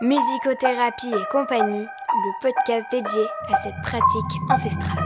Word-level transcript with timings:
Musicothérapie 0.00 1.08
et 1.08 1.32
compagnie, 1.32 1.84
le 1.84 2.40
podcast 2.40 2.86
dédié 2.92 3.24
à 3.48 3.56
cette 3.60 3.74
pratique 3.82 4.06
ancestrale. 4.48 5.04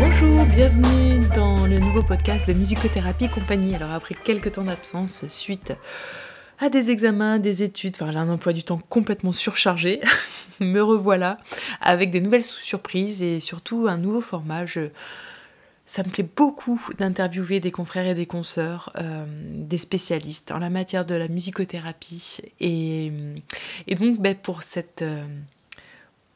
Bonjour, 0.00 0.44
bienvenue 0.46 1.20
dans 1.36 1.68
le 1.68 1.78
nouveau 1.78 2.02
podcast 2.02 2.48
de 2.48 2.54
Musicothérapie 2.54 3.26
et 3.26 3.28
compagnie. 3.28 3.76
Alors 3.76 3.92
après 3.92 4.16
quelques 4.16 4.50
temps 4.50 4.64
d'absence 4.64 5.28
suite 5.28 5.74
à 6.58 6.70
des 6.70 6.90
examens, 6.90 7.38
des 7.38 7.62
études, 7.62 7.94
enfin 8.00 8.16
un 8.16 8.28
emploi 8.28 8.52
du 8.52 8.64
temps 8.64 8.80
complètement 8.88 9.32
surchargé, 9.32 10.00
me 10.60 10.80
revoilà 10.80 11.38
avec 11.80 12.10
des 12.10 12.20
nouvelles 12.20 12.44
surprises 12.44 13.22
et 13.22 13.40
surtout 13.40 13.86
un 13.88 13.96
nouveau 13.96 14.20
format. 14.20 14.64
ça 15.86 16.02
me 16.02 16.08
plaît 16.08 16.28
beaucoup 16.36 16.80
d'interviewer 16.98 17.60
des 17.60 17.70
confrères 17.70 18.06
et 18.06 18.14
des 18.14 18.26
consoeurs, 18.26 18.92
euh, 18.96 19.24
des 19.28 19.78
spécialistes 19.78 20.50
en 20.50 20.58
la 20.58 20.70
matière 20.70 21.04
de 21.04 21.14
la 21.14 21.28
musicothérapie. 21.28 22.38
Et, 22.60 23.12
donc 23.98 24.20
ben, 24.20 24.34
pour, 24.34 24.62
cette, 24.62 25.02
euh, 25.02 25.24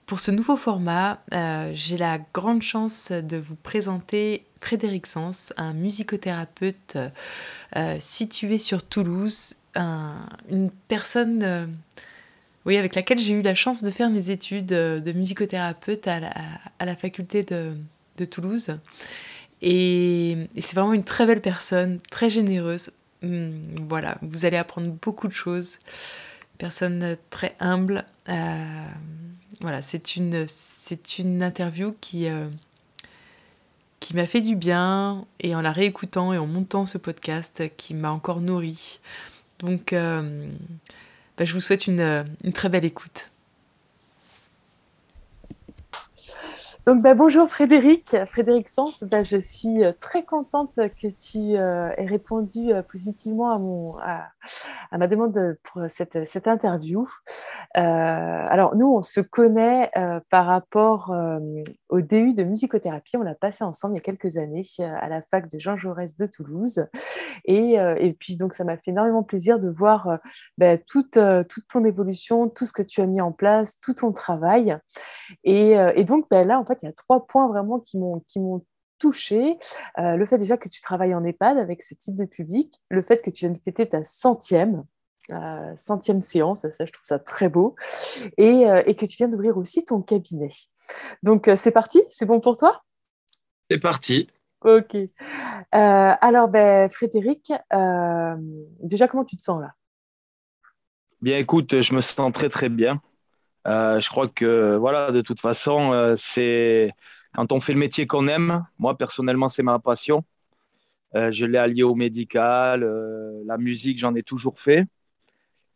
pour 0.07 0.21
ce 0.21 0.31
nouveau 0.31 0.57
format, 0.57 1.23
euh, 1.33 1.71
j'ai 1.75 1.97
la 1.97 2.19
grande 2.35 2.63
chance 2.63 3.13
de 3.13 3.37
vous 3.37 3.57
présenter 3.57 4.45
Frédéric 4.61 5.07
Sens, 5.07 5.53
un 5.57 5.73
musicothérapeute 5.73 6.99
situé 7.99 8.59
sur 8.59 8.83
Toulouse 8.83 9.55
une 10.51 10.71
personne 10.89 11.77
oui, 12.67 12.77
avec 12.77 12.95
laquelle 12.95 13.19
j'ai 13.19 13.35
eu 13.35 13.43
la 13.43 13.55
chance 13.55 13.83
de 13.83 13.91
faire 13.91 14.11
mes 14.11 14.31
études 14.31 14.73
euh, 14.73 15.01
de 15.01 15.13
musicothérapeute 15.13 16.07
à 16.07 16.21
la, 16.81 16.97
faculté 16.97 17.43
de, 17.43 17.77
Toulouse. 18.25 18.79
Et, 19.63 20.49
c'est 20.59 20.75
vraiment 20.75 20.93
une 20.93 21.05
très 21.05 21.25
belle 21.25 21.41
personne, 21.41 22.01
très 22.11 22.31
généreuse. 22.31 22.91
Hum, 23.23 23.63
voilà, 23.89 24.19
vous 24.23 24.45
allez 24.45 24.57
apprendre 24.57 24.91
beaucoup 25.03 25.29
de 25.29 25.33
choses. 25.33 25.79
Personne 26.59 27.17
très 27.31 27.55
humble. 27.61 28.05
Euh, 28.29 28.65
voilà, 29.61 29.83
c'est 29.83 30.17
une, 30.17 30.45
c'est 30.47 31.19
une 31.19 31.43
interview 31.43 31.95
qui, 32.01 32.27
qui 34.01 34.15
m'a 34.15 34.27
fait 34.27 34.41
du 34.41 34.57
bien 34.57 35.25
et 35.41 35.55
en 35.55 35.61
la 35.61 35.73
réécoutant 35.73 36.33
et 36.33 36.39
en 36.39 36.47
montant 36.47 36.85
ce 36.85 36.99
podcast 36.99 37.65
qui 37.77 37.95
m'a 37.95 38.11
encore 38.11 38.41
nourri. 38.41 39.01
Donc, 39.59 39.93
euh, 39.93 40.49
bah, 41.39 41.45
je 41.45 41.55
vous 41.55 41.61
souhaite 41.61 41.87
une, 41.87 42.27
une 42.45 42.53
très 42.53 42.69
belle 42.69 42.85
écoute. 42.85 43.31
Bah, 46.95 47.13
bonjour 47.13 47.51
Frédéric, 47.51 48.17
Frédéric 48.27 48.71
Sens. 48.71 49.05
Bah, 49.05 49.23
je 49.23 49.37
suis 49.37 49.85
euh, 49.85 49.93
très 50.01 50.25
contente 50.25 50.77
que 50.77 51.07
tu 51.07 51.59
euh, 51.59 51.91
aies 51.99 52.07
répondu 52.07 52.73
euh, 52.73 52.81
positivement 52.81 53.53
à, 53.53 53.59
mon, 53.59 53.97
ma 54.93 55.07
demande 55.07 55.59
pour 55.65 55.83
cette, 55.89 56.27
cette 56.27 56.49
interview. 56.49 57.07
alors, 57.75 58.77
nous, 58.77 58.87
on 58.87 59.03
se 59.03 59.21
connaît 59.21 59.91
par 60.31 60.47
rapport 60.47 61.15
au 61.89 62.01
DU 62.01 62.35
de 62.35 62.43
musicothérapie. 62.43 63.17
On 63.17 63.23
l'a 63.23 63.35
passé 63.35 63.65
ensemble 63.65 63.95
il 63.95 63.99
y 63.99 64.01
a 64.01 64.03
quelques 64.03 64.37
années 64.37 64.63
à 64.81 65.09
la 65.09 65.23
fac 65.23 65.49
de 65.49 65.59
Jean 65.59 65.77
Jaurès 65.77 66.17
de 66.17 66.27
Toulouse. 66.27 66.87
Et, 67.45 67.75
et 67.75 68.17
puis, 68.19 68.37
donc, 68.37 68.55
ça 68.55 68.65
m'a 68.65 68.77
fait 68.77 68.91
énormément 68.91 69.23
plaisir 69.23 69.59
de 69.59 69.69
voir 69.69 70.19
bah, 70.57 70.79
toute, 70.79 71.19
toute 71.49 71.69
ton 71.69 71.85
évolution, 71.85 72.49
tout 72.49 72.67
ce 72.67 72.73
que 72.73 72.83
tu 72.83 73.01
as 73.01 73.07
mis 73.07 73.21
en 73.21 73.33
place, 73.33 73.81
tout 73.81 73.95
ton 73.95 74.13
travail. 74.13 74.77
Et, 75.45 75.73
et 75.73 76.05
donc, 76.05 76.27
là, 76.31 76.59
en 76.59 76.65
fait, 76.65 76.79
il 76.83 76.87
y 76.87 76.89
a 76.89 76.93
trois 76.93 77.27
points 77.27 77.49
vraiment 77.49 77.81
qui 77.81 77.99
m'ont 77.99 78.63
touché. 78.99 79.59
Euh, 79.99 80.17
le 80.17 80.27
fait 80.27 80.39
déjà 80.39 80.57
que 80.57 80.69
tu 80.69 80.81
travailles 80.81 81.15
en 81.15 81.25
EHPAD 81.25 81.59
avec 81.59 81.83
ce 81.83 81.95
type 81.95 82.17
de 82.17 82.25
public, 82.25 82.81
le 82.91 83.03
fait 83.03 83.23
que 83.23 83.31
tu 83.31 83.47
viennes 83.47 83.57
fêter 83.57 83.89
ta 83.89 84.05
centième, 84.05 84.85
euh, 85.31 85.77
centième 85.77 86.21
séance, 86.21 86.69
ça 86.69 86.87
je 86.87 86.93
trouve 86.93 87.05
ça 87.05 87.19
très 87.19 87.49
beau, 87.49 87.77
et, 88.37 88.69
euh, 88.69 88.83
et 88.87 88.95
que 88.95 89.07
tu 89.07 89.17
viens 89.17 89.29
d'ouvrir 89.29 89.57
aussi 89.57 89.85
ton 89.85 90.03
cabinet. 90.03 90.51
Donc 91.23 91.51
c'est 91.57 91.73
parti, 91.73 92.03
c'est 92.09 92.27
bon 92.27 92.41
pour 92.41 92.57
toi? 92.57 92.83
C'est 93.71 93.79
parti. 93.79 94.29
Ok. 94.63 94.97
alors 95.71 96.49
ben, 96.49 96.89
Frédéric, 96.89 97.53
déjà 98.81 99.07
comment 99.09 99.25
tu 99.25 99.37
te 99.37 99.43
sens 99.43 99.61
là? 99.61 99.75
Bien 101.21 101.39
écoute, 101.39 101.81
je 101.81 101.95
me 101.95 102.01
sens 102.01 102.33
très 102.33 102.49
très 102.49 102.69
bien. 102.69 103.01
Euh, 103.67 104.01
je 104.01 104.09
crois 104.09 104.29
que 104.29 104.77
voilà, 104.77 105.11
de 105.11 105.21
toute 105.21 105.41
façon, 105.41 105.93
euh, 105.93 106.15
c'est 106.17 106.93
quand 107.35 107.53
on 107.53 107.61
fait 107.61 107.73
le 107.73 107.79
métier 107.79 108.07
qu'on 108.07 108.27
aime. 108.27 108.67
Moi 108.79 108.97
personnellement, 108.97 109.49
c'est 109.49 109.63
ma 109.63 109.79
passion. 109.79 110.25
Euh, 111.15 111.33
je 111.33 111.47
l'ai 111.47 111.59
allié 111.59 111.83
au 111.83 111.95
médical, 111.95 112.85
la 113.47 113.59
musique, 113.59 113.99
j'en 113.99 114.15
ai 114.15 114.23
toujours 114.23 114.61
fait. 114.61 114.85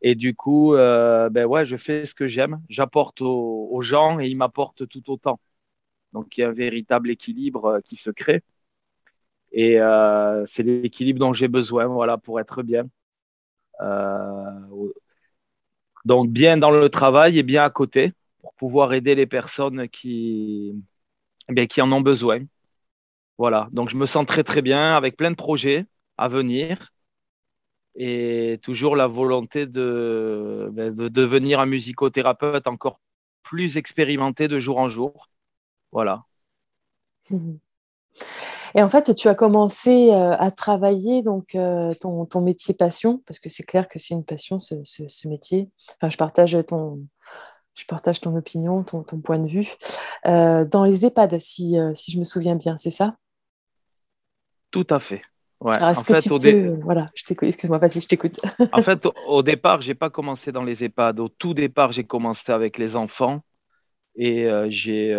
Et 0.02 0.14
du 0.14 0.34
coup, 0.34 0.72
ben 0.74 1.44
ouais, 1.46 1.64
je 1.64 1.76
fais 1.76 2.04
ce 2.04 2.14
que 2.14 2.26
j'aime. 2.26 2.60
J'apporte 2.68 3.20
aux, 3.20 3.80
gens 3.82 4.18
et 4.20 4.28
ils 4.28 4.36
m'apportent 4.36 4.86
tout 4.88 5.10
autant. 5.10 5.40
Donc 6.12 6.36
il 6.36 6.42
y 6.42 6.44
a 6.44 6.48
un 6.48 6.52
véritable 6.52 7.10
équilibre 7.10 7.80
qui 7.84 7.96
se 7.96 8.10
crée. 8.10 8.42
Et 9.52 9.78
c'est 10.46 10.62
l'équilibre 10.62 11.20
dont 11.20 11.32
j'ai 11.32 11.48
besoin, 11.48 11.86
voilà, 11.86 12.18
pour 12.18 12.40
être 12.40 12.62
bien. 12.62 12.88
Donc, 16.04 16.30
bien 16.30 16.56
dans 16.56 16.70
le 16.70 16.88
travail 16.88 17.38
et 17.38 17.42
bien 17.42 17.64
à 17.64 17.70
côté 17.70 18.12
pour 18.40 18.54
pouvoir 18.54 18.92
aider 18.92 19.14
les 19.14 19.26
personnes 19.26 19.88
qui, 19.88 20.74
eh 21.58 21.66
qui 21.68 21.82
en 21.82 21.92
ont 21.92 22.00
besoin. 22.00 22.40
Voilà, 23.38 23.68
donc 23.72 23.88
je 23.90 23.96
me 23.96 24.06
sens 24.06 24.26
très 24.26 24.44
très 24.44 24.62
bien 24.62 24.94
avec 24.94 25.16
plein 25.16 25.30
de 25.30 25.36
projets 25.36 25.86
à 26.18 26.28
venir 26.28 26.92
et 27.94 28.58
toujours 28.62 28.96
la 28.96 29.06
volonté 29.06 29.66
de, 29.66 30.68
ben, 30.72 30.94
de 30.94 31.08
devenir 31.08 31.60
un 31.60 31.66
musicothérapeute 31.66 32.66
encore 32.66 33.00
plus 33.42 33.76
expérimenté 33.76 34.48
de 34.48 34.58
jour 34.58 34.78
en 34.78 34.88
jour. 34.88 35.28
Voilà. 35.92 36.24
Et 38.74 38.82
en 38.82 38.88
fait, 38.88 39.14
tu 39.14 39.28
as 39.28 39.34
commencé 39.34 40.10
euh, 40.10 40.34
à 40.38 40.50
travailler 40.50 41.22
donc 41.22 41.54
euh, 41.54 41.92
ton, 41.94 42.24
ton, 42.24 42.40
métier 42.40 42.72
passion, 42.72 43.22
parce 43.26 43.38
que 43.38 43.50
c'est 43.50 43.64
clair 43.64 43.88
que 43.88 43.98
c'est 43.98 44.14
une 44.14 44.24
passion 44.24 44.58
ce, 44.58 44.76
ce, 44.84 45.28
métier. 45.28 45.68
Enfin, 45.96 46.08
je 46.08 46.16
partage 46.16 46.56
ton, 46.66 47.06
je 47.74 47.84
partage 47.86 48.20
ton 48.20 48.36
opinion, 48.36 48.82
ton, 48.82 49.02
ton 49.02 49.20
point 49.20 49.38
de 49.38 49.48
vue. 49.48 49.68
Euh, 50.26 50.64
dans 50.64 50.84
les 50.84 51.06
EHPAD, 51.06 51.38
si, 51.40 51.76
si 51.94 52.12
je 52.12 52.18
me 52.18 52.24
souviens 52.24 52.56
bien, 52.56 52.76
c'est 52.76 52.90
ça? 52.90 53.16
Tout 54.70 54.86
à 54.90 54.98
fait. 54.98 55.22
Ouais. 55.60 55.80
en 55.80 55.94
fait, 55.94 56.30
au 56.30 56.38
peux... 56.40 56.74
voilà, 56.82 57.10
excuse-moi, 57.14 57.78
vas-y, 57.78 58.00
je 58.00 58.08
t'écoute. 58.08 58.40
en 58.72 58.82
fait, 58.82 59.06
au, 59.28 59.42
départ, 59.42 59.80
je 59.80 59.88
n'ai 59.88 59.94
pas 59.94 60.10
commencé 60.10 60.50
dans 60.50 60.64
les 60.64 60.84
EHPAD. 60.84 61.20
Au 61.20 61.28
tout 61.28 61.54
départ, 61.54 61.92
j'ai 61.92 62.04
commencé 62.04 62.50
avec 62.50 62.78
les 62.78 62.96
enfants 62.96 63.44
et 64.16 64.48
j'ai 64.68 65.14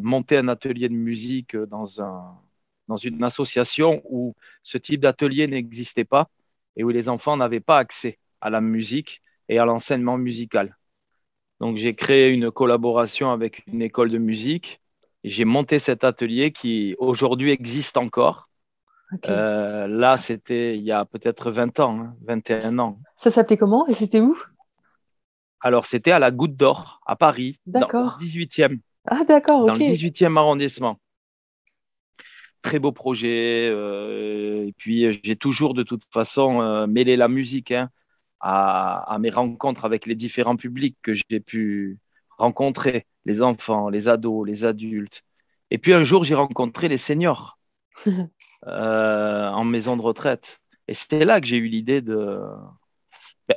monté 0.00 0.36
un 0.36 0.48
atelier 0.48 0.88
de 0.88 0.94
musique 0.94 1.56
dans 1.56 2.00
un, 2.00 2.38
dans 2.88 2.96
une 2.96 3.22
association 3.22 4.02
où 4.04 4.34
ce 4.62 4.78
type 4.78 5.02
d'atelier 5.02 5.46
n'existait 5.46 6.04
pas 6.04 6.28
et 6.76 6.82
où 6.82 6.88
les 6.88 7.08
enfants 7.08 7.36
n'avaient 7.36 7.60
pas 7.60 7.78
accès 7.78 8.18
à 8.40 8.50
la 8.50 8.60
musique 8.60 9.22
et 9.48 9.58
à 9.58 9.64
l'enseignement 9.64 10.18
musical. 10.18 10.76
Donc 11.60 11.76
j'ai 11.76 11.94
créé 11.94 12.30
une 12.30 12.50
collaboration 12.50 13.30
avec 13.30 13.64
une 13.66 13.82
école 13.82 14.10
de 14.10 14.18
musique 14.18 14.80
et 15.24 15.30
j'ai 15.30 15.44
monté 15.44 15.78
cet 15.78 16.04
atelier 16.04 16.52
qui 16.52 16.94
aujourd'hui 16.98 17.50
existe 17.50 17.96
encore. 17.96 18.48
Euh, 19.28 19.86
là, 19.86 20.18
c'était 20.18 20.76
il 20.76 20.82
y 20.82 20.92
a 20.92 21.04
peut-être 21.04 21.50
20 21.50 21.80
ans, 21.80 22.08
21 22.26 22.58
hein, 22.62 22.78
ans. 22.78 22.98
Ça 23.16 23.30
s'appelait 23.30 23.56
comment 23.56 23.86
et 23.86 23.94
c'était 23.94 24.20
où? 24.20 24.38
Alors, 25.60 25.86
c'était 25.86 26.12
à 26.12 26.18
la 26.18 26.30
Goutte 26.30 26.54
d'Or, 26.54 27.00
à 27.06 27.16
Paris, 27.16 27.58
d'accord. 27.66 28.18
dans 28.18 28.18
le 28.20 28.26
18e. 28.26 28.78
Ah, 29.06 29.24
d'accord, 29.26 29.66
Dans 29.66 29.74
le 29.74 29.80
18e 29.80 30.36
arrondissement 30.36 30.98
très 32.62 32.78
beau 32.78 32.92
projet. 32.92 33.68
Euh, 33.70 34.66
et 34.66 34.72
puis, 34.76 35.20
j'ai 35.22 35.36
toujours 35.36 35.74
de 35.74 35.82
toute 35.82 36.02
façon 36.12 36.60
euh, 36.60 36.86
mêlé 36.86 37.16
la 37.16 37.28
musique 37.28 37.70
hein, 37.70 37.90
à, 38.40 39.16
mes 39.20 39.30
rencontres 39.30 39.84
avec 39.84 40.06
les 40.06 40.14
différents 40.14 40.56
publics 40.56 40.96
que 41.02 41.14
j'ai 41.14 41.40
pu 41.40 41.98
rencontrer, 42.36 43.06
les 43.24 43.42
enfants, 43.42 43.88
les 43.88 44.08
ados, 44.08 44.46
les 44.46 44.64
adultes. 44.64 45.22
Et 45.70 45.78
puis 45.78 45.92
un 45.92 46.02
jour, 46.04 46.24
j'ai 46.24 46.34
rencontré 46.34 46.88
les 46.88 46.96
seniors 46.96 47.58
euh, 48.66 49.48
en 49.48 49.64
maison 49.64 49.96
de 49.96 50.02
retraite. 50.02 50.60
Et 50.86 50.94
c'était 50.94 51.24
là 51.24 51.40
que 51.40 51.46
j'ai 51.46 51.56
eu 51.58 51.68
l'idée 51.68 52.00
de... 52.00 52.40
Ben, 53.48 53.56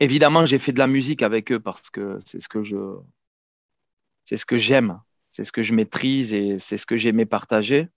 évidemment, 0.00 0.44
j'ai 0.46 0.58
fait 0.58 0.72
de 0.72 0.78
la 0.78 0.86
musique 0.86 1.22
avec 1.22 1.52
eux 1.52 1.60
parce 1.60 1.90
que 1.90 2.18
c'est 2.26 2.40
ce 2.40 2.48
que 2.48 2.62
je... 2.62 2.76
C'est 4.24 4.36
ce 4.36 4.46
que 4.46 4.58
j'aime 4.58 5.00
c'est 5.30 5.44
ce 5.44 5.52
que 5.52 5.62
je 5.62 5.74
maîtrise 5.74 6.34
et 6.34 6.58
c'est 6.58 6.76
ce 6.76 6.86
que 6.86 6.96
j'aimais 6.96 7.26
partager. 7.26 7.88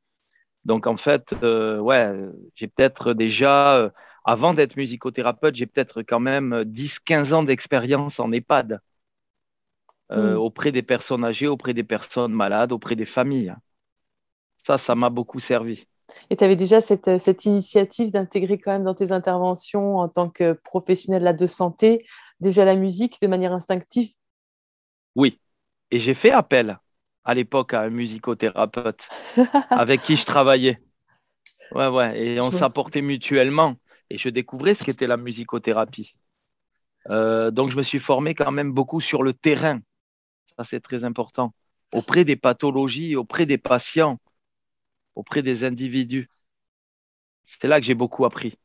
Donc 0.66 0.88
en 0.88 0.98
fait, 0.98 1.34
euh, 1.44 1.80
ouais, 1.80 2.10
j'ai 2.56 2.68
peut-être 2.68 3.14
déjà, 3.14 3.76
euh, 3.78 3.90
avant 4.24 4.54
d'être 4.54 4.78
musicothérapeute, 4.78 5.56
j'ai 5.56 5.66
peut-être 5.66 6.02
quand 6.02 6.20
même 6.20 6.64
10-15 6.64 7.34
ans 7.34 7.44
d'expérience 7.44 8.20
en 8.20 8.32
EHPAD, 8.32 8.80
euh, 10.12 10.34
mm. 10.34 10.38
auprès 10.38 10.72
des 10.72 10.84
personnes 10.84 11.26
âgées, 11.26 11.48
auprès 11.48 11.74
des 11.74 11.84
personnes 11.84 12.34
malades, 12.34 12.72
auprès 12.72 12.96
des 12.96 13.06
familles. 13.06 13.54
Ça, 14.58 14.78
ça 14.78 14.96
m'a 14.96 15.10
beaucoup 15.10 15.40
servi. 15.40 15.86
Et 16.30 16.38
tu 16.38 16.44
avais 16.44 16.56
déjà 16.56 16.82
cette, 16.82 17.18
cette 17.18 17.46
initiative 17.46 18.12
d'intégrer 18.12 18.58
quand 18.58 18.72
même 18.72 18.84
dans 18.84 18.94
tes 18.94 19.12
interventions 19.12 19.98
en 19.98 20.10
tant 20.10 20.30
que 20.30 20.54
professionnel 20.54 21.36
de 21.36 21.48
santé, 21.48 22.06
déjà 22.40 22.66
la 22.66 22.76
musique 22.76 23.22
de 23.22 23.28
manière 23.28 23.54
instinctive? 23.54 24.14
Oui. 25.16 25.40
Et 25.92 26.00
j'ai 26.00 26.14
fait 26.14 26.32
appel 26.32 26.80
à 27.24 27.34
l'époque 27.34 27.74
à 27.74 27.82
un 27.82 27.90
musicothérapeute 27.90 29.08
avec 29.70 30.02
qui 30.02 30.18
je 30.18 30.26
travaillais. 30.26 30.80
Ouais, 31.72 31.88
ouais. 31.88 32.22
Et 32.22 32.42
on 32.42 32.52
s'apportait 32.52 33.02
mutuellement. 33.02 33.76
Et 34.10 34.18
je 34.18 34.30
découvrais 34.30 34.76
ce 34.76 34.84
qu'était 34.84 35.08
la 35.08 35.18
musicothérapie. 35.18 36.14
Euh, 37.10 37.52
donc, 37.52 37.72
je 37.72 37.78
me 37.78 37.84
suis 37.84 38.00
formé 38.00 38.36
quand 38.36 38.52
même 38.52 38.72
beaucoup 38.72 39.02
sur 39.02 39.24
le 39.24 39.34
terrain. 39.34 39.80
Ça, 40.58 40.64
c'est 40.64 40.80
très 40.80 41.04
important. 41.04 41.54
Auprès 41.94 42.26
des 42.26 42.36
pathologies, 42.36 43.16
auprès 43.16 43.46
des 43.46 43.58
patients, 43.58 44.20
auprès 45.16 45.42
des 45.42 45.64
individus. 45.64 46.30
C'est 47.46 47.68
là 47.68 47.80
que 47.80 47.86
j'ai 47.86 47.94
beaucoup 47.94 48.26
appris. 48.26 48.58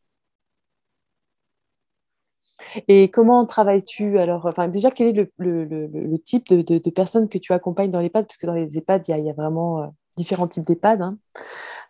Et 2.88 3.10
comment 3.10 3.46
travailles-tu 3.46 4.18
alors 4.18 4.46
enfin, 4.46 4.68
Déjà, 4.68 4.90
quel 4.90 5.18
est 5.18 5.30
le, 5.38 6.16
type 6.24 6.48
de, 6.48 6.90
personnes 6.90 7.28
que 7.28 7.38
tu 7.38 7.52
accompagnes 7.52 7.90
dans 7.90 8.00
l'EHPAD 8.00 8.26
Parce 8.26 8.36
que 8.36 8.46
dans 8.46 8.54
les 8.54 8.78
EHPAD, 8.78 9.08
il 9.08 9.24
y, 9.24 9.30
a, 9.30 9.32
vraiment 9.32 9.82
euh, 9.82 9.86
différents 10.18 10.48
types 10.48 10.66
d'EHPAD. 10.66 11.02
Hein. 11.02 11.18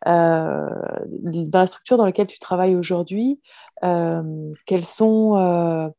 Euh, 0.06 0.68
dans 1.08 1.58
la 1.58 1.66
structure 1.66 1.96
dans 1.96 2.06
laquelle 2.06 2.28
tu 2.28 2.38
travailles 2.38 2.76
aujourd'hui, 2.76 3.40
euh, 3.82 4.52
quelles 4.66 4.84
sont, 4.84 5.92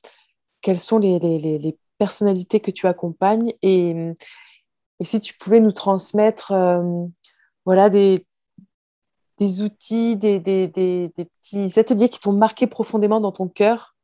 quelles 0.62 0.80
sont 0.80 1.00
les, 1.00 1.78
personnalités 1.98 2.62
que 2.62 2.72
tu 2.72 2.88
accompagnes 2.88 3.54
et, 3.62 4.14
si 5.02 5.20
tu 5.20 5.34
pouvais 5.38 5.60
nous 5.60 5.74
transmettre 5.74 6.54
voilà, 7.66 7.90
des, 7.90 8.26
des 9.38 9.62
outils, 9.62 10.16
des, 10.16 10.40
des, 10.40 11.12
petits 11.16 11.78
ateliers 11.78 12.08
qui 12.08 12.22
t'ont 12.22 12.32
marqué 12.32 12.68
profondément 12.68 13.20
dans 13.20 13.34
ton 13.34 13.50
cœur 13.50 13.96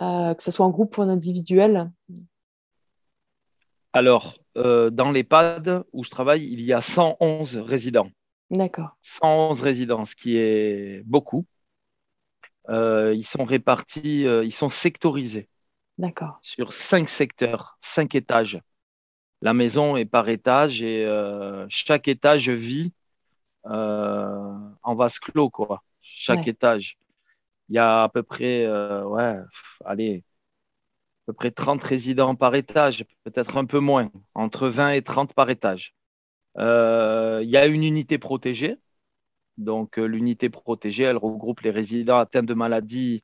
euh, 0.00 0.32
que 0.34 0.42
ce 0.42 0.50
soit 0.50 0.64
en 0.64 0.70
groupe 0.70 0.96
ou 0.98 1.02
en 1.02 1.08
individuel? 1.08 1.90
Alors, 3.92 4.34
euh, 4.58 4.90
dans 4.90 5.10
l'EHPAD 5.10 5.84
où 5.92 6.04
je 6.04 6.10
travaille, 6.10 6.44
il 6.44 6.60
y 6.60 6.72
a 6.72 6.80
111 6.80 7.56
résidents. 7.56 8.10
D'accord. 8.50 8.96
111 9.02 9.62
résidents, 9.62 10.04
ce 10.04 10.14
qui 10.14 10.36
est 10.36 11.02
beaucoup. 11.04 11.46
Euh, 12.68 13.14
ils 13.14 13.24
sont 13.24 13.44
répartis, 13.44 14.22
ils 14.22 14.52
sont 14.52 14.70
sectorisés. 14.70 15.48
D'accord. 15.96 16.38
Sur 16.42 16.72
cinq 16.72 17.08
secteurs, 17.08 17.78
cinq 17.80 18.14
étages. 18.14 18.60
La 19.40 19.54
maison 19.54 19.96
est 19.96 20.04
par 20.04 20.28
étage 20.28 20.82
et 20.82 21.06
chaque 21.68 22.08
étage 22.08 22.50
vit 22.50 22.92
en 23.64 24.94
vase 24.94 25.18
clos, 25.18 25.50
quoi. 25.50 25.82
Chaque 26.00 26.48
étage 26.48 26.98
il 27.68 27.74
y 27.76 27.78
a 27.78 28.04
à 28.04 28.08
peu 28.08 28.22
près, 28.22 28.64
euh, 28.64 29.04
ouais, 29.04 29.36
allez, 29.84 30.24
peu 31.28 31.34
près 31.34 31.50
30 31.50 31.82
résidents 31.82 32.34
par 32.34 32.54
étage, 32.54 33.04
peut-être 33.22 33.58
un 33.58 33.66
peu 33.66 33.80
moins, 33.80 34.10
entre 34.34 34.66
20 34.66 34.92
et 34.92 35.02
30 35.02 35.34
par 35.34 35.50
étage. 35.50 35.94
Euh, 36.56 37.40
il 37.42 37.50
y 37.50 37.58
a 37.58 37.66
une 37.66 37.84
unité 37.84 38.16
protégée. 38.16 38.76
Donc, 39.58 39.98
euh, 39.98 40.06
l'unité 40.06 40.48
protégée, 40.48 41.02
elle 41.02 41.18
regroupe 41.18 41.60
les 41.60 41.70
résidents 41.70 42.16
atteints 42.16 42.42
de 42.42 42.54
maladies 42.54 43.22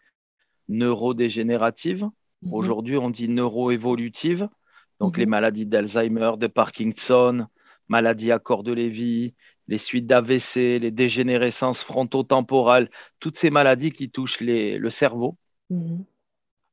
neurodégénératives. 0.68 2.06
Mhm. 2.42 2.52
Aujourd'hui, 2.52 2.98
on 2.98 3.08
dit 3.08 3.26
neuroévolutives. 3.26 4.50
Donc, 5.00 5.16
les 5.16 5.24
mhm. 5.24 5.30
maladies 5.30 5.66
d'Alzheimer, 5.66 6.32
de 6.36 6.46
Parkinson, 6.46 7.46
maladies 7.88 8.32
à 8.32 8.38
corps 8.38 8.64
de 8.64 8.72
Lévy, 8.72 9.34
les 9.66 9.78
suites 9.78 10.06
d'AVC, 10.06 10.78
les 10.78 10.90
dégénérescences 10.90 11.82
frontotemporales, 11.82 12.90
toutes 13.18 13.38
ces 13.38 13.48
maladies 13.48 13.92
qui 13.92 14.10
touchent 14.10 14.42
le 14.42 14.90
cerveau, 14.90 15.38
mhm. 15.70 16.04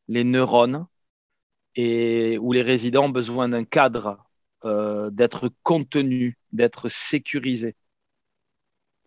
les 0.10 0.26
neurones, 0.26 0.88
et 1.76 2.38
où 2.38 2.52
les 2.54 2.62
résidents 2.62 3.06
ont 3.06 3.10
besoin 3.10 3.50
d'un 3.50 3.64
cadre, 3.64 4.24
euh, 4.66 5.10
d'être 5.10 5.50
contenus, 5.64 6.36
d'être 6.52 6.90
sécurisés. 6.90 7.76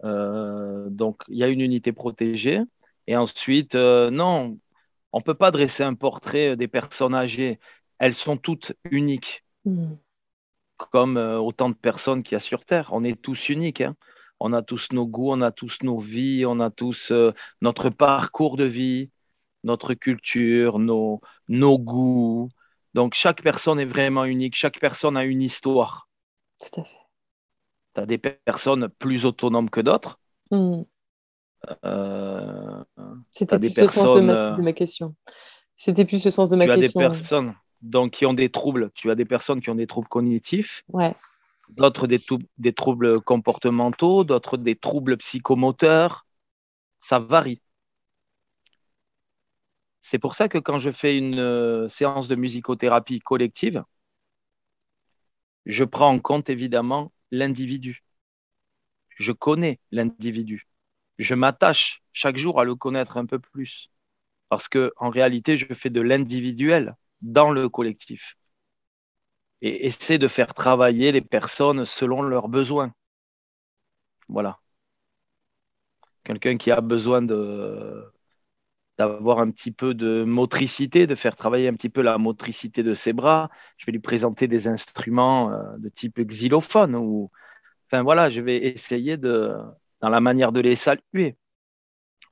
Euh, 0.04 0.88
donc, 0.90 1.22
il 1.28 1.36
y 1.38 1.44
a 1.44 1.48
une 1.48 1.60
unité 1.60 1.92
protégée. 1.92 2.60
Et 3.06 3.16
ensuite, 3.16 3.74
euh, 3.74 4.10
non, 4.10 4.58
on 5.12 5.18
ne 5.18 5.22
peut 5.22 5.34
pas 5.34 5.50
dresser 5.50 5.82
un 5.82 5.94
portrait 5.94 6.56
des 6.56 6.68
personnes 6.68 7.14
âgées. 7.14 7.60
Elles 7.98 8.14
sont 8.14 8.36
toutes 8.36 8.72
uniques. 8.84 9.44
Mhm 9.64 9.98
comme 10.90 11.16
autant 11.16 11.70
de 11.70 11.74
personnes 11.74 12.24
qu'il 12.24 12.34
y 12.34 12.36
a 12.36 12.40
sur 12.40 12.64
Terre. 12.64 12.90
On 12.92 13.04
est 13.04 13.20
tous 13.20 13.48
uniques. 13.48 13.80
Hein. 13.80 13.94
On 14.40 14.52
a 14.52 14.60
tous 14.60 14.88
nos 14.92 15.06
goûts, 15.06 15.30
on 15.30 15.40
a 15.40 15.52
tous 15.52 15.78
nos 15.82 15.98
vies, 16.00 16.44
on 16.44 16.58
a 16.58 16.68
tous 16.70 17.12
notre 17.62 17.90
parcours 17.90 18.56
de 18.56 18.64
vie, 18.64 19.10
notre 19.64 19.94
culture, 19.94 20.78
nos, 20.78 21.20
nos 21.48 21.78
goûts. 21.78 22.48
Donc 22.94 23.14
chaque 23.14 23.42
personne 23.42 23.80
est 23.80 23.86
vraiment 23.86 24.24
unique, 24.24 24.54
chaque 24.54 24.78
personne 24.78 25.16
a 25.16 25.24
une 25.24 25.42
histoire. 25.42 26.08
Tout 26.60 26.80
à 26.80 26.84
fait. 26.84 26.96
Tu 27.94 28.00
as 28.00 28.06
des 28.06 28.18
personnes 28.18 28.88
plus 28.88 29.26
autonomes 29.26 29.70
que 29.70 29.80
d'autres. 29.80 30.18
Hmm. 30.50 30.82
Euh, 31.84 32.84
C'était 33.32 33.58
plus 33.58 33.76
le 33.76 33.88
sens 33.88 34.14
de 34.14 34.20
ma, 34.20 34.50
de 34.50 34.62
ma 34.62 34.72
question. 34.72 35.14
C'était 35.76 36.04
plus 36.04 36.24
le 36.24 36.30
sens 36.30 36.50
de 36.50 36.56
ma 36.56 36.66
question. 36.66 37.00
Tu 37.00 37.06
as 37.06 37.08
des 37.08 37.18
personnes 37.18 37.54
donc 37.82 38.12
qui 38.12 38.26
ont 38.26 38.34
des 38.34 38.50
troubles. 38.50 38.90
Tu 38.94 39.10
as 39.10 39.14
des 39.14 39.24
personnes 39.24 39.60
qui 39.60 39.70
ont 39.70 39.74
des 39.74 39.86
troubles 39.86 40.08
cognitifs, 40.08 40.84
ouais. 40.88 41.14
d'autres 41.68 42.06
des, 42.06 42.20
des, 42.58 42.72
troubles 42.72 43.20
comportementaux, 43.20 44.24
d'autres 44.24 44.56
des 44.56 44.76
troubles 44.76 45.16
psychomoteurs. 45.18 46.26
Ça 47.00 47.18
varie. 47.18 47.60
C'est 50.04 50.18
pour 50.18 50.34
ça 50.34 50.48
que 50.50 50.58
quand 50.58 50.78
je 50.78 50.92
fais 50.92 51.16
une 51.16 51.38
euh, 51.40 51.88
séance 51.88 52.28
de 52.28 52.36
musicothérapie 52.36 53.20
collective, 53.20 53.82
je 55.66 55.82
prends 55.84 56.10
en 56.10 56.18
compte 56.20 56.50
évidemment 56.50 57.12
l'individu. 57.30 58.04
Je 59.16 59.32
connais 59.32 59.80
l'individu. 59.92 60.68
Je 61.18 61.34
m'attache 61.34 62.02
chaque 62.12 62.36
jour 62.36 62.60
à 62.60 62.64
le 62.64 62.74
connaître 62.74 63.16
un 63.16 63.24
peu 63.24 63.38
plus. 63.38 63.88
Parce 64.50 64.68
qu'en 64.68 65.10
réalité, 65.10 65.56
je 65.56 65.72
fais 65.74 65.90
de 65.90 66.02
l'individuel 66.02 66.96
dans 67.22 67.50
le 67.50 67.70
collectif 67.70 68.36
et 69.62 69.86
essaie 69.86 70.18
de 70.18 70.28
faire 70.28 70.54
travailler 70.54 71.12
les 71.12 71.22
personnes 71.22 71.86
selon 71.86 72.22
leurs 72.22 72.48
besoins. 72.48 72.92
Voilà. 74.28 74.60
Quelqu'un 76.24 76.56
qui 76.58 76.70
a 76.70 76.80
besoin 76.80 77.22
de 77.22 78.04
d'avoir 78.98 79.40
un 79.40 79.50
petit 79.50 79.72
peu 79.72 79.94
de 79.94 80.24
motricité, 80.24 81.06
de 81.06 81.14
faire 81.14 81.36
travailler 81.36 81.68
un 81.68 81.74
petit 81.74 81.88
peu 81.88 82.02
la 82.02 82.18
motricité 82.18 82.82
de 82.82 82.94
ses 82.94 83.12
bras. 83.12 83.50
Je 83.76 83.86
vais 83.86 83.92
lui 83.92 84.00
présenter 84.00 84.46
des 84.48 84.68
instruments 84.68 85.50
euh, 85.50 85.76
de 85.78 85.88
type 85.88 86.20
xylophone 86.20 86.94
ou 86.96 87.30
enfin 87.86 88.02
voilà, 88.02 88.30
je 88.30 88.40
vais 88.40 88.58
essayer 88.64 89.16
de 89.16 89.52
dans 90.00 90.10
la 90.10 90.20
manière 90.20 90.52
de 90.52 90.60
les 90.60 90.76
saluer. 90.76 91.36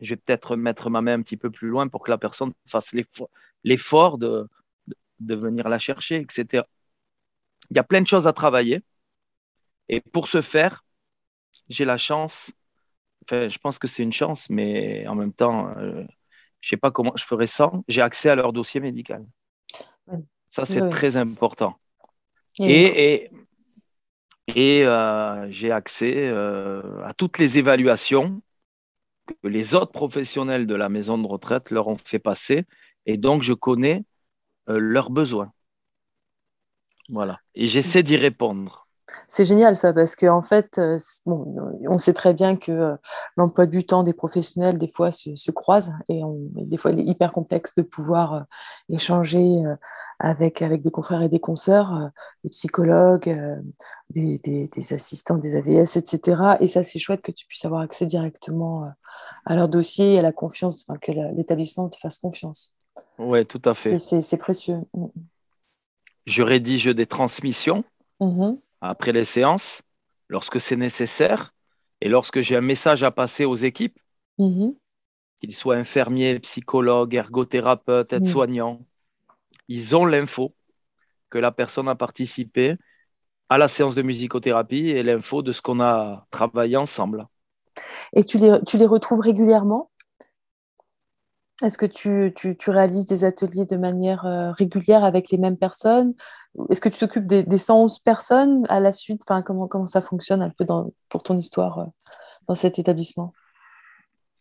Je 0.01 0.11
vais 0.11 0.17
peut-être 0.17 0.57
mettre 0.57 0.91
ma 0.91 1.01
main 1.03 1.15
un 1.15 1.23
petit 1.23 1.37
peu 1.37 1.51
plus 1.51 1.69
loin 1.69 1.89
pour 1.89 2.03
que 2.03 2.11
la 2.11 2.19
personne 2.19 2.53
fasse 2.67 2.95
l'effort 3.65 4.19
de, 4.19 4.49
venir 5.21 5.69
la 5.69 5.79
chercher, 5.79 6.17
etc. 6.17 6.65
Il 7.71 7.77
y 7.77 7.81
a 7.81 7.85
plein 7.85 8.03
de 8.03 8.07
choses 8.07 8.27
à 8.29 8.33
travailler. 8.33 8.83
Et 9.89 10.01
pour 10.01 10.29
ce 10.29 10.43
faire, 10.43 10.85
j'ai 11.69 11.85
la 11.85 11.97
chance, 11.99 12.53
enfin, 13.25 13.49
je 13.49 13.59
pense 13.59 13.79
que 13.79 13.89
c'est 13.89 14.03
une 14.03 14.13
chance, 14.13 14.51
mais 14.51 15.07
en 15.07 15.15
même 15.15 15.33
temps, 15.33 15.75
euh, 15.79 16.05
je 16.63 16.69
ne 16.69 16.71
sais 16.71 16.77
pas 16.79 16.91
comment 16.91 17.13
je 17.17 17.25
ferais 17.25 17.47
sans, 17.47 17.85
j'ai 17.89 18.01
accès 18.01 18.31
à 18.31 18.35
leur 18.35 18.53
dossier 18.53 18.81
médical. 18.81 19.27
Ça, 20.47 20.65
c'est 20.65 20.89
très 20.89 21.17
important. 21.17 21.77
Et, 22.59 23.31
et, 24.49 24.85
euh, 24.85 25.51
j'ai 25.51 25.71
accès 25.73 26.15
euh, 26.15 27.03
à 27.05 27.15
toutes 27.15 27.39
les 27.39 27.59
évaluations 27.59 28.43
que 29.27 29.49
les 29.49 29.75
autres 29.75 29.93
professionnels 29.93 30.67
de 30.67 30.75
la 30.75 30.89
maison 30.89 31.17
de 31.19 31.27
retraite 31.27 31.71
leur 31.71 31.89
ont 31.89 31.97
fait 31.97 32.19
passer. 32.19 32.65
Et 33.07 33.17
donc, 33.17 33.43
je 33.43 33.55
connais 33.55 34.05
euh, 34.69 34.79
leurs 34.79 35.11
besoins. 35.11 35.53
Voilà. 37.09 37.41
Et 37.55 37.67
j'essaie 37.67 38.03
d'y 38.03 38.17
répondre. 38.17 38.82
C'est 39.27 39.45
génial 39.45 39.77
ça, 39.77 39.93
parce 39.93 40.17
qu'en 40.17 40.39
en 40.39 40.43
fait, 40.43 40.79
euh, 40.79 40.97
on 41.27 41.99
sait 41.99 42.13
très 42.13 42.35
bien 42.35 42.57
que 42.57 42.73
euh, 42.73 42.97
l'emploi 43.37 43.67
du 43.67 43.85
temps 43.85 44.03
des 44.03 44.13
professionnels, 44.13 44.79
des 44.79 44.89
fois, 44.89 45.11
se, 45.11 45.51
croise 45.51 45.93
et, 46.09 46.23
des 46.55 46.77
fois, 46.77 46.93
il 46.93 47.01
est 47.01 47.05
hyper 47.05 47.33
complexe 47.33 47.75
de 47.75 47.83
pouvoir 47.83 48.45
échanger 48.89 49.63
avec, 50.19 50.63
avec 50.63 50.83
des 50.83 50.91
confrères 50.91 51.23
et 51.23 51.29
des 51.29 51.41
consoeurs, 51.41 52.11
des 52.45 52.51
psychologues, 52.51 53.37
des, 54.11 54.39
des, 54.39 54.93
assistants, 54.93 55.37
des 55.37 55.57
AVS, 55.57 55.97
etc. 55.97 56.57
Et 56.61 56.69
ça, 56.69 56.83
c'est 56.83 56.99
chouette 56.99 57.23
que 57.23 57.33
tu 57.33 57.47
puisses 57.47 57.65
avoir 57.65 57.83
accès 57.83 58.07
directement 58.07 58.89
à 59.45 59.57
leur 59.57 59.69
dossier 59.69 60.15
et 60.15 60.19
à 60.19 60.23
la 60.23 60.33
confiance, 60.33 60.85
enfin, 60.87 60.99
que 60.99 61.13
l'établissement 61.37 61.89
te 61.89 61.99
fasse 61.99 62.19
confiance. 62.19 62.75
Oui, 63.19 63.45
tout 63.47 63.63
à 63.65 63.75
fait. 63.75 63.99
C'est 63.99 64.37
précieux. 64.37 64.79
Mm. 64.95 65.07
Je 66.27 66.43
rédige 66.43 66.87
des 66.87 67.07
transmissions 67.07 67.85
mm-hmm. 68.21 68.59
Après 68.83 69.13
les 69.13 69.25
séances, 69.25 69.83
lorsque 70.29 70.61
c'est 70.61 70.77
nécessaire. 70.77 71.55
Et 72.03 72.09
lorsque 72.11 72.41
j'ai 72.41 72.57
un 72.57 72.61
message 72.63 73.05
à 73.05 73.11
passer 73.13 73.45
aux 73.47 73.57
équipes, 73.57 73.99
Mhm. 74.39 74.75
qu'ils 75.41 75.55
soient 75.55 75.77
infirmiers, 75.77 76.41
psychologues, 76.41 77.15
ergothérapeutes, 77.15 78.13
aides-soignants, 78.13 78.85
ils 79.69 79.97
ont 79.97 80.05
l'info 80.05 80.55
que 81.31 81.39
la 81.39 81.53
personne 81.53 81.89
a 81.89 81.95
participé 81.95 82.77
à 83.49 83.59
la 83.59 83.69
séance 83.69 83.95
de 83.95 84.03
musicothérapie 84.03 84.89
et 84.91 85.03
l'info 85.03 85.43
de 85.43 85.53
ce 85.53 85.63
qu'on 85.63 85.81
a 85.81 86.27
travaillé 86.31 86.77
ensemble. 86.77 87.27
Et 88.15 88.25
tu 88.25 88.39
les, 88.39 88.59
tu 88.67 88.79
les 88.79 88.87
retrouves 88.87 89.21
régulièrement? 89.21 89.91
Est-ce 91.63 91.79
que 91.79 91.87
tu, 91.87 92.33
tu- 92.35 92.57
tu 92.57 92.71
réalises 92.71 93.07
des 93.07 93.25
ateliers 93.25 93.67
de 93.67 93.77
manière 93.77 94.27
euh, 94.27 94.51
régulière 94.53 95.05
avec 95.05 95.31
les 95.31 95.39
mêmes 95.39 95.57
personnes? 95.57 96.15
Est-ce 96.69 96.81
que 96.81 96.89
tu 96.89 96.99
t'occupes 96.99 97.27
des, 97.27 97.43
des 97.43 97.59
111 97.59 97.99
personnes 98.01 98.67
à 98.69 98.81
la 98.81 98.93
suite? 98.93 99.23
Enfin, 99.27 99.43
comment, 99.43 99.69
comment 99.69 99.87
ça 99.87 100.03
fonctionne 100.03 100.43
un 100.43 100.51
peu 100.51 100.65
dans, 100.65 100.93
pour 101.09 101.23
ton 101.23 101.39
histoire 101.39 101.79
euh, 101.79 101.87
dans 102.49 102.55
cet 102.55 102.79
établissement? 102.79 103.33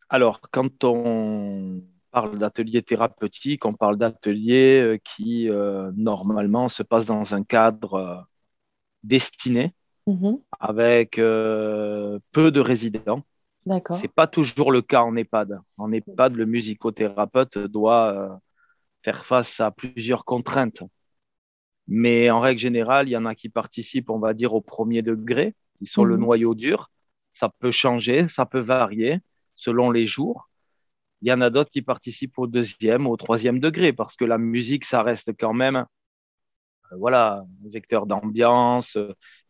Alors, 0.10 0.42
quand 0.52 0.84
on 0.84 1.82
parle 2.12 2.38
d'ateliers 2.38 2.84
thérapeutiques, 2.84 3.66
on 3.66 3.74
parle 3.74 3.98
d'ateliers 3.98 4.82
euh, 4.82 4.98
qui, 4.98 5.50
euh, 5.50 5.92
normalement, 5.96 6.68
se 6.68 6.84
passent 6.84 7.06
dans 7.06 7.34
un 7.34 7.44
cadre 7.44 8.26
destiné 9.04 9.74
Mhm. 10.08 10.40
avec 10.60 11.20
euh, 11.20 12.20
peu 12.32 12.52
de 12.52 12.60
résidents. 12.60 13.22
D'accord. 13.66 13.98
C'est 13.98 14.08
pas 14.08 14.28
toujours 14.28 14.72
le 14.72 14.82
cas 14.82 15.02
en 15.04 15.16
EHPAD. 15.16 15.60
En 15.78 15.92
EHPAD, 15.92 16.36
le 16.36 16.46
musicothérapeute 16.46 17.60
doit 17.60 18.12
euh, 18.12 18.30
faire 19.04 19.26
face 19.26 19.60
à 19.60 19.70
plusieurs 19.70 20.26
contraintes. 20.26 20.82
Mais 21.88 22.30
en 22.30 22.40
règle 22.40 22.60
générale, 22.60 23.08
il 23.10 23.12
y 23.12 23.18
en 23.18 23.26
a 23.26 23.36
qui 23.36 23.50
participent, 23.50 24.10
on 24.10 24.20
va 24.20 24.34
dire, 24.34 24.54
au 24.54 24.62
premier 24.62 25.02
degré, 25.02 25.56
qui 25.80 25.86
sont 25.86 26.04
le 26.06 26.18
Mhm. 26.18 26.22
noyau 26.22 26.56
dur. 26.56 26.90
Ça 27.34 27.50
peut 27.60 27.72
changer, 27.72 28.28
ça 28.28 28.46
peut 28.46 28.60
varier 28.60 29.20
selon 29.56 29.92
les 29.92 30.08
jours. 30.08 30.50
Il 31.22 31.30
y 31.30 31.34
en 31.34 31.42
a 31.42 31.50
d'autres 31.50 31.72
qui 31.72 31.82
participent 31.84 32.40
au 32.40 32.48
deuxième, 32.48 33.08
au 33.08 33.18
troisième 33.18 33.60
degré, 33.60 33.94
parce 33.94 34.16
que 34.16 34.26
la 34.26 34.38
musique, 34.40 34.86
ça 34.86 35.04
reste 35.04 35.32
quand 35.40 35.54
même, 35.54 35.86
euh, 36.92 36.98
voilà, 36.98 37.46
un 37.66 37.70
vecteur 37.70 38.06
d'ambiance. 38.06 38.96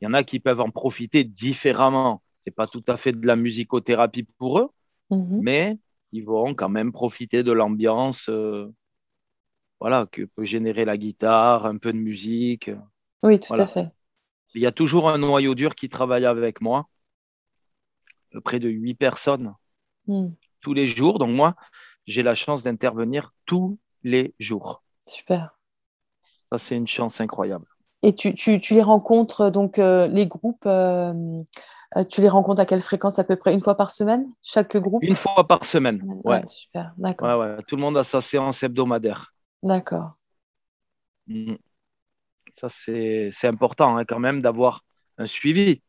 Il 0.01 0.05
y 0.05 0.07
en 0.07 0.13
a 0.13 0.23
qui 0.23 0.39
peuvent 0.39 0.61
en 0.61 0.69
profiter 0.71 1.23
différemment. 1.23 2.21
C'est 2.41 2.51
pas 2.55 2.67
tout 2.67 2.83
à 2.87 2.97
fait 2.97 3.11
de 3.13 3.25
la 3.25 3.35
musicothérapie 3.35 4.23
pour 4.37 4.59
eux, 4.59 4.69
Mhm. 5.09 5.41
mais 5.41 5.77
ils 6.13 6.25
vont 6.25 6.55
quand 6.55 6.69
même 6.69 6.91
profiter 6.93 7.43
de 7.43 7.51
l'ambiance, 7.53 8.29
euh, 8.29 8.69
voilà, 9.81 10.07
que 10.11 10.23
peut 10.23 10.45
générer 10.45 10.85
la 10.85 10.97
guitare, 10.97 11.65
un 11.65 11.77
peu 11.77 11.91
de 11.91 11.97
musique. 11.97 12.71
Oui, 13.23 13.39
tout 13.39 13.49
Voilà. 13.49 13.63
à 13.63 13.67
fait. 13.67 13.91
Il 14.55 14.61
y 14.61 14.65
a 14.67 14.71
toujours 14.71 15.09
un 15.09 15.17
noyau 15.17 15.55
dur 15.55 15.75
qui 15.75 15.89
travaille 15.89 16.25
avec 16.25 16.61
moi, 16.61 16.89
euh, 18.35 18.41
près 18.41 18.59
de 18.59 18.69
huit 18.69 18.95
personnes 18.95 19.53
Mhm. 20.07 20.35
tous 20.61 20.73
les 20.73 20.87
jours. 20.87 21.19
Donc 21.19 21.31
moi, 21.31 21.55
j'ai 22.07 22.23
la 22.23 22.35
chance 22.35 22.63
d'intervenir 22.63 23.33
tous 23.45 23.79
les 24.03 24.33
jours. 24.39 24.83
Super. 25.07 25.49
Ça, 26.51 26.57
c'est 26.57 26.75
une 26.75 26.87
chance 26.87 27.21
incroyable. 27.21 27.65
Et 28.03 28.15
tu, 28.15 28.33
tu, 28.33 28.59
tu 28.59 28.73
les 28.73 28.81
rencontres, 28.81 29.49
donc 29.51 29.77
euh, 29.77 30.07
les 30.07 30.25
groupes, 30.25 30.65
euh, 30.65 31.13
tu 32.09 32.21
les 32.21 32.29
rencontres 32.29 32.61
à 32.61 32.65
quelle 32.65 32.81
fréquence 32.81 33.19
à 33.19 33.23
peu 33.23 33.35
près? 33.35 33.53
Une 33.53 33.61
fois 33.61 33.75
par 33.75 33.91
semaine? 33.91 34.27
Chaque 34.41 34.75
groupe? 34.77 35.03
Une 35.03 35.15
fois 35.15 35.47
par 35.47 35.65
semaine. 35.65 36.01
Ouais, 36.03 36.37
Ouais, 36.37 36.47
super. 36.47 36.93
D'accord. 36.97 37.29
ouais, 37.39 37.55
ouais. 37.55 37.63
Tout 37.67 37.75
le 37.75 37.81
monde 37.81 37.97
a 37.97 38.03
sa 38.03 38.21
séance 38.21 38.63
hebdomadaire. 38.63 39.33
D'accord. 39.63 40.13
Mhm. 41.27 41.57
Ça, 42.53 42.69
c'est 42.69 43.31
important 43.47 43.97
hein, 43.97 44.05
quand 44.05 44.19
même 44.19 44.41
d'avoir 44.41 44.85
un 45.17 45.25
suivi. 45.25 45.81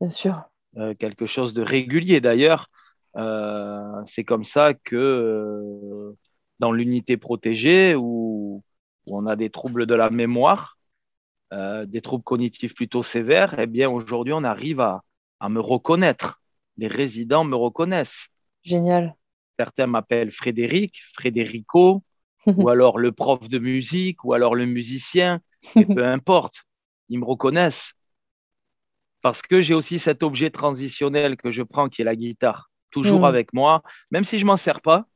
Bien 0.00 0.08
sûr. 0.08 0.48
euh, 0.76 0.94
quelque 0.94 1.26
chose 1.26 1.54
de 1.54 1.62
régulier. 1.62 2.20
D'ailleurs, 2.20 2.68
euh, 3.16 4.02
c'est 4.06 4.24
comme 4.24 4.44
ça 4.44 4.74
que 4.74 4.96
euh, 4.96 6.16
dans 6.58 6.72
l'unité 6.72 7.16
protégée, 7.16 7.94
où, 7.94 8.62
où 9.06 9.18
on 9.18 9.26
a 9.26 9.36
des 9.36 9.50
troubles 9.50 9.86
de 9.86 9.94
la 9.94 10.10
mémoire, 10.10 10.76
des 11.86 12.02
troubles 12.02 12.24
cognitifs 12.24 12.74
plutôt 12.74 13.02
sévères, 13.02 13.58
eh 13.58 13.66
bien 13.66 13.88
aujourd'hui, 13.88 14.34
on 14.34 14.44
arrive 14.44 14.80
à, 14.80 15.02
à 15.40 15.48
me 15.48 15.60
reconnaître. 15.60 16.40
Les 16.76 16.88
résidents 16.88 17.44
me 17.44 17.56
reconnaissent. 17.56 18.28
Génial. 18.62 19.16
Certains 19.58 19.86
m'appellent 19.86 20.32
Frédéric, 20.32 21.00
Frédérico, 21.14 22.02
ou 22.56 22.68
alors 22.70 22.98
le 22.98 23.12
prof 23.12 23.48
de 23.48 23.58
musique, 23.58 24.24
ou 24.24 24.32
alors 24.34 24.54
le 24.54 24.66
musicien, 24.66 25.40
et 25.78 25.86
peu 25.86 26.04
importe, 26.06 26.64
ils 27.08 27.18
me 27.18 27.24
reconnaissent. 27.24 27.92
Parce 29.22 29.42
que 29.42 29.60
j'ai 29.60 29.74
aussi 29.74 29.98
cet 29.98 30.22
objet 30.22 30.50
transitionnel 30.50 31.36
que 31.36 31.50
je 31.50 31.62
prends, 31.62 31.88
qui 31.88 32.02
est 32.02 32.04
la 32.04 32.16
guitare, 32.16 32.70
toujours 32.90 33.26
Mm. 33.26 33.26
avec 33.26 33.52
moi, 33.52 33.82
même 34.10 34.24
si 34.24 34.38
je 34.38 34.46
m'en 34.46 34.56
sers 34.56 34.80
pas, 34.80 35.06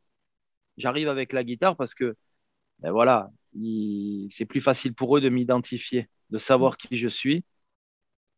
j'arrive 0.78 1.08
avec 1.08 1.32
la 1.32 1.44
guitare 1.44 1.76
parce 1.76 1.94
que, 1.94 2.16
ben 2.80 2.92
voilà, 2.92 3.30
il- 3.54 4.28
c'est 4.32 4.46
plus 4.46 4.60
facile 4.62 4.94
pour 4.94 5.16
eux 5.18 5.20
de 5.20 5.28
m'identifier, 5.30 6.08
de 6.30 6.38
savoir 6.38 6.76
qui 6.78 6.96
je 6.98 7.08
suis. 7.08 7.44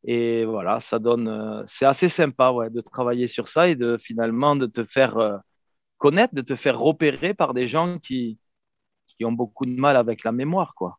Et 0.04 0.44
voilà, 0.44 0.80
ça 0.80 0.98
donne, 0.98 1.28
euh, 1.28 1.62
c'est 1.66 1.86
assez 1.86 2.08
sympa, 2.10 2.50
ouais, 2.50 2.70
de 2.70 2.80
travailler 2.82 3.26
sur 3.28 3.48
ça 3.48 3.68
et 3.68 3.74
de 3.76 3.96
finalement 3.98 4.54
de 4.56 4.66
te 4.66 4.84
faire 4.84 5.16
euh, 5.18 5.38
connaître, 5.98 6.34
de 6.34 6.42
te 6.42 6.56
faire 6.56 6.78
repérer 6.80 7.34
par 7.34 7.54
des 7.54 7.68
gens 7.68 7.98
qui, 8.00 8.38
qui 9.16 9.24
ont 9.24 9.32
beaucoup 9.32 9.66
de 9.66 9.78
mal 9.78 9.96
avec 9.96 10.24
la 10.24 10.32
mémoire, 10.32 10.74
quoi. 10.74 10.98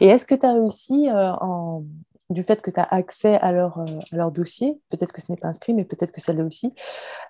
Et 0.00 0.06
est-ce 0.06 0.26
que 0.26 0.34
tu 0.34 0.46
as 0.46 0.52
réussi, 0.52 1.08
euh, 1.08 1.32
en... 1.34 1.84
du 2.30 2.42
fait 2.42 2.60
que 2.62 2.70
tu 2.70 2.80
as 2.80 2.84
accès 2.84 3.36
à 3.36 3.52
leur, 3.52 3.78
euh, 3.78 3.84
à 4.12 4.16
leur 4.16 4.32
dossier, 4.32 4.80
peut-être 4.90 5.12
que 5.12 5.20
ce 5.20 5.30
n'est 5.30 5.38
pas 5.38 5.48
inscrit, 5.48 5.74
mais 5.74 5.84
peut-être 5.84 6.12
que 6.12 6.20
ça 6.20 6.32
l'est 6.32 6.42
aussi, 6.42 6.74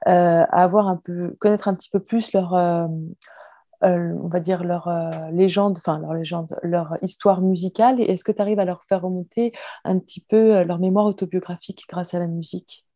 euh, 0.06 0.44
à 0.48 0.62
avoir 0.62 0.88
un 0.88 0.96
peu, 0.96 1.36
connaître 1.40 1.68
un 1.68 1.74
petit 1.74 1.90
peu 1.90 2.00
plus 2.00 2.32
leur, 2.32 2.54
euh, 2.54 2.86
on 3.82 4.28
va 4.28 4.40
dire 4.40 4.64
leur 4.64 4.88
légende, 5.32 5.76
enfin 5.78 5.98
leur 5.98 6.14
légende, 6.14 6.58
leur 6.62 6.96
histoire 7.02 7.40
musicale, 7.40 8.00
et 8.00 8.04
est-ce 8.04 8.24
que 8.24 8.32
tu 8.32 8.40
arrives 8.40 8.60
à 8.60 8.64
leur 8.64 8.82
faire 8.84 9.02
remonter 9.02 9.52
un 9.84 9.98
petit 9.98 10.20
peu 10.20 10.62
leur 10.62 10.78
mémoire 10.78 11.06
autobiographique 11.06 11.84
grâce 11.88 12.14
à 12.14 12.18
la 12.18 12.26
musique? 12.26 12.86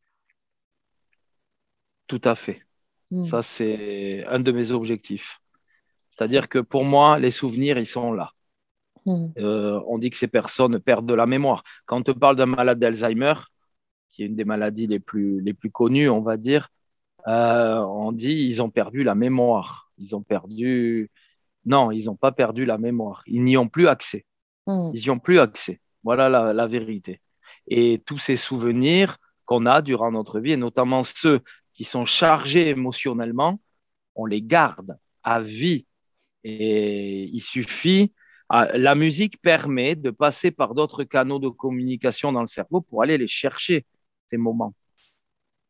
Tout 2.06 2.22
à 2.24 2.34
fait. 2.34 2.62
Mm. 3.10 3.24
Ça, 3.24 3.42
c'est 3.42 4.24
un 4.26 4.40
de 4.40 4.52
mes 4.52 4.70
objectifs. 4.70 5.41
C'est-à-dire 6.12 6.48
que 6.48 6.58
pour 6.58 6.84
moi, 6.84 7.18
les 7.18 7.30
souvenirs, 7.30 7.78
ils 7.78 7.86
sont 7.86 8.12
là. 8.12 8.32
Mm. 9.06 9.28
Euh, 9.38 9.80
on 9.88 9.98
dit 9.98 10.10
que 10.10 10.16
ces 10.16 10.28
personnes 10.28 10.78
perdent 10.78 11.06
de 11.06 11.14
la 11.14 11.26
mémoire. 11.26 11.64
Quand 11.86 11.98
on 11.98 12.02
te 12.02 12.10
parle 12.12 12.36
d'un 12.36 12.46
malade 12.46 12.78
d'Alzheimer, 12.78 13.34
qui 14.10 14.22
est 14.22 14.26
une 14.26 14.36
des 14.36 14.44
maladies 14.44 14.86
les 14.86 15.00
plus, 15.00 15.40
les 15.40 15.54
plus 15.54 15.70
connues, 15.70 16.10
on 16.10 16.20
va 16.20 16.36
dire, 16.36 16.68
euh, 17.26 17.78
on 17.78 18.12
dit 18.12 18.46
ils 18.46 18.62
ont 18.62 18.70
perdu 18.70 19.02
la 19.02 19.14
mémoire. 19.14 19.90
Ils 19.98 20.14
ont 20.14 20.22
perdu. 20.22 21.10
Non, 21.64 21.90
ils 21.90 22.06
n'ont 22.06 22.16
pas 22.16 22.32
perdu 22.32 22.66
la 22.66 22.76
mémoire. 22.78 23.22
Ils 23.26 23.42
n'y 23.42 23.56
ont 23.56 23.68
plus 23.68 23.88
accès. 23.88 24.26
Mm. 24.66 24.90
Ils 24.92 25.00
n'y 25.00 25.10
ont 25.10 25.18
plus 25.18 25.38
accès. 25.38 25.80
Voilà 26.04 26.28
la, 26.28 26.52
la 26.52 26.66
vérité. 26.66 27.20
Et 27.68 28.02
tous 28.04 28.18
ces 28.18 28.36
souvenirs 28.36 29.16
qu'on 29.46 29.66
a 29.66 29.80
durant 29.80 30.12
notre 30.12 30.40
vie, 30.40 30.52
et 30.52 30.56
notamment 30.56 31.04
ceux 31.04 31.40
qui 31.72 31.84
sont 31.84 32.04
chargés 32.04 32.68
émotionnellement, 32.68 33.60
on 34.14 34.26
les 34.26 34.42
garde 34.42 34.98
à 35.22 35.40
vie. 35.40 35.86
Et 36.44 37.24
il 37.32 37.40
suffit, 37.40 38.12
ah, 38.48 38.68
la 38.76 38.94
musique 38.94 39.40
permet 39.40 39.94
de 39.94 40.10
passer 40.10 40.50
par 40.50 40.74
d'autres 40.74 41.04
canaux 41.04 41.38
de 41.38 41.48
communication 41.48 42.32
dans 42.32 42.40
le 42.40 42.46
cerveau 42.46 42.80
pour 42.80 43.02
aller 43.02 43.18
les 43.18 43.28
chercher, 43.28 43.86
ces 44.26 44.36
moments. 44.36 44.74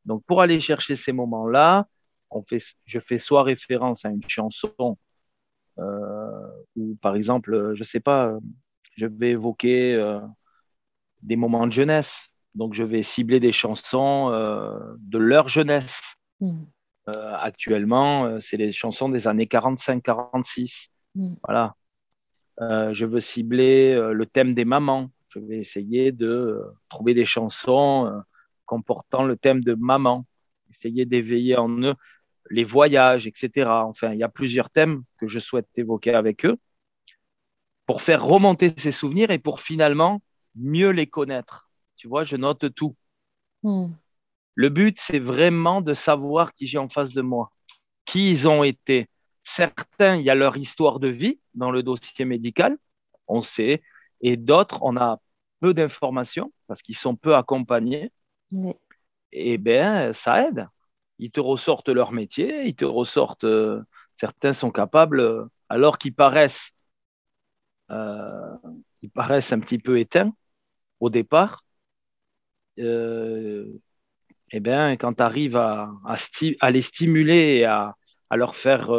Donc, 0.04 0.24
pour 0.24 0.40
aller 0.40 0.60
chercher 0.60 0.96
ces 0.96 1.12
moments-là, 1.12 1.86
fait, 2.48 2.62
je 2.86 2.98
fais 2.98 3.18
soit 3.18 3.42
référence 3.42 4.04
à 4.04 4.10
une 4.10 4.22
chanson, 4.26 4.98
euh, 5.78 6.48
ou 6.76 6.96
par 7.00 7.14
exemple, 7.14 7.72
je 7.74 7.80
ne 7.80 7.84
sais 7.84 8.00
pas, 8.00 8.36
je 8.96 9.06
vais 9.06 9.30
évoquer 9.30 9.94
euh, 9.94 10.20
des 11.22 11.36
moments 11.36 11.66
de 11.66 11.72
jeunesse. 11.72 12.26
Donc, 12.54 12.74
je 12.74 12.82
vais 12.82 13.02
cibler 13.02 13.40
des 13.40 13.52
chansons 13.52 14.30
euh, 14.30 14.78
de 14.98 15.18
leur 15.18 15.48
jeunesse. 15.48 16.14
Mm. 16.40 16.64
Euh, 17.08 17.34
actuellement, 17.34 18.26
euh, 18.26 18.40
c'est 18.40 18.56
les 18.56 18.72
chansons 18.72 19.08
des 19.08 19.26
années 19.26 19.46
45-46. 19.46 20.88
Mm. 21.14 21.34
Voilà. 21.42 21.74
Euh, 22.60 22.94
je 22.94 23.06
veux 23.06 23.20
cibler 23.20 23.94
le 24.12 24.26
thème 24.26 24.54
des 24.54 24.64
mamans. 24.64 25.10
Je 25.30 25.40
vais 25.40 25.58
essayer 25.58 26.12
de 26.12 26.62
trouver 26.88 27.14
des 27.14 27.24
chansons 27.24 28.22
comportant 28.66 29.24
le 29.24 29.36
thème 29.36 29.64
de 29.64 29.74
maman. 29.74 30.26
Essayer 30.70 31.06
d'éveiller 31.06 31.56
en 31.56 31.82
eux 31.82 31.94
les 32.50 32.64
voyages, 32.64 33.26
etc. 33.26 33.68
Enfin, 33.68 34.12
il 34.12 34.18
y 34.18 34.22
a 34.22 34.28
plusieurs 34.28 34.68
thèmes 34.68 35.04
que 35.18 35.26
je 35.26 35.38
souhaite 35.38 35.68
évoquer 35.76 36.12
avec 36.14 36.44
eux 36.44 36.58
pour 37.86 38.02
faire 38.02 38.24
remonter 38.24 38.72
ces 38.76 38.92
souvenirs 38.92 39.30
et 39.30 39.38
pour 39.38 39.60
finalement 39.60 40.22
mieux 40.54 40.90
les 40.90 41.06
connaître. 41.06 41.70
Tu 41.96 42.08
vois, 42.08 42.24
je 42.24 42.36
note 42.36 42.74
tout. 42.74 42.94
Mm. 43.62 43.92
Le 44.54 44.68
but, 44.68 44.98
c'est 45.00 45.18
vraiment 45.18 45.80
de 45.80 45.94
savoir 45.94 46.52
qui 46.54 46.66
j'ai 46.66 46.78
en 46.78 46.88
face 46.88 47.10
de 47.12 47.22
moi, 47.22 47.50
qui 48.04 48.30
ils 48.30 48.48
ont 48.48 48.64
été. 48.64 49.08
Certains, 49.42 50.16
il 50.16 50.24
y 50.24 50.30
a 50.30 50.34
leur 50.34 50.56
histoire 50.56 51.00
de 51.00 51.08
vie 51.08 51.40
dans 51.54 51.70
le 51.70 51.82
dossier 51.82 52.24
médical, 52.24 52.78
on 53.28 53.42
sait, 53.42 53.82
et 54.20 54.36
d'autres, 54.36 54.78
on 54.82 54.96
a 54.96 55.20
peu 55.60 55.74
d'informations 55.74 56.52
parce 56.66 56.82
qu'ils 56.82 56.96
sont 56.96 57.16
peu 57.16 57.36
accompagnés. 57.36 58.12
Oui. 58.52 58.74
eh 59.32 59.58
bien, 59.58 60.12
ça 60.12 60.46
aide. 60.46 60.68
Ils 61.18 61.30
te 61.30 61.40
ressortent 61.40 61.88
leur 61.88 62.12
métier, 62.12 62.64
ils 62.66 62.74
te 62.74 62.84
ressortent, 62.84 63.44
euh, 63.44 63.82
certains 64.14 64.52
sont 64.52 64.70
capables, 64.70 65.20
euh, 65.20 65.44
alors 65.68 65.98
qu'ils 65.98 66.14
paraissent, 66.14 66.70
euh, 67.90 68.56
ils 69.02 69.10
paraissent 69.10 69.52
un 69.52 69.60
petit 69.60 69.78
peu 69.78 69.98
éteints 69.98 70.32
au 71.00 71.10
départ, 71.10 71.64
eh 74.52 74.60
bien, 74.60 74.96
quand 74.96 75.14
tu 75.14 75.22
arrives 75.22 75.56
à, 75.56 75.90
les 76.70 76.80
stimuler 76.80 77.58
et 77.58 77.64
à, 77.64 77.94
leur 78.30 78.56
faire 78.56 78.90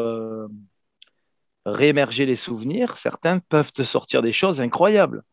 réémerger 1.66 2.26
les 2.26 2.36
souvenirs, 2.36 2.98
certains 2.98 3.40
peuvent 3.40 3.72
te 3.72 3.84
sortir 3.84 4.22
des 4.22 4.34
choses 4.34 4.62
incroyables. 4.62 5.24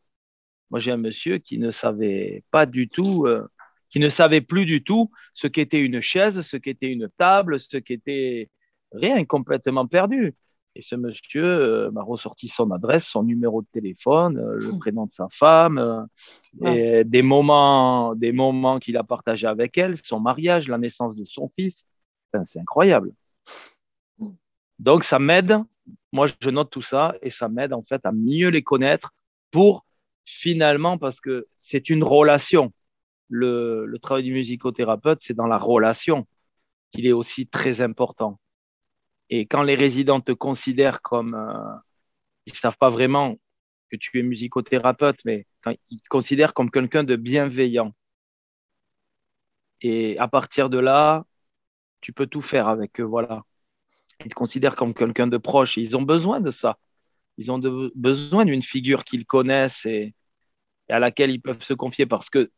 Moi, 0.71 0.81
j'ai 0.81 0.93
un 0.93 0.97
monsieur 0.97 1.39
qui 1.39 1.59
ne 1.59 1.71
savait 1.71 2.45
pas 2.51 2.67
du 2.67 2.89
tout, 2.89 3.27
euh, 3.27 3.49
qui 3.91 3.99
ne 3.99 4.09
savait 4.09 4.41
plus 4.41 4.67
du 4.67 4.85
tout 4.85 5.11
ce 5.35 5.49
qu'était 5.49 5.81
une 5.81 6.01
chaise, 6.01 6.41
ce 6.43 6.57
qu'était 6.57 6.93
une 6.93 7.09
table, 7.19 7.59
ce 7.59 7.77
qu'était 7.77 8.49
rien, 8.93 9.25
complètement 9.25 9.87
perdu. 9.87 10.35
Et 10.81 10.83
ce 10.83 10.95
monsieur 10.95 11.45
euh, 11.45 11.91
m'a 11.91 12.03
ressorti 12.03 12.49
son 12.49 12.71
adresse, 12.71 13.05
son 13.05 13.23
numéro 13.23 13.61
de 13.61 13.67
téléphone, 13.71 14.39
euh, 14.39 14.57
le 14.57 14.73
hmm. 14.73 14.79
prénom 14.79 15.05
de 15.05 15.13
sa 15.13 15.29
femme, 15.29 16.07
et 16.65 17.05
des 17.05 17.21
moments, 17.21 18.15
des 18.15 18.33
moments 18.33 18.79
qu'il 18.79 18.97
a 18.97 19.05
partagés 19.05 19.47
avec 19.47 19.77
elle, 19.77 19.97
son 20.03 20.21
mariage, 20.21 20.69
la 20.69 20.79
naissance 20.79 21.15
de 21.15 21.27
son 21.27 21.51
fils. 21.51 21.85
c'est 22.45 22.61
incroyable. 22.61 23.13
Hmm. 24.19 24.31
Donc, 24.79 25.05
ça 25.05 25.19
m'aide. 25.19 25.59
Moi, 26.13 26.29
je 26.41 26.49
note 26.49 26.71
tout 26.71 26.81
ça 26.81 27.15
et 27.21 27.29
ça 27.29 27.51
m'aide 27.51 27.75
en 27.75 27.83
fait 27.83 28.01
à 28.07 28.13
mieux 28.13 28.49
les 28.49 28.63
connaître 28.63 29.13
pour 29.51 29.85
finalement, 30.25 30.97
parce 30.97 31.21
que 31.21 31.47
c'est 31.57 31.91
une 31.91 32.05
relation. 32.05 32.73
Le, 33.29 33.99
travail 34.01 34.25
du 34.25 34.33
musicothérapeute, 34.33 35.19
c'est 35.21 35.35
dans 35.35 35.47
la 35.47 35.59
relation 35.59 36.27
qu'il 36.91 37.07
est 37.07 37.13
aussi 37.13 37.47
très 37.47 37.83
important. 37.83 38.41
Et 39.31 39.47
quand 39.47 39.63
les 39.63 39.77
résidents 39.77 40.21
te 40.21 40.33
considèrent 40.33 41.03
comme, 41.03 41.35
euh, 41.35 41.79
ils 42.47 42.53
ne 42.53 42.57
savent 42.57 42.77
pas 42.79 42.91
vraiment 42.91 43.37
que 43.91 43.97
tu 43.97 44.19
es 44.21 44.23
musicothérapeute, 44.23 45.21
mais 45.25 45.47
quand 45.63 45.75
ils 45.91 46.01
te 46.01 46.09
considèrent 46.09 46.55
comme 46.55 46.71
quelqu'un 46.71 47.05
de 47.05 47.17
bienveillant. 47.17 47.95
Et 49.83 50.19
à 50.19 50.29
partir 50.29 50.69
de 50.71 50.79
là, 50.79 51.25
tu 52.01 52.13
peux 52.13 52.27
tout 52.27 52.43
faire 52.43 52.69
avec 52.69 53.01
eux, 53.01 53.05
voilà. 53.05 53.45
Ils 54.25 54.29
te 54.31 54.35
considèrent 54.35 54.77
comme 54.77 54.95
quelqu'un 54.95 55.27
de 55.27 55.39
proche. 55.39 55.77
ils 55.77 55.97
ont 55.97 56.03
besoin 56.03 56.41
de 56.41 56.51
ça. 56.51 56.79
Ils 57.39 57.51
ont 57.53 57.59
besoin 57.95 58.45
d'une 58.45 58.63
figure 58.63 59.05
qu'ils 59.05 59.27
connaissent 59.27 59.87
et, 59.87 60.15
à 60.91 60.99
laquelle 60.99 61.31
ils 61.31 61.41
peuvent 61.41 61.63
se 61.63 61.75
confier 61.75 62.07
parce 62.07 62.31
que 62.31 62.51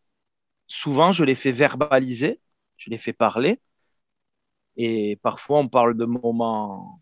souvent, 0.67 1.13
je 1.13 1.25
les 1.25 1.35
fais 1.35 1.53
verbaliser, 1.53 2.41
je 2.79 2.91
les 2.91 2.99
fais 2.99 3.13
parler. 3.13 3.61
Et 4.77 5.17
parfois, 5.23 5.59
on 5.59 5.69
parle 5.69 5.97
de 5.97 6.05
moments 6.05 7.01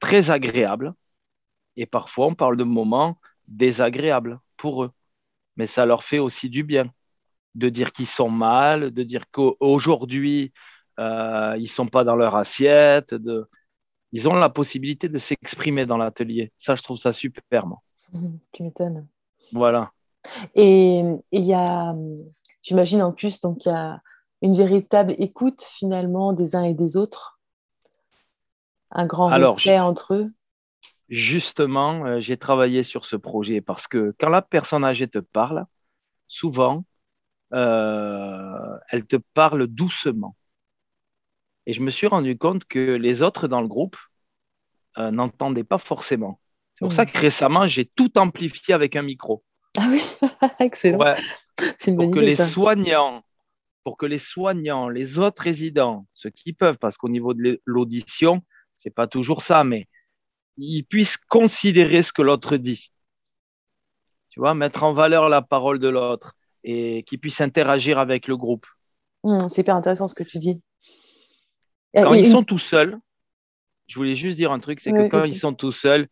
très 0.00 0.30
agréables 0.30 0.94
et 1.76 1.86
parfois, 1.86 2.26
on 2.26 2.34
parle 2.34 2.56
de 2.56 2.64
moments 2.64 3.18
désagréables 3.48 4.40
pour 4.56 4.84
eux. 4.84 4.90
Mais 5.56 5.66
ça 5.66 5.86
leur 5.86 6.04
fait 6.04 6.18
aussi 6.18 6.48
du 6.48 6.64
bien 6.64 6.90
de 7.54 7.68
dire 7.68 7.92
qu'ils 7.92 8.06
sont 8.06 8.30
mal, 8.30 8.92
de 8.92 9.02
dire 9.02 9.24
qu'aujourd'hui, 9.30 10.52
euh, 10.98 11.54
ils 11.58 11.62
ne 11.62 11.68
sont 11.68 11.86
pas 11.86 12.04
dans 12.04 12.16
leur 12.16 12.34
assiette. 12.36 13.14
De... 13.14 13.46
Ils 14.12 14.28
ont 14.28 14.34
la 14.34 14.48
possibilité 14.48 15.08
de 15.08 15.18
s'exprimer 15.18 15.84
dans 15.86 15.98
l'atelier. 15.98 16.52
Ça, 16.56 16.74
je 16.76 16.82
trouve 16.82 16.96
ça 16.96 17.12
superbe. 17.12 17.74
Mmh, 18.12 18.36
tu 18.52 18.62
m'étonnes. 18.62 19.06
Voilà. 19.52 19.92
Et 20.54 21.02
il 21.32 21.44
y 21.44 21.52
a, 21.52 21.94
j'imagine 22.62 23.02
en 23.02 23.12
plus, 23.12 23.40
donc 23.40 23.66
il 23.66 23.68
y 23.68 23.72
a 23.72 24.00
une 24.42 24.54
véritable 24.54 25.14
écoute 25.18 25.62
finalement 25.62 26.32
des 26.32 26.56
uns 26.56 26.64
et 26.64 26.74
des 26.74 26.96
autres, 26.96 27.40
un 28.90 29.06
grand 29.06 29.28
respect 29.28 29.78
entre 29.78 30.14
eux? 30.14 30.32
Justement, 31.08 32.04
euh, 32.04 32.20
j'ai 32.20 32.36
travaillé 32.36 32.82
sur 32.82 33.06
ce 33.06 33.16
projet 33.16 33.60
parce 33.60 33.86
que 33.86 34.14
quand 34.18 34.28
la 34.28 34.42
personne 34.42 34.84
âgée 34.84 35.08
te 35.08 35.18
parle, 35.18 35.64
souvent, 36.26 36.84
euh, 37.52 38.78
elle 38.90 39.06
te 39.06 39.16
parle 39.34 39.66
doucement. 39.66 40.36
Et 41.66 41.72
je 41.72 41.80
me 41.80 41.90
suis 41.90 42.08
rendu 42.08 42.36
compte 42.36 42.64
que 42.64 42.96
les 42.96 43.22
autres 43.22 43.46
dans 43.46 43.60
le 43.60 43.68
groupe 43.68 43.96
euh, 44.98 45.10
n'entendaient 45.10 45.64
pas 45.64 45.78
forcément. 45.78 46.40
C'est 46.74 46.84
pour 46.84 46.92
ça 46.92 47.06
que 47.06 47.16
récemment, 47.16 47.66
j'ai 47.66 47.86
tout 47.86 48.18
amplifié 48.18 48.74
avec 48.74 48.96
un 48.96 49.02
micro. 49.02 49.44
Ah 49.78 49.86
oui, 49.88 50.02
excellent. 50.58 51.14
C'est 51.76 51.94
pour 51.94 52.10
que 52.10 52.18
les 52.18 52.34
soignants, 52.34 53.22
pour 53.84 53.96
que 53.96 54.06
les 54.06 54.18
soignants, 54.18 54.88
les 54.88 55.18
autres 55.18 55.42
résidents, 55.42 56.06
ceux 56.14 56.30
qui 56.30 56.52
peuvent, 56.52 56.78
parce 56.78 56.96
qu'au 56.96 57.08
niveau 57.08 57.34
de 57.34 57.60
l'audition, 57.64 58.42
c'est 58.76 58.94
pas 58.94 59.06
toujours 59.06 59.42
ça, 59.42 59.64
mais 59.64 59.88
ils 60.56 60.84
puissent 60.84 61.16
considérer 61.16 62.02
ce 62.02 62.12
que 62.12 62.22
l'autre 62.22 62.56
dit. 62.56 62.92
Tu 64.30 64.40
vois, 64.40 64.54
mettre 64.54 64.82
en 64.82 64.92
valeur 64.92 65.28
la 65.28 65.42
parole 65.42 65.78
de 65.78 65.88
l'autre 65.88 66.34
et 66.64 67.02
qu'ils 67.04 67.18
puissent 67.18 67.40
interagir 67.40 67.98
avec 67.98 68.28
le 68.28 68.36
groupe. 68.36 68.66
Mmh, 69.24 69.48
c'est 69.48 69.62
hyper 69.62 69.76
intéressant 69.76 70.08
ce 70.08 70.14
que 70.14 70.24
tu 70.24 70.38
dis. 70.38 70.60
Quand 71.94 72.14
ils 72.14 72.30
sont 72.30 72.44
tout 72.44 72.58
seuls, 72.58 72.98
je 73.86 73.96
voulais 73.96 74.16
juste 74.16 74.38
dire 74.38 74.52
un 74.52 74.60
truc, 74.60 74.80
c'est 74.80 74.92
que 74.92 75.08
quand 75.08 75.24
ils 75.24 75.38
sont 75.38 75.54
tout 75.54 75.72
seuls, 75.72 76.08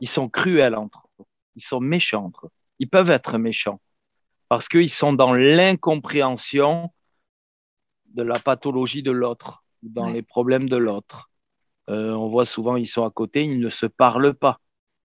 ils 0.00 0.08
sont 0.08 0.28
cruels 0.28 0.74
entre 0.74 1.08
eux. 1.20 1.24
Ils 1.54 1.62
sont 1.62 1.80
méchants 1.80 2.24
entre 2.24 2.46
eux 2.46 2.50
ils 2.80 2.88
peuvent 2.88 3.10
être 3.10 3.38
méchants 3.38 3.80
parce 4.48 4.66
qu'ils 4.66 4.90
sont 4.90 5.12
dans 5.12 5.32
l'incompréhension 5.32 6.92
de 8.14 8.22
la 8.22 8.38
pathologie 8.38 9.02
de 9.02 9.10
l'autre, 9.10 9.64
dans 9.82 10.10
les 10.10 10.22
problèmes 10.22 10.68
de 10.68 10.76
l'autre. 10.76 11.30
Euh, 11.88 12.12
on 12.12 12.28
voit 12.28 12.44
souvent, 12.44 12.76
ils 12.76 12.86
sont 12.86 13.04
à 13.04 13.10
côté, 13.10 13.44
ils 13.44 13.58
ne 13.58 13.70
se 13.70 13.86
parlent 13.86 14.34
pas. 14.34 14.60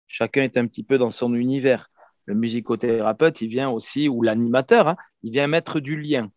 Chacun 0.06 0.42
est 0.42 0.56
un 0.56 0.66
petit 0.66 0.84
peu 0.84 0.98
dans 0.98 1.10
son 1.10 1.34
univers. 1.34 1.90
Le 2.26 2.34
musicothérapeute, 2.34 3.40
il 3.40 3.48
vient 3.48 3.70
aussi, 3.70 4.08
ou 4.08 4.22
l'animateur, 4.22 4.88
hein, 4.88 4.96
il 5.22 5.32
vient 5.32 5.46
mettre 5.46 5.80
du 5.80 6.00
lien. 6.00 6.30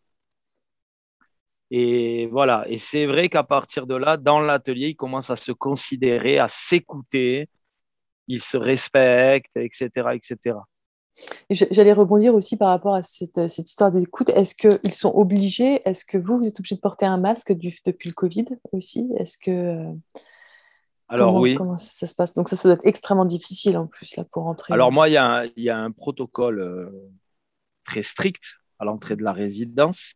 Et 1.69 2.27
voilà, 2.27 2.65
et 2.69 2.77
c'est 2.77 3.05
vrai 3.05 3.27
qu'à 3.29 3.43
partir 3.43 3.87
de 3.87 3.95
là, 3.95 4.15
dans 4.17 4.39
l'atelier, 4.39 4.89
ils 4.89 4.95
commencent 4.95 5.29
à 5.29 5.35
se 5.35 5.51
considérer, 5.51 6.39
à 6.39 6.47
s'écouter, 6.47 7.49
ils 8.27 8.41
se 8.41 8.57
respectent, 8.57 9.57
etc., 9.57 9.89
etc. 10.15 10.57
J'allais 11.49 11.93
rebondir 11.93 12.33
aussi 12.33 12.57
par 12.57 12.69
rapport 12.69 12.95
à 12.95 13.03
cette, 13.03 13.37
histoire 13.57 13.91
d'écoute. 13.91 14.29
Est-ce 14.29 14.53
qu'ils 14.55 14.93
sont 14.93 15.11
obligés? 15.15 15.81
Est-ce 15.85 16.05
que 16.05 16.17
vous, 16.17 16.37
vous 16.37 16.47
êtes 16.47 16.59
obligé 16.59 16.75
de 16.75 16.81
porter 16.81 17.05
un 17.05 17.17
masque 17.17 17.53
depuis 17.53 18.09
le 18.09 18.13
Covid 18.13 18.45
aussi? 18.71 19.09
Est-ce 19.17 19.37
que. 19.37 19.51
Euh, 19.51 19.93
Alors 21.07 21.27
comment, 21.29 21.39
oui. 21.39 21.55
Comment 21.55 21.77
ça 21.77 22.05
se 22.05 22.15
passe? 22.15 22.33
Donc 22.33 22.49
ça, 22.49 22.55
ça 22.55 22.69
doit 22.69 22.75
être 22.75 22.85
extrêmement 22.85 23.25
difficile 23.25 23.77
en 23.77 23.87
plus 23.87 24.15
là, 24.15 24.25
pour 24.25 24.47
entrer. 24.47 24.73
Alors 24.73 24.91
moi, 24.91 25.09
il 25.09 25.13
y, 25.13 25.69
a 25.69 25.77
un 25.77 25.91
protocole 25.91 26.59
euh, 26.59 27.09
très 27.85 28.03
strict 28.03 28.43
à 28.79 28.85
l'entrée 28.85 29.15
de 29.15 29.23
la 29.23 29.33
résidence. 29.33 30.13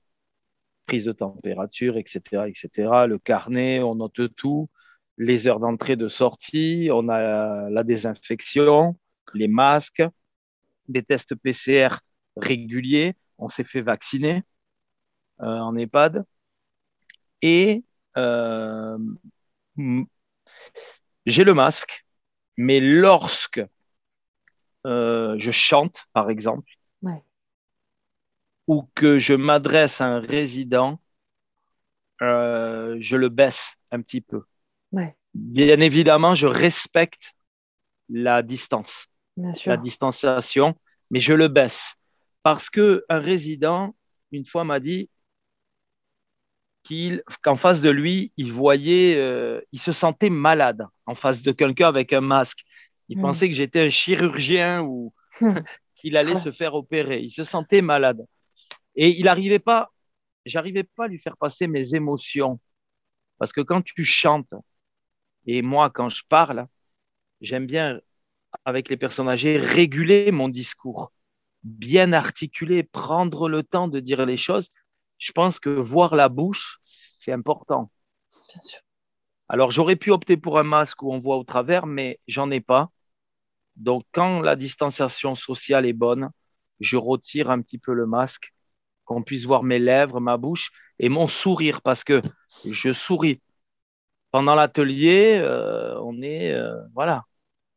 Prise 0.86 1.06
de 1.06 1.14
température, 1.14 1.98
etc., 1.98 2.44
etc. 2.48 2.90
Le 3.08 3.18
carnet, 3.18 3.82
on 3.82 3.96
note 3.96 4.36
tout. 4.36 4.70
Les 5.18 5.48
heures 5.48 5.60
d'entrée, 5.60 5.96
de 5.96 6.10
sortie. 6.10 6.90
On 6.92 7.08
a 7.10 7.70
la 7.70 7.84
désinfection, 7.84 8.98
les 9.34 9.48
masques 9.48 10.04
des 10.88 11.04
tests 11.04 11.36
PCR 11.36 12.00
réguliers. 12.36 13.16
On 13.38 13.48
s'est 13.48 13.64
fait 13.64 13.82
vacciner 13.82 14.44
euh, 15.42 15.58
en 15.60 15.76
EHPAD. 15.76 16.24
Et 17.42 17.84
euh, 18.18 18.98
j'ai 21.26 21.44
le 21.44 21.54
masque, 21.54 22.06
mais 22.58 22.80
lorsque 22.80 23.62
euh, 24.86 25.36
je 25.40 25.52
chante, 25.52 26.06
par 26.14 26.30
exemple, 26.30 26.72
ou 28.68 28.88
que 28.94 29.18
je 29.18 29.34
m'adresse 29.34 30.02
à 30.02 30.06
un 30.06 30.20
résident, 30.20 31.02
je 32.20 33.16
le 33.16 33.30
baisse 33.30 33.76
un 33.90 34.02
petit 34.02 34.22
peu. 34.22 34.44
Bien 35.34 35.80
évidemment, 35.80 36.36
je 36.36 36.46
respecte 36.46 37.34
la 38.10 38.44
distance 38.44 39.11
la 39.66 39.78
distanciation, 39.78 40.76
mais 41.10 41.20
je 41.20 41.34
le 41.34 41.48
baisse. 41.48 41.96
Parce 42.44 42.70
qu'un 42.70 43.02
résident, 43.10 43.96
une 44.32 44.46
fois, 44.46 44.64
m'a 44.64 44.80
dit 44.80 45.10
qu'en 47.44 47.56
face 47.56 47.82
de 47.82 47.90
lui, 47.90 48.32
il 48.38 48.52
voyait, 48.52 49.16
euh, 49.16 49.62
il 49.72 49.80
se 49.80 49.92
sentait 49.92 50.30
malade 50.30 50.86
en 51.06 51.16
face 51.16 51.42
de 51.42 51.52
quelqu'un 51.52 51.88
avec 51.88 52.12
un 52.14 52.22
masque. 52.22 52.64
Il 53.08 53.18
hmm. 53.18 53.22
pensait 53.22 53.50
que 53.50 53.56
j'étais 53.56 53.82
un 53.82 53.90
chirurgien 53.90 54.82
ou 54.82 55.14
qu'il 55.96 56.18
allait 56.18 56.36
se 56.36 56.52
faire 56.52 56.74
opérer. 56.76 57.22
Il 57.22 57.32
se 57.32 57.44
sentait 57.44 57.82
malade. 57.82 58.26
Et 58.96 59.10
il 59.10 59.26
n'arrivait 59.26 59.60
pas, 59.60 59.92
j'arrivais 60.46 60.84
pas 60.84 61.06
à 61.06 61.08
lui 61.08 61.20
faire 61.20 61.38
passer 61.38 61.68
mes 61.68 61.96
émotions. 61.96 62.60
Parce 63.38 63.54
que 63.54 63.62
quand 63.62 63.82
tu 63.82 64.04
chantes, 64.04 64.54
et 65.46 65.62
moi, 65.62 65.90
quand 65.90 66.10
je 66.10 66.24
parle, 66.28 66.68
j'aime 67.40 67.66
bien 67.66 68.00
avec 68.66 68.90
les 68.90 68.98
personnes 68.98 69.30
âgées, 69.30 69.58
réguler 69.58 70.32
mon 70.32 70.50
discours, 70.50 71.12
bien 71.64 72.14
articuler, 72.14 72.84
prendre 72.84 73.50
le 73.50 73.64
temps 73.64 73.88
de 73.88 74.00
dire 74.00 74.26
les 74.26 74.38
choses. 74.38 74.70
je 75.18 75.32
pense 75.32 75.60
que 75.60 75.70
voir 75.70 76.16
la 76.16 76.30
bouche, 76.30 76.80
c'est 76.84 77.32
important. 77.32 77.92
Bien 78.50 78.60
sûr. 78.60 78.80
Alors, 79.50 79.72
j'aurais 79.72 79.98
pu 79.98 80.12
opter 80.12 80.38
pour 80.38 80.58
un 80.60 80.64
masque 80.64 81.04
où 81.04 81.14
on 81.14 81.20
voit 81.20 81.38
au 81.38 81.44
travers, 81.44 81.86
mais 81.86 82.20
j'en 82.28 82.50
ai 82.52 82.62
pas. 82.62 82.90
Donc, 83.76 84.06
quand 84.14 84.42
la 84.42 84.56
distanciation 84.56 85.36
sociale 85.36 85.86
est 85.86 85.94
bonne, 85.94 86.32
je 86.80 86.98
retire 86.98 87.50
un 87.52 87.62
petit 87.62 87.78
peu 87.78 87.94
le 87.94 88.06
masque, 88.06 88.54
qu'on 89.06 89.24
puisse 89.24 89.46
voir 89.46 89.64
mes 89.64 89.80
lèvres, 89.80 90.20
ma 90.20 90.38
bouche 90.38 90.72
et 91.00 91.10
mon 91.10 91.28
sourire, 91.28 91.82
parce 91.82 92.04
que 92.04 92.22
je 92.66 92.94
souris. 92.94 93.42
Pendant 94.32 94.56
l'atelier, 94.56 95.38
euh, 95.42 96.00
on 96.02 96.22
est, 96.22 96.52
euh, 96.54 96.82
voilà, 96.94 97.26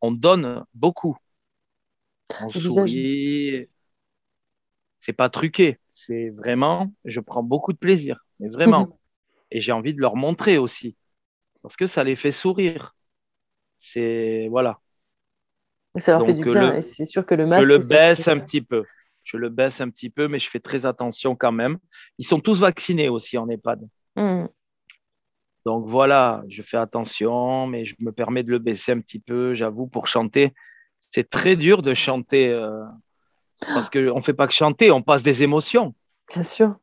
on 0.04 0.12
donne 0.12 0.64
beaucoup. 0.74 1.16
On 2.42 2.50
sourit. 2.50 3.68
C'est 4.98 5.12
pas 5.12 5.28
truqué, 5.28 5.78
c'est 5.88 6.30
vraiment, 6.30 6.92
je 7.04 7.20
prends 7.20 7.42
beaucoup 7.42 7.72
de 7.72 7.78
plaisir, 7.78 8.24
mais 8.40 8.48
vraiment. 8.48 8.98
et 9.50 9.60
j'ai 9.60 9.72
envie 9.72 9.94
de 9.94 10.00
leur 10.00 10.16
montrer 10.16 10.56
aussi, 10.56 10.96
parce 11.62 11.76
que 11.76 11.86
ça 11.86 12.04
les 12.04 12.16
fait 12.16 12.32
sourire. 12.32 12.96
C'est 13.76 14.48
voilà. 14.50 14.80
Ça 15.96 16.12
leur 16.12 16.24
fait 16.24 16.32
du 16.32 16.44
bien, 16.44 16.74
et 16.74 16.82
c'est 16.82 17.04
sûr 17.04 17.26
que 17.26 17.34
le 17.34 17.46
masque. 17.46 17.68
Je 17.68 17.72
le 17.74 17.78
baisse 17.78 18.28
un 18.28 18.38
petit 18.38 18.62
peu. 18.62 18.84
Je 19.24 19.36
le 19.36 19.48
baisse 19.48 19.80
un 19.80 19.90
petit 19.90 20.10
peu, 20.10 20.28
mais 20.28 20.38
je 20.38 20.50
fais 20.50 20.60
très 20.60 20.86
attention 20.86 21.36
quand 21.36 21.52
même. 21.52 21.78
Ils 22.18 22.26
sont 22.26 22.40
tous 22.40 22.60
vaccinés 22.60 23.08
aussi 23.08 23.38
en 23.38 23.48
EHPAD. 23.48 23.86
Hmm. 24.16 24.46
Donc 25.64 25.86
voilà, 25.86 26.42
je 26.48 26.62
fais 26.62 26.76
attention, 26.76 27.66
mais 27.66 27.84
je 27.84 27.94
me 27.98 28.12
permets 28.12 28.42
de 28.42 28.50
le 28.50 28.58
baisser 28.58 28.92
un 28.92 29.00
petit 29.00 29.18
peu, 29.18 29.54
j'avoue, 29.54 29.86
pour 29.86 30.06
chanter. 30.06 30.52
C'est 30.98 31.28
très 31.28 31.56
dur 31.56 31.82
de 31.82 31.94
chanter 31.94 32.50
euh, 32.50 32.84
parce 33.60 33.88
qu'on 33.88 34.16
ne 34.16 34.22
fait 34.22 34.34
pas 34.34 34.46
que 34.46 34.52
chanter, 34.52 34.90
on 34.90 35.02
passe 35.02 35.22
des 35.22 35.42
émotions. 35.42 35.94
Bien 36.28 36.42
sûr. 36.42 36.76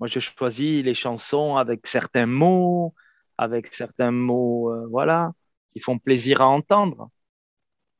Moi, 0.00 0.08
je 0.08 0.18
choisis 0.20 0.84
les 0.84 0.94
chansons 0.94 1.56
avec 1.56 1.86
certains 1.86 2.26
mots, 2.26 2.94
avec 3.38 3.68
certains 3.68 4.10
mots, 4.10 4.70
euh, 4.70 4.86
voilà, 4.90 5.32
qui 5.72 5.80
font 5.80 5.98
plaisir 5.98 6.42
à 6.42 6.46
entendre. 6.46 7.10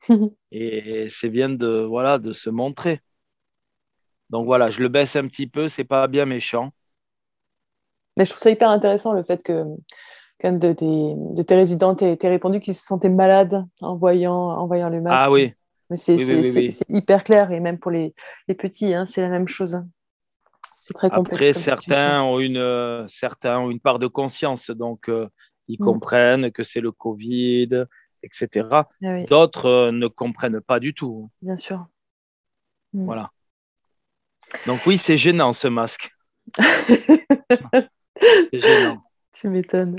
Et 0.51 1.07
c'est 1.09 1.29
bien 1.29 1.49
de, 1.49 1.83
voilà, 1.83 2.19
de 2.19 2.31
se 2.31 2.49
montrer. 2.49 3.01
Donc 4.29 4.45
voilà, 4.45 4.69
je 4.69 4.81
le 4.81 4.89
baisse 4.89 5.15
un 5.15 5.27
petit 5.27 5.47
peu, 5.47 5.67
c'est 5.67 5.83
pas 5.83 6.07
bien 6.07 6.25
méchant. 6.25 6.73
Mais 8.17 8.25
je 8.25 8.31
trouve 8.31 8.41
ça 8.41 8.49
hyper 8.49 8.69
intéressant 8.69 9.13
le 9.13 9.23
fait 9.23 9.43
que 9.43 9.65
de, 10.43 10.73
de, 11.33 11.41
tes 11.41 11.55
résidents 11.55 11.95
t'aient 11.95 12.17
répondu 12.23 12.59
qu'ils 12.59 12.75
se 12.75 12.85
sentaient 12.85 13.09
malades 13.09 13.65
en 13.81 13.95
voyant, 13.95 14.33
en 14.33 14.67
voyant 14.67 14.89
le 14.89 15.01
masque. 15.01 15.17
Ah 15.19 15.31
oui. 15.31 15.53
Mais 15.89 15.97
c'est 15.97 16.69
hyper 16.89 17.23
clair 17.23 17.51
et 17.51 17.59
même 17.59 17.77
pour 17.77 17.91
les, 17.91 18.13
les 18.47 18.55
petits, 18.55 18.93
hein, 18.93 19.05
c'est 19.05 19.21
la 19.21 19.29
même 19.29 19.47
chose. 19.47 19.83
C'est 20.75 20.93
très 20.93 21.09
complexe. 21.09 21.49
Après, 21.49 21.53
certains 21.61 22.21
ont, 22.23 22.39
une, 22.39 22.57
euh, 22.57 23.07
certains 23.07 23.59
ont 23.59 23.69
une 23.69 23.79
part 23.79 23.99
de 23.99 24.07
conscience, 24.07 24.69
donc 24.71 25.09
euh, 25.09 25.29
ils 25.67 25.79
mm. 25.79 25.85
comprennent 25.85 26.51
que 26.51 26.63
c'est 26.63 26.81
le 26.81 26.91
Covid, 26.91 27.85
etc. 28.23 28.67
Ah 28.71 29.23
D'autres 29.29 29.67
euh, 29.67 29.91
ne 29.91 30.07
comprennent 30.07 30.59
pas 30.59 30.79
du 30.79 30.93
tout. 30.93 31.29
Bien 31.41 31.55
sûr. 31.55 31.85
Mm. 32.93 33.05
Voilà. 33.05 33.31
Donc 34.67 34.85
oui, 34.85 34.97
c'est 34.97 35.17
gênant 35.17 35.53
ce 35.53 35.67
masque. 35.67 36.11
Tu 39.33 39.49
m'étonnes. 39.49 39.97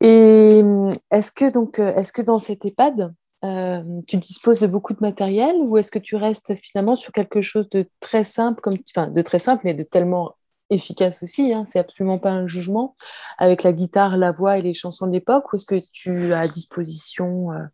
Et 0.00 0.62
est-ce 1.10 1.32
que 1.32 1.50
donc, 1.50 1.78
est-ce 1.80 2.12
que 2.12 2.22
dans 2.22 2.38
cet 2.38 2.64
EHPAD, 2.64 3.12
euh, 3.42 3.82
tu 4.06 4.18
disposes 4.18 4.60
de 4.60 4.66
beaucoup 4.66 4.92
de 4.92 5.00
matériel 5.00 5.56
ou 5.60 5.78
est-ce 5.78 5.90
que 5.90 5.98
tu 5.98 6.16
restes 6.16 6.54
finalement 6.56 6.94
sur 6.94 7.12
quelque 7.12 7.40
chose 7.40 7.70
de 7.70 7.88
très 7.98 8.22
simple, 8.22 8.60
comme, 8.60 8.76
enfin 8.94 9.08
de 9.08 9.22
très 9.22 9.38
simple, 9.38 9.62
mais 9.64 9.74
de 9.74 9.82
tellement 9.82 10.36
efficace 10.68 11.22
aussi, 11.22 11.52
hein, 11.52 11.64
c'est 11.64 11.78
absolument 11.78 12.18
pas 12.18 12.30
un 12.30 12.46
jugement, 12.46 12.94
avec 13.38 13.62
la 13.62 13.72
guitare, 13.72 14.16
la 14.16 14.30
voix 14.30 14.58
et 14.58 14.62
les 14.62 14.74
chansons 14.74 15.06
de 15.06 15.12
l'époque, 15.12 15.52
ou 15.52 15.56
est-ce 15.56 15.66
que 15.66 15.80
tu 15.92 16.32
as 16.32 16.40
à 16.40 16.48
disposition 16.48 17.50
euh, 17.52 17.64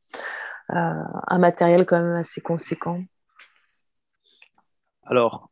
euh, 0.70 1.03
un 1.27 1.38
matériel 1.38 1.85
quand 1.85 2.01
même 2.01 2.16
assez 2.16 2.40
conséquent? 2.40 3.03
Alors, 5.05 5.51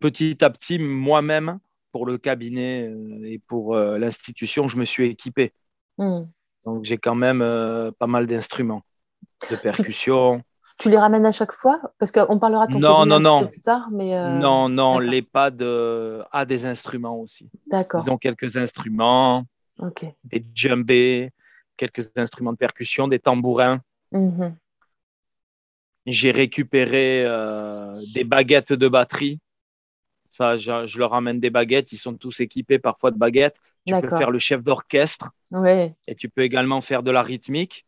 petit 0.00 0.38
à 0.42 0.50
petit, 0.50 0.78
moi-même, 0.78 1.58
pour 1.96 2.06
le 2.06 2.18
cabinet 2.18 2.92
et 3.24 3.38
pour 3.38 3.74
l'institution, 3.74 4.68
je 4.68 4.76
me 4.76 4.84
suis 4.84 5.08
équipé. 5.08 5.54
Hmm. 5.96 6.24
Donc, 6.66 6.84
j'ai 6.84 6.98
quand 6.98 7.14
même 7.14 7.40
pas 7.98 8.06
mal 8.06 8.26
d'instruments 8.26 8.82
de 9.50 9.56
percussion. 9.56 10.42
Tu 10.78 10.90
les 10.90 10.98
ramènes 10.98 11.24
à 11.24 11.32
chaque 11.32 11.52
fois? 11.52 11.80
Parce 11.98 12.12
qu'on 12.12 12.38
parlera 12.38 12.66
ton 12.66 12.78
non, 12.78 13.06
non, 13.06 13.18
non. 13.18 13.46
plus 13.46 13.60
tard. 13.60 13.88
Mais 13.90 14.14
euh, 14.14 14.28
Non, 14.36 14.68
non, 14.68 15.00
euh, 15.00 16.22
a 16.32 16.44
des 16.44 16.66
instruments 16.66 17.18
aussi. 17.18 17.48
D'accord. 17.66 18.02
Ils 18.04 18.10
ont 18.10 18.18
quelques 18.18 18.58
instruments, 18.58 19.44
des 20.24 20.44
djembés, 20.54 21.30
quelques 21.78 22.12
instruments 22.16 22.52
de 22.52 22.58
percussion, 22.58 23.08
des 23.08 23.18
tambourins. 23.18 23.80
Mhm. 24.12 24.54
J'ai 26.04 26.30
récupéré 26.30 27.24
euh, 27.24 27.98
des 28.14 28.24
baguettes 28.24 28.72
de 28.72 28.88
batterie. 28.88 29.40
Ça, 30.36 30.58
je, 30.58 30.98
leur 30.98 31.12
ramène 31.12 31.40
des 31.40 31.48
baguettes. 31.48 31.92
Ils 31.92 31.98
sont 31.98 32.14
tous 32.14 32.40
équipés 32.40 32.78
parfois 32.78 33.10
de 33.10 33.16
baguettes. 33.16 33.56
Tu 33.86 33.94
peux 33.98 34.08
faire 34.08 34.30
le 34.30 34.38
chef 34.38 34.62
d'orchestre. 34.62 35.30
Ouais. 35.50 35.94
Et 36.08 36.14
tu 36.14 36.28
peux 36.28 36.42
également 36.42 36.82
faire 36.82 37.02
de 37.02 37.10
la 37.10 37.22
rythmique. 37.22 37.86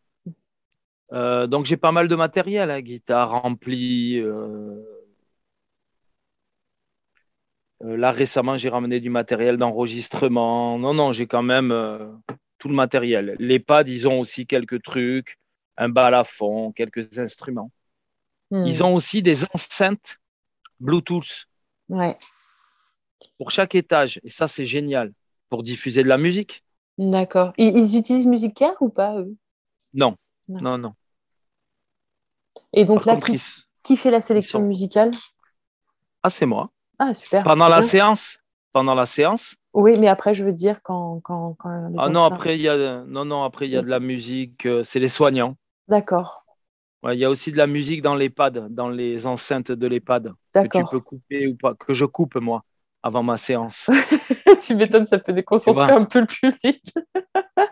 Euh, 1.12 1.46
donc 1.46 1.66
j'ai 1.66 1.76
pas 1.76 1.92
mal 1.92 2.08
de 2.08 2.14
matériel, 2.14 2.70
hein, 2.70 2.80
guitare, 2.80 3.44
ampli. 3.44 4.18
Euh, 4.18 4.82
euh, 7.82 7.96
là 7.96 8.10
récemment 8.10 8.58
j'ai 8.58 8.68
ramené 8.68 9.00
du 9.00 9.10
matériel 9.10 9.56
d'enregistrement. 9.56 10.78
Non, 10.78 10.94
non, 10.94 11.12
j'ai 11.12 11.26
quand 11.26 11.42
même 11.42 11.72
tout 12.58 12.68
le 12.68 12.74
matériel. 12.74 13.36
Les 13.38 13.58
pads, 13.58 13.82
ils 13.86 14.08
ont 14.08 14.20
aussi 14.20 14.46
quelques 14.46 14.82
trucs, 14.82 15.38
un 15.76 15.88
balafon, 15.88 16.72
quelques 16.72 17.18
instruments. 17.18 17.72
Hmm. 18.50 18.64
Ils 18.64 18.82
ont 18.82 18.94
aussi 18.94 19.22
des 19.22 19.44
enceintes 19.52 20.18
Bluetooth. 20.80 21.46
Ouais. 21.88 22.16
Pour 23.38 23.50
chaque 23.50 23.74
étage. 23.74 24.20
Et 24.24 24.30
ça, 24.30 24.48
c'est 24.48 24.66
génial. 24.66 25.12
Pour 25.48 25.62
diffuser 25.62 26.02
de 26.02 26.08
la 26.08 26.18
musique. 26.18 26.64
D'accord. 26.98 27.52
Ils, 27.56 27.96
utilisent 27.96 28.26
Musicaire 28.26 28.74
ou 28.80 28.88
pas 28.88 29.18
eux? 29.18 29.34
Non. 29.94 30.16
Non, 30.48 30.76
non. 30.78 30.94
Et 32.72 32.84
donc 32.84 33.06
là, 33.06 33.18
qui, 33.82 33.96
fait 33.96 34.10
la 34.10 34.20
sélection 34.20 34.60
musicale? 34.60 35.12
Ah, 36.22 36.30
c'est 36.30 36.46
moi. 36.46 36.70
Ah, 36.98 37.14
super. 37.14 37.44
Pendant 37.44 37.68
la 37.68 37.82
séance 37.82 38.38
Pendant 38.72 38.94
la 38.94 39.06
séance 39.06 39.54
Oui, 39.72 39.94
mais 39.98 40.08
après, 40.08 40.34
je 40.34 40.44
veux 40.44 40.52
dire, 40.52 40.82
quand. 40.82 41.20
quand, 41.20 41.54
quand 41.54 41.92
ah 41.98 42.08
non, 42.08 42.24
après, 42.24 42.56
il 42.56 42.62
y 42.62 42.68
a, 42.68 43.04
non, 43.04 43.24
non, 43.24 43.44
après, 43.44 43.68
il 43.68 43.72
y 43.72 43.76
a 43.76 43.82
de 43.82 43.88
la 43.88 44.00
musique, 44.00 44.66
euh, 44.66 44.82
c'est 44.84 44.98
les 44.98 45.08
soignants. 45.08 45.56
D'accord. 45.86 46.44
Il 47.04 47.18
y 47.18 47.24
a 47.24 47.30
aussi 47.30 47.52
de 47.52 47.56
la 47.56 47.68
musique 47.68 48.02
dans 48.02 48.16
l'EHPAD, 48.16 48.74
dans 48.74 48.88
les 48.88 49.26
enceintes 49.26 49.70
de 49.70 49.86
l'EHPAD. 49.86 50.32
Que 50.52 50.78
tu 50.78 50.84
peux 50.90 51.00
couper 51.00 51.46
ou 51.46 51.56
pas, 51.56 51.74
que 51.74 51.94
je 51.94 52.04
coupe, 52.04 52.34
moi, 52.36 52.64
avant 53.02 53.22
ma 53.22 53.36
séance. 53.36 53.88
tu 54.60 54.74
m'étonnes, 54.74 55.06
ça 55.06 55.18
peut 55.18 55.32
déconcentrer 55.32 55.92
un 55.92 56.04
peu 56.04 56.20
le 56.20 56.26
public. 56.26 56.82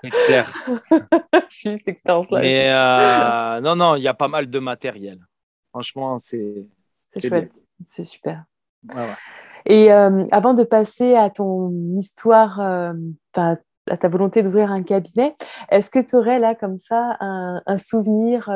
C'est 0.02 0.10
clair. 0.10 0.52
Juste 1.50 1.78
cette 1.78 1.88
expérience-là. 1.88 2.40
Mais 2.40 2.70
euh, 2.70 3.60
non, 3.60 3.76
non, 3.76 3.96
il 3.96 4.02
y 4.02 4.08
a 4.08 4.14
pas 4.14 4.28
mal 4.28 4.48
de 4.48 4.58
matériel. 4.58 5.18
Franchement, 5.70 6.18
c'est. 6.18 6.66
C'est 7.04 7.28
chouette, 7.28 7.54
c'est 7.84 8.02
super. 8.02 8.44
Et 9.64 9.92
euh, 9.92 10.24
avant 10.32 10.54
de 10.54 10.64
passer 10.64 11.14
à 11.14 11.30
ton 11.30 11.70
histoire, 11.96 12.60
euh, 12.60 12.92
à 13.36 13.96
ta 13.96 14.08
volonté 14.08 14.42
d'ouvrir 14.42 14.72
un 14.72 14.82
cabinet, 14.82 15.36
est-ce 15.70 15.88
que 15.88 16.04
tu 16.04 16.16
aurais 16.16 16.40
là 16.40 16.56
comme 16.56 16.78
ça 16.78 17.16
un, 17.20 17.78
souvenir 17.78 18.50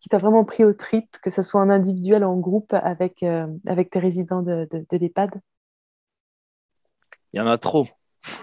qui 0.00 0.08
t'a 0.08 0.18
vraiment 0.18 0.44
pris 0.44 0.64
au 0.64 0.72
trip, 0.72 1.16
que 1.22 1.30
ce 1.30 1.42
soit 1.42 1.60
en 1.60 1.70
individuel 1.70 2.24
ou 2.24 2.30
en 2.30 2.38
groupe 2.38 2.72
avec, 2.72 3.24
avec 3.66 3.90
tes 3.90 4.00
résidents 4.00 4.42
de, 4.42 4.66
de, 4.72 4.84
de 4.90 4.96
l'EHPAD 4.96 5.30
Il 7.32 7.38
y 7.38 7.40
en 7.40 7.46
a 7.46 7.58
trop. 7.58 7.88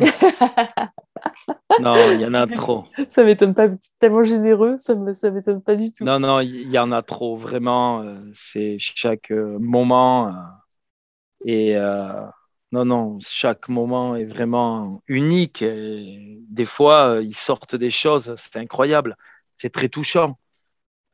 non, 1.79 1.93
il 2.11 2.21
y 2.21 2.25
en 2.25 2.33
a 2.33 2.47
trop. 2.47 2.83
Ça 3.07 3.23
m'étonne 3.23 3.53
pas, 3.53 3.69
tellement 3.99 4.23
généreux, 4.23 4.75
ça 4.77 4.95
ne 4.95 5.13
ça 5.13 5.31
m'étonne 5.31 5.61
pas 5.61 5.75
du 5.75 5.91
tout. 5.91 6.03
Non, 6.03 6.19
non, 6.19 6.39
il 6.41 6.69
y 6.69 6.79
en 6.79 6.91
a 6.91 7.01
trop, 7.01 7.37
vraiment. 7.37 8.01
Euh, 8.01 8.19
c'est 8.33 8.77
chaque 8.79 9.31
euh, 9.31 9.57
moment. 9.59 10.27
Euh, 10.27 10.31
et 11.45 11.75
non, 12.71 12.85
non, 12.85 13.17
chaque 13.21 13.69
moment 13.69 14.15
est 14.15 14.25
vraiment 14.25 15.01
unique. 15.07 15.63
des 15.63 16.65
fois, 16.65 17.19
ils 17.21 17.35
sortent 17.35 17.75
des 17.75 17.89
choses, 17.89 18.35
c'est 18.37 18.57
incroyable. 18.57 19.15
C'est 19.55 19.71
très 19.71 19.89
touchant. 19.89 20.37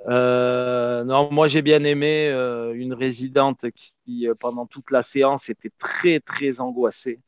non, 0.07 1.29
moi 1.31 1.47
j'ai 1.47 1.61
bien 1.61 1.83
aimé 1.83 2.27
une 2.73 2.93
résidente 2.93 3.65
qui, 3.75 4.27
pendant 4.39 4.65
toute 4.65 4.91
la 4.91 5.03
séance, 5.03 5.49
était 5.49 5.71
très, 5.77 6.19
très 6.19 6.59
angoissée 6.59 7.19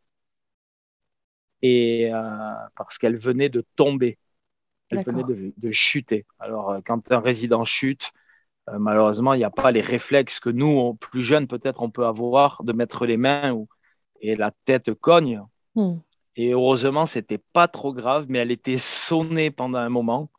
et 1.61 2.09
euh, 2.13 2.53
parce 2.75 2.97
qu'elle 2.97 3.17
venait 3.17 3.49
de 3.49 3.65
tomber, 3.75 4.17
elle 4.89 5.03
venait 5.03 5.53
de, 5.57 5.71
chuter. 5.71 6.25
Alors, 6.39 6.71
euh, 6.71 6.79
quand 6.85 7.11
un 7.11 7.19
résident 7.19 7.65
chute, 7.65 8.11
euh, 8.69 8.79
malheureusement, 8.79 9.33
il 9.33 9.39
n'y 9.39 9.43
a 9.43 9.49
pas 9.49 9.71
les 9.71 9.81
réflexes 9.81 10.39
que 10.39 10.49
nous, 10.49 10.95
plus 10.95 11.23
jeunes, 11.23 11.47
peut-être, 11.47 11.81
on 11.81 11.89
peut 11.89 12.05
avoir 12.05 12.63
de 12.63 12.73
mettre 12.73 13.05
les 13.05 13.17
mains 13.17 13.51
ou 13.53 13.67
et 14.21 14.35
la 14.35 14.51
tête 14.65 14.93
cogne. 14.95 15.41
Hmm. 15.75 15.97
Et 16.35 16.51
heureusement, 16.51 17.05
c'était 17.05 17.39
pas 17.53 17.67
trop 17.67 17.93
grave, 17.93 18.25
mais 18.29 18.39
elle 18.39 18.51
était 18.51 18.77
sonnée 18.77 19.51
pendant 19.51 19.79
un 19.79 19.89
moment. 19.89 20.31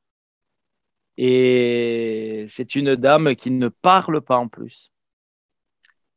Et 1.16 2.46
c'est 2.48 2.76
une 2.76 2.94
dame 2.94 3.35
qui 3.35 3.50
ne 3.50 3.68
parle 3.68 4.20
pas 4.20 4.37
en 4.37 4.48
plus. 4.48 4.92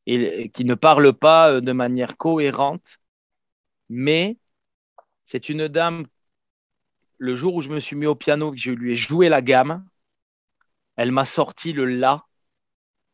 Et 0.08 0.50
qui 0.50 0.66
ne 0.66 0.76
parle 0.76 1.14
pas 1.14 1.62
de 1.62 1.72
manière 1.72 2.18
cohérente. 2.18 3.00
Mais 3.90 4.38
c'est 5.26 5.50
une 5.50 5.68
dame, 5.68 6.08
le 7.18 7.36
jour 7.36 7.56
où 7.56 7.62
je 7.62 7.70
me 7.70 7.80
suis 7.80 7.96
mis 7.96 8.06
au 8.08 8.16
piano, 8.16 8.52
que 8.52 8.58
je 8.58 8.72
lui 8.72 8.94
ai 8.94 8.96
joué 8.96 9.30
la 9.30 9.42
gamme, 9.42 9.86
elle 10.96 11.12
m'a 11.12 11.26
sorti 11.26 11.74
le 11.74 11.86
La 11.86 12.26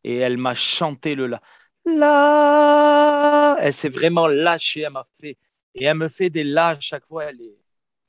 et 0.03 0.17
elle 0.17 0.37
m'a 0.37 0.55
chanté 0.55 1.15
le 1.15 1.27
La. 1.27 1.41
La 1.85 3.57
Elle 3.59 3.73
s'est 3.73 3.89
vraiment 3.89 4.27
lâchée, 4.27 4.81
elle 4.81 4.91
m'a 4.91 5.07
fait. 5.19 5.37
Et 5.75 5.85
elle 5.85 5.97
me 5.97 6.09
fait 6.09 6.29
des 6.29 6.43
La 6.43 6.69
à 6.69 6.79
chaque 6.79 7.05
fois. 7.05 7.25
Elle 7.25 7.41
est, 7.41 7.57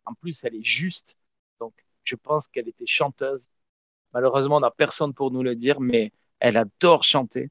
en 0.05 0.15
plus, 0.15 0.43
elle 0.45 0.55
est 0.57 0.65
juste. 0.65 1.17
Donc, 1.61 1.75
je 2.05 2.17
pense 2.17 2.49
qu'elle 2.49 2.69
était 2.69 2.87
chanteuse. 2.87 3.45
Malheureusement, 4.13 4.57
on 4.57 4.61
n'a 4.61 4.71
personne 4.71 5.15
pour 5.15 5.31
nous 5.31 5.43
le 5.43 5.55
dire, 5.55 5.81
mais 5.81 6.13
elle 6.41 6.57
adore 6.57 7.05
chanter. 7.05 7.51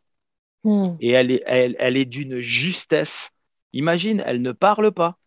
Hmm. 0.63 0.95
Et 0.99 1.11
elle 1.11 1.31
est, 1.31 1.43
elle, 1.45 1.75
elle 1.79 1.97
est 1.97 2.05
d'une 2.05 2.39
justesse. 2.39 3.29
Imagine, 3.73 4.23
elle 4.25 4.41
ne 4.41 4.51
parle 4.51 4.91
pas. 4.91 5.17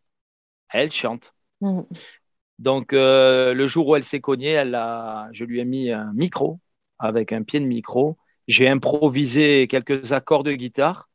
Elle 0.73 0.91
chante. 0.91 1.35
Hmm. 1.61 1.83
Donc, 2.59 2.93
euh, 2.93 3.55
le 3.55 3.67
jour 3.67 3.89
où 3.89 3.97
elle 3.97 4.05
s'est 4.05 4.21
cognée, 4.21 4.51
elle 4.51 4.75
a, 4.75 5.29
je 5.33 5.45
lui 5.45 5.61
ai 5.61 5.65
mis 5.65 5.91
un 5.91 6.13
micro 6.13 6.61
avec 6.99 7.33
un 7.33 7.43
pied 7.43 7.61
de 7.61 7.65
micro. 7.65 8.19
J'ai 8.49 8.69
improvisé 8.69 9.67
quelques 9.69 10.13
accords 10.13 10.45
de 10.45 10.53
guitare. 10.53 11.09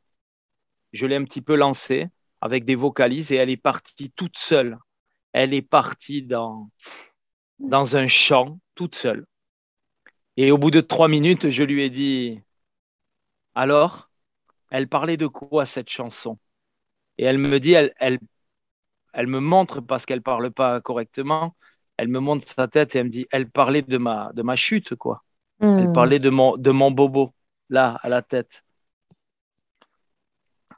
Je 0.92 1.06
l'ai 1.06 1.16
un 1.16 1.24
petit 1.24 1.42
peu 1.42 1.54
lancé 1.54 2.08
avec 2.40 2.64
des 2.64 2.74
vocalises 2.74 3.32
et 3.32 3.36
elle 3.36 3.50
est 3.50 3.56
partie 3.56 4.10
toute 4.10 4.38
seule. 4.38 4.78
Elle 5.32 5.54
est 5.54 5.62
partie 5.62 6.22
dans, 6.22 6.70
dans 7.58 7.96
un 7.96 8.08
chant 8.08 8.58
toute 8.74 8.94
seule. 8.94 9.26
Et 10.36 10.50
au 10.50 10.58
bout 10.58 10.70
de 10.70 10.80
trois 10.80 11.08
minutes, 11.08 11.50
je 11.50 11.62
lui 11.62 11.82
ai 11.82 11.90
dit 11.90 12.40
Alors, 13.54 14.10
elle 14.70 14.88
parlait 14.88 15.16
de 15.16 15.26
quoi 15.26 15.66
cette 15.66 15.90
chanson? 15.90 16.38
Et 17.18 17.24
elle 17.24 17.38
me 17.38 17.60
dit 17.60 17.72
elle, 17.72 17.94
elle, 17.98 18.18
elle 19.16 19.28
me 19.28 19.40
montre, 19.40 19.82
parce 19.82 20.06
qu'elle 20.06 20.18
ne 20.20 20.22
parle 20.24 20.52
pas 20.52 20.80
correctement, 20.82 21.56
elle 21.98 22.08
me 22.08 22.20
montre 22.20 22.48
sa 22.48 22.68
tête 22.68 22.96
et 22.96 23.00
elle 23.00 23.06
me 23.06 23.10
dit 23.10 23.28
Elle 23.32 23.50
parlait 23.50 23.82
de 23.82 23.98
ma, 23.98 24.32
de 24.34 24.42
ma 24.42 24.56
chute, 24.56 24.96
quoi. 24.96 25.24
Elle 25.76 25.90
Hmm. 25.90 25.90
parlait 25.90 26.20
de 26.20 26.30
mon, 26.30 26.56
de 26.58 26.70
mon 26.72 26.90
bobo, 26.92 27.34
là, 27.70 27.98
à 28.04 28.10
la 28.10 28.22
tête. 28.22 28.64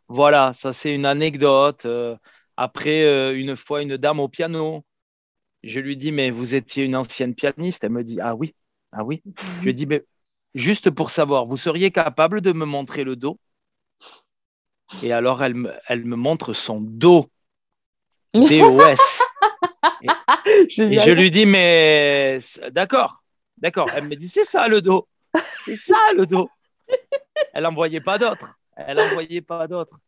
Voilà, 0.08 0.52
ça 0.54 0.72
c'est 0.72 0.94
une 0.94 1.06
anecdote. 1.06 1.84
Euh, 1.86 2.16
après, 2.56 3.04
euh, 3.04 3.36
une 3.38 3.56
fois, 3.56 3.82
une 3.82 3.96
dame 3.96 4.20
au 4.20 4.28
piano, 4.28 4.84
je 5.64 5.80
lui 5.80 5.96
dis, 5.96 6.12
mais 6.12 6.30
vous 6.30 6.54
étiez 6.54 6.84
une 6.84 6.96
ancienne 6.96 7.34
pianiste. 7.36 7.84
Elle 7.84 7.92
me 7.92 8.04
dit, 8.04 8.20
ah 8.20 8.36
oui, 8.36 8.54
ah 8.92 9.04
oui. 9.04 9.24
Je 9.60 9.68
lui 9.70 9.74
dis, 9.74 9.86
mais 9.86 10.04
juste 10.54 10.90
pour 10.90 11.10
savoir, 11.10 11.46
vous 11.46 11.56
seriez 11.58 11.90
capable 11.92 12.42
de 12.42 12.52
me 12.52 12.66
montrer 12.66 13.04
le 13.04 13.16
dos? 13.16 13.40
Et 15.00 15.12
alors, 15.12 15.42
elle 15.42 15.54
me, 15.54 15.72
elle 15.88 16.04
me 16.04 16.16
montre 16.16 16.52
son 16.54 16.80
dos, 16.80 17.30
D-O-S. 18.34 19.22
Et 20.78 20.98
je 21.00 21.10
lui 21.12 21.30
dis, 21.30 21.46
mais 21.46 22.38
d'accord, 22.70 23.22
d'accord. 23.56 23.88
Elle 23.94 24.04
me 24.08 24.16
dit, 24.16 24.28
c'est 24.28 24.44
ça 24.44 24.68
le 24.68 24.80
dos. 24.82 25.08
C'est 25.64 25.76
ça 25.76 25.96
le 26.16 26.26
dos. 26.26 26.48
Elle 27.52 27.62
n'en 27.64 27.74
voyait 27.74 28.00
pas 28.00 28.18
d'autres. 28.18 28.48
Elle 28.76 28.96
n'en 28.96 29.08
voyait 29.12 29.40
pas 29.40 29.66
d'autres. 29.66 29.98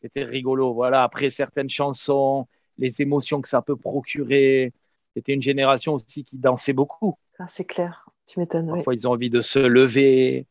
C'était 0.00 0.24
rigolo. 0.24 0.74
Voilà, 0.74 1.02
après 1.02 1.30
certaines 1.30 1.70
chansons, 1.70 2.46
les 2.78 3.00
émotions 3.02 3.40
que 3.40 3.48
ça 3.48 3.62
peut 3.62 3.76
procurer. 3.76 4.72
C'était 5.14 5.32
une 5.32 5.42
génération 5.42 5.94
aussi 5.94 6.24
qui 6.24 6.36
dansait 6.36 6.72
beaucoup. 6.72 7.18
Ah, 7.38 7.46
c'est 7.48 7.64
clair, 7.64 8.08
tu 8.26 8.38
m'étonnes. 8.38 8.70
oui. 8.70 8.78
Parfois, 8.78 8.94
ils 8.94 9.06
ont 9.08 9.12
envie 9.12 9.30
de 9.30 9.42
se 9.42 9.58
lever. 9.58 10.46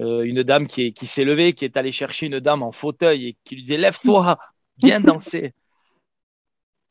Euh, 0.00 0.22
une 0.22 0.42
dame 0.42 0.66
qui 0.66 0.86
est- 0.86 0.92
qui 0.92 1.06
s'est 1.06 1.24
levée, 1.24 1.52
qui 1.52 1.64
est 1.66 1.76
allée 1.76 1.92
chercher 1.92 2.26
une 2.26 2.40
dame 2.40 2.62
en 2.62 2.72
fauteuil 2.72 3.28
et 3.28 3.36
qui 3.44 3.56
lui 3.56 3.62
disait 3.62 3.76
Lève-toi, 3.76 4.38
viens 4.82 5.00
danser. 5.00 5.52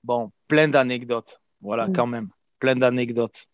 Bon, 0.03 0.31
plein 0.47 0.67
d'anecdotes. 0.67 1.39
Voilà, 1.61 1.87
Mm. 1.87 1.93
quand 1.93 2.07
même. 2.07 2.29
Plein 2.59 2.75
d'anecdotes. 2.75 3.47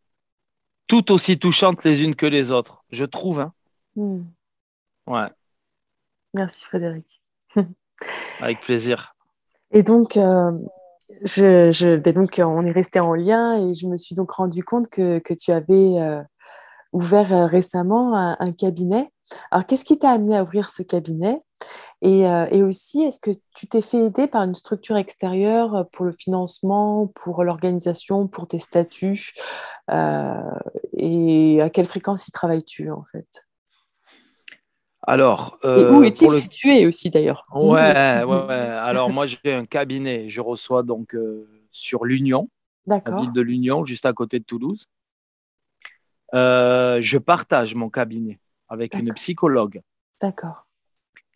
Tout 0.87 1.11
aussi 1.11 1.37
touchantes 1.37 1.83
les 1.83 2.01
unes 2.01 2.15
que 2.15 2.25
les 2.25 2.51
autres, 2.51 2.83
je 2.91 3.03
trouve. 3.05 3.39
hein. 3.41 3.53
Hmm. 3.95 4.23
Ouais, 5.07 5.27
Merci 6.33 6.63
Frédéric. 6.63 7.21
avec 8.41 8.61
plaisir. 8.61 9.15
Et 9.71 9.83
donc, 9.83 10.17
euh, 10.17 10.51
je, 11.23 11.71
je, 11.71 11.97
ben 11.97 12.13
donc, 12.13 12.39
on 12.43 12.65
est 12.65 12.71
resté 12.71 12.99
en 12.99 13.13
lien 13.15 13.57
et 13.67 13.73
je 13.73 13.87
me 13.87 13.97
suis 13.97 14.15
donc 14.15 14.31
rendu 14.31 14.63
compte 14.63 14.87
que, 14.89 15.19
que 15.19 15.33
tu 15.33 15.51
avais 15.51 15.99
euh, 15.99 16.21
ouvert 16.93 17.33
euh, 17.33 17.45
récemment 17.47 18.15
un, 18.15 18.37
un 18.39 18.51
cabinet. 18.53 19.09
Alors, 19.51 19.65
qu'est-ce 19.65 19.83
qui 19.85 19.97
t'a 19.99 20.11
amené 20.11 20.37
à 20.37 20.43
ouvrir 20.43 20.69
ce 20.69 20.83
cabinet? 20.83 21.37
Et, 22.01 22.27
euh, 22.27 22.45
et 22.51 22.63
aussi, 22.63 23.01
est-ce 23.03 23.19
que 23.19 23.31
tu 23.55 23.67
t'es 23.67 23.81
fait 23.81 23.97
aider 24.05 24.27
par 24.27 24.43
une 24.43 24.55
structure 24.55 24.97
extérieure 24.97 25.87
pour 25.91 26.05
le 26.05 26.11
financement, 26.11 27.07
pour 27.15 27.43
l'organisation, 27.43 28.27
pour 28.27 28.47
tes 28.47 28.59
statuts 28.59 29.33
euh, 29.91 30.33
Et 30.97 31.61
à 31.61 31.69
quelle 31.69 31.87
fréquence 31.87 32.27
y 32.27 32.31
travailles-tu 32.31 32.91
en 32.91 33.03
fait? 33.11 33.27
Alors, 35.07 35.57
Et 35.75 35.85
euh, 35.85 35.89
où 35.89 36.03
est-il 36.03 36.29
le- 36.29 36.41
situé 36.41 36.85
aussi 36.85 37.09
d'ailleurs? 37.09 37.47
Ouais, 37.49 38.23
ouais, 38.23 38.25
ouais. 38.25 38.53
Alors, 38.53 39.09
moi, 39.09 39.25
j'ai 39.25 39.53
un 39.53 39.65
cabinet. 39.65 40.29
Je 40.29 40.41
reçois 40.41 40.83
donc 40.83 41.15
euh, 41.15 41.47
sur 41.71 42.05
l'Union, 42.05 42.49
la 43.05 43.11
ville 43.13 43.31
de 43.33 43.41
l'Union, 43.41 43.85
juste 43.85 44.05
à 44.05 44.13
côté 44.13 44.39
de 44.39 44.45
Toulouse. 44.45 44.87
Euh, 46.33 46.99
je 47.01 47.17
partage 47.17 47.75
mon 47.75 47.89
cabinet 47.89 48.39
avec 48.69 48.97
une 48.97 49.13
psychologue. 49.13 49.81
D'accord. 50.21 50.66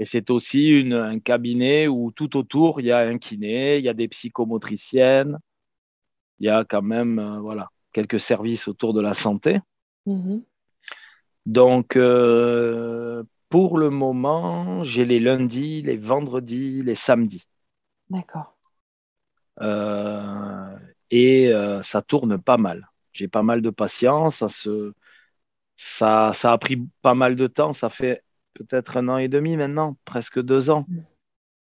Et 0.01 0.05
c'est 0.05 0.31
aussi 0.31 0.67
une- 0.69 0.93
un 0.95 1.19
cabinet 1.19 1.87
où 1.87 2.11
tout 2.11 2.35
autour, 2.35 2.81
il 2.81 2.87
y 2.87 2.91
a 2.91 3.01
un 3.01 3.19
kiné, 3.19 3.77
il 3.77 3.85
y 3.85 3.89
a 3.89 3.93
des 3.93 4.07
psychomotriciennes, 4.09 5.37
il 6.39 6.47
y 6.47 6.49
a 6.49 6.65
quand 6.65 6.81
même 6.81 7.19
euh, 7.19 7.39
voilà, 7.39 7.69
quelques 7.93 8.19
services 8.19 8.67
autour 8.67 8.93
de 8.93 9.01
la 9.01 9.13
santé. 9.13 9.59
Mhm. 10.05 10.45
Donc, 11.45 11.95
euh, 11.97 13.23
pour 13.49 13.77
le 13.77 13.91
moment, 13.91 14.83
j'ai 14.83 15.05
les 15.05 15.19
lundis, 15.19 15.83
les 15.83 15.97
vendredis, 15.97 16.81
les 16.83 16.95
samedis. 16.95 17.47
D'accord. 18.09 18.53
Euh, 19.61 20.77
et 21.11 21.51
ça 21.83 22.01
tourne 22.01 22.41
pas 22.41 22.57
mal. 22.57 22.89
J'ai 23.13 23.27
pas 23.27 23.43
mal 23.43 23.61
de 23.61 23.69
patience. 23.69 24.37
Ça, 24.37 24.49
se, 24.49 24.93
ça, 25.77 26.31
ça 26.33 26.53
a 26.53 26.57
pris 26.57 26.87
pas 27.01 27.15
mal 27.15 27.35
de 27.35 27.47
temps. 27.47 27.73
Ça 27.73 27.89
fait 27.89 28.23
peut-être 28.53 28.97
un 28.97 29.07
an 29.09 29.17
et 29.17 29.27
demi 29.27 29.57
maintenant, 29.57 29.97
presque 30.05 30.41
deux 30.41 30.69
ans. 30.69 30.85
Mm. 30.87 30.99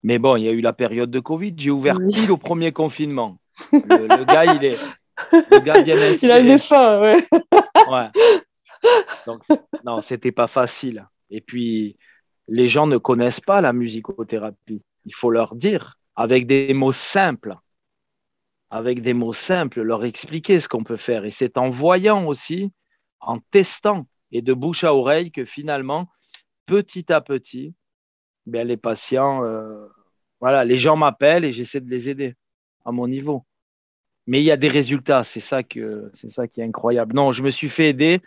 Mais 0.03 0.17
bon, 0.17 0.35
il 0.37 0.43
y 0.43 0.47
a 0.47 0.51
eu 0.51 0.61
la 0.61 0.73
période 0.73 1.11
de 1.11 1.19
Covid. 1.19 1.53
J'ai 1.57 1.71
ouvert 1.71 1.97
Oui. 1.99 2.13
pile 2.13 2.31
au 2.31 2.37
premier 2.37 2.71
confinement. 2.71 3.39
Le, 3.73 4.07
le 4.07 4.23
gars, 4.25 4.45
il 4.45 4.63
est, 4.63 4.77
le 5.51 5.59
gars 5.59 5.81
bien 5.81 5.95
Il 6.21 6.31
a 6.31 6.39
les 6.39 6.57
fins, 6.57 7.01
ouais. 7.01 7.17
Ouais. 7.89 8.07
Donc, 9.25 9.43
non, 9.83 10.01
c'était 10.01 10.31
pas 10.31 10.47
facile. 10.47 11.05
Et 11.29 11.41
puis, 11.41 11.97
les 12.47 12.67
gens 12.67 12.87
ne 12.87 12.97
connaissent 12.97 13.41
pas 13.41 13.61
la 13.61 13.73
musicothérapie. 13.73 14.81
Il 15.05 15.13
faut 15.13 15.29
leur 15.31 15.55
dire, 15.55 15.95
avec 16.15 16.47
des 16.47 16.73
mots 16.73 16.93
simples, 16.93 17.55
avec 18.69 19.01
des 19.01 19.13
mots 19.13 19.33
simples, 19.33 19.81
leur 19.81 20.05
expliquer 20.05 20.59
ce 20.59 20.69
qu'on 20.69 20.83
peut 20.83 20.97
faire. 20.97 21.25
Et 21.25 21.31
c'est 21.31 21.57
en 21.57 21.69
voyant 21.69 22.25
aussi, 22.25 22.71
en 23.19 23.39
testant 23.51 24.07
et 24.31 24.41
de 24.41 24.53
bouche 24.53 24.83
à 24.83 24.93
oreille 24.93 25.31
que 25.31 25.45
finalement, 25.45 26.07
petit 26.69 27.11
à 27.11 27.19
petit, 27.19 27.73
ben, 28.45 28.67
les 28.67 28.77
patients, 28.77 29.43
euh, 29.43 29.87
voilà, 30.39 30.63
les 30.63 30.77
gens 30.77 30.95
m'appellent 30.95 31.45
et 31.45 31.51
j'essaie 31.51 31.81
de 31.81 31.89
les 31.89 32.09
aider 32.09 32.35
à 32.85 32.91
mon 32.91 33.07
niveau. 33.07 33.43
Mais 34.27 34.39
il 34.39 34.45
y 34.45 34.51
a 34.51 34.57
des 34.57 34.67
résultats, 34.69 35.23
c'est 35.23 35.39
ça, 35.39 35.63
que, 35.63 36.11
c'est 36.13 36.29
ça 36.29 36.47
qui 36.47 36.61
est 36.61 36.63
incroyable. 36.63 37.15
Non, 37.15 37.31
je 37.31 37.41
me 37.41 37.49
suis 37.49 37.69
fait 37.69 37.89
aider 37.89 38.21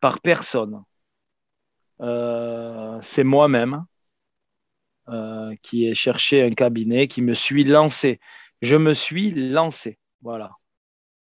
par 0.00 0.20
personne. 0.20 0.82
Euh, 2.02 2.98
c'est 3.02 3.24
moi-même 3.24 3.86
euh, 5.08 5.54
qui 5.62 5.86
ai 5.86 5.94
cherché 5.94 6.42
un 6.42 6.52
cabinet, 6.52 7.08
qui 7.08 7.22
me 7.22 7.32
suis 7.32 7.64
lancé. 7.64 8.20
Je 8.60 8.76
me 8.76 8.92
suis 8.92 9.30
lancé, 9.30 9.98
voilà. 10.20 10.52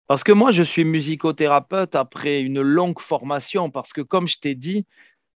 Parce 0.06 0.24
que 0.24 0.32
moi, 0.32 0.50
je 0.50 0.62
suis 0.62 0.84
musicothérapeute 0.84 1.94
après 1.94 2.42
une 2.42 2.60
longue 2.60 3.00
formation, 3.00 3.70
parce 3.70 3.92
que 3.94 4.02
comme 4.02 4.28
je 4.28 4.38
t'ai 4.38 4.54
dit, 4.54 4.84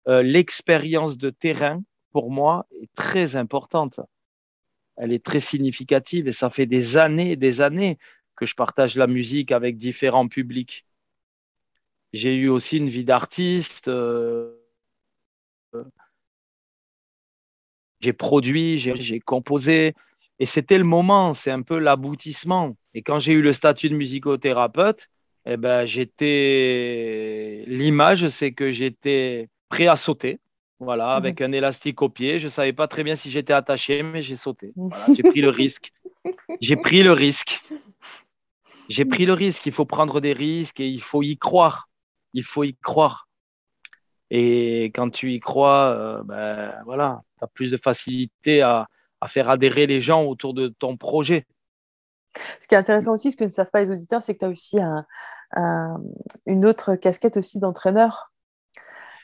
euh, 0.09 0.23
l'expérience 0.23 1.17
de 1.17 1.31
terrain, 1.31 1.83
pour 2.13 2.31
moi, 2.31 2.67
est 2.81 2.91
très 2.95 3.37
importante. 3.37 4.01
Elle 4.97 5.13
est 5.13 5.25
très 5.25 5.41
significative 5.41 6.29
et 6.29 6.33
ça 6.33 6.51
fait 6.51 6.67
des 6.67 6.97
années 6.97 7.33
et 7.33 7.37
des 7.37 7.61
années 7.61 7.99
que 8.37 8.47
je 8.47 8.55
partage 8.55 8.97
la 8.97 9.07
musique 9.07 9.53
avec 9.53 9.79
différents 9.79 10.29
publics. 10.29 10.87
J'ai 12.13 12.35
eu 12.37 12.49
aussi 12.49 12.77
une 12.79 12.89
vie 12.89 13.05
d'artiste. 13.05 13.89
euh, 13.89 14.55
j'ai 18.01 18.13
produit, 18.13 18.79
j'ai 18.79 19.21
composé. 19.21 19.95
Et 20.39 20.47
c'était 20.47 20.79
le 20.79 20.85
moment, 20.85 21.35
c'est 21.35 21.51
un 21.51 21.63
peu 21.63 21.79
l'aboutissement. 21.79 22.77
Et 22.95 23.03
quand 23.03 23.21
j'ai 23.21 23.33
eu 23.33 23.43
le 23.43 23.53
statut 23.53 23.89
de 23.89 23.95
musicothérapeute, 23.97 25.09
eh 25.47 25.57
ben, 25.57 25.87
j'étais. 25.87 27.65
L'image, 27.67 28.29
c'est 28.29 28.53
que 28.53 28.71
j'étais 28.71 29.49
prêt 29.75 29.89
à 29.89 29.97
sauter. 29.97 30.39
Voilà, 30.81 31.13
avec 31.13 31.41
un 31.41 31.53
élastique 31.53 32.03
au 32.03 32.09
pied. 32.09 32.39
Je 32.39 32.45
ne 32.45 32.51
savais 32.51 32.73
pas 32.73 32.89
très 32.89 33.05
bien 33.05 33.17
si 33.17 33.31
j'étais 33.31 33.53
attaché, 33.53 34.03
mais 34.03 34.23
j'ai 34.23 34.37
sauté. 34.37 34.73
j'ai 35.17 35.23
pris 35.23 35.41
le 35.41 35.49
risque. 35.49 35.93
J'ai 36.61 36.77
pris 36.77 37.03
le 37.03 37.13
risque. 37.13 37.61
J'ai 38.89 39.05
pris 39.05 39.27
le 39.27 39.33
risque. 39.33 39.67
Il 39.67 39.73
faut 39.73 39.85
prendre 39.85 40.21
des 40.21 40.33
risques 40.33 40.81
et 40.81 40.89
il 40.89 41.03
faut 41.03 41.23
y 41.23 41.37
croire. 41.39 41.89
Il 42.35 42.45
faut 42.45 42.65
y 42.65 42.77
croire. 42.77 43.29
Et 44.31 44.87
quand 44.95 45.11
tu 45.11 45.33
y 45.33 45.41
crois, 45.41 45.91
euh, 45.91 46.23
ben, 46.25 46.73
voilà, 46.85 47.23
tu 47.39 47.45
as 47.45 47.49
plus 47.49 47.71
de 47.71 47.77
facilité 47.77 48.63
à, 48.63 48.89
à 49.21 49.29
faire 49.29 49.49
adhérer 49.49 49.87
les 49.87 50.01
gens 50.01 50.25
autour 50.25 50.55
de 50.55 50.69
ton 50.69 50.97
projet. 50.97 51.47
Ce 52.61 52.67
qui 52.67 52.75
est 52.75 52.79
intéressant 52.79 53.15
aussi, 53.15 53.31
ce 53.31 53.37
que 53.37 53.45
ne 53.45 53.51
savent 53.51 53.71
pas 53.71 53.81
les 53.81 53.91
auditeurs, 53.91 54.23
c'est 54.23 54.35
que 54.35 54.41
tu 54.41 54.45
as 54.45 54.49
aussi 54.49 54.79
une 56.47 56.67
autre 56.67 56.97
casquette 56.97 57.37
aussi 57.37 57.61
d'entraîneur. 57.61 58.34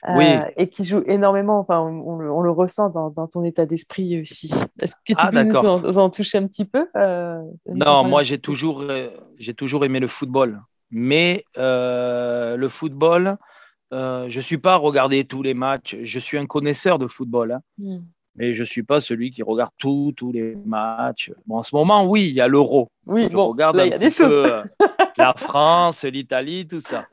Euh, 0.09 0.45
et 0.57 0.69
qui 0.69 0.85
joue 0.85 1.03
énormément, 1.07 1.59
enfin, 1.59 1.81
on, 1.81 2.19
le, 2.19 2.51
ressent 2.51 2.89
dans, 2.89 3.27
ton 3.27 3.45
état 3.45 3.67
d'esprit 3.67 4.21
aussi. 4.21 4.51
Est-ce 4.81 4.95
que 4.97 5.13
tu 5.13 5.15
ah, 5.19 5.31
peux 5.31 5.43
nous 5.43 5.99
en, 5.99 6.11
toucher 6.11 6.39
un 6.39 6.47
petit 6.47 6.65
peu 6.65 6.87
euh, 6.97 7.43
Non, 7.67 8.05
moi 8.05 8.23
j'ai 8.23 8.39
toujours, 8.39 8.81
euh, 8.81 9.11
j'ai 9.39 9.55
toujours 9.55 9.85
aimé 9.85 10.01
le 10.01 10.09
football. 10.09 10.61
Mais 10.91 11.45
le 11.57 12.69
football, 12.69 13.37
je 13.93 14.35
ne 14.35 14.43
suis 14.43 14.59
pas 14.59 14.75
à 14.75 14.77
regarder 14.77 15.25
tous 15.25 15.43
les 15.43 15.55
matchs. 15.55 15.97
Je 16.03 16.19
suis 16.19 16.39
un 16.39 16.47
connaisseur 16.47 16.99
de 16.99 17.07
football. 17.07 17.53
Hein. 17.53 17.61
Hmm 17.79 17.99
mais 18.37 18.55
je 18.55 18.61
ne 18.61 18.67
suis 18.67 18.83
pas 18.83 19.01
celui 19.01 19.31
qui 19.31 19.43
regarde 19.43 19.73
tous 19.79 20.15
les 20.33 20.57
matchs. 20.65 21.33
Bon, 21.47 21.59
en 21.59 21.63
ce 21.63 21.75
moment, 21.75 22.07
oui, 22.07 22.29
il 22.29 22.35
y 22.35 22.41
a 22.41 22.49
l'euro. 22.49 22.89
Oui, 23.07 23.29
je 23.31 23.37
regarde 23.37 23.81
il 23.85 23.91
y 23.91 23.93
a 23.93 23.99
des 23.99 24.11
choses. 24.11 24.49
la 25.16 25.35
France, 25.35 26.05
l'Italie, 26.05 26.66
tout 26.66 26.81
ça. 26.81 27.09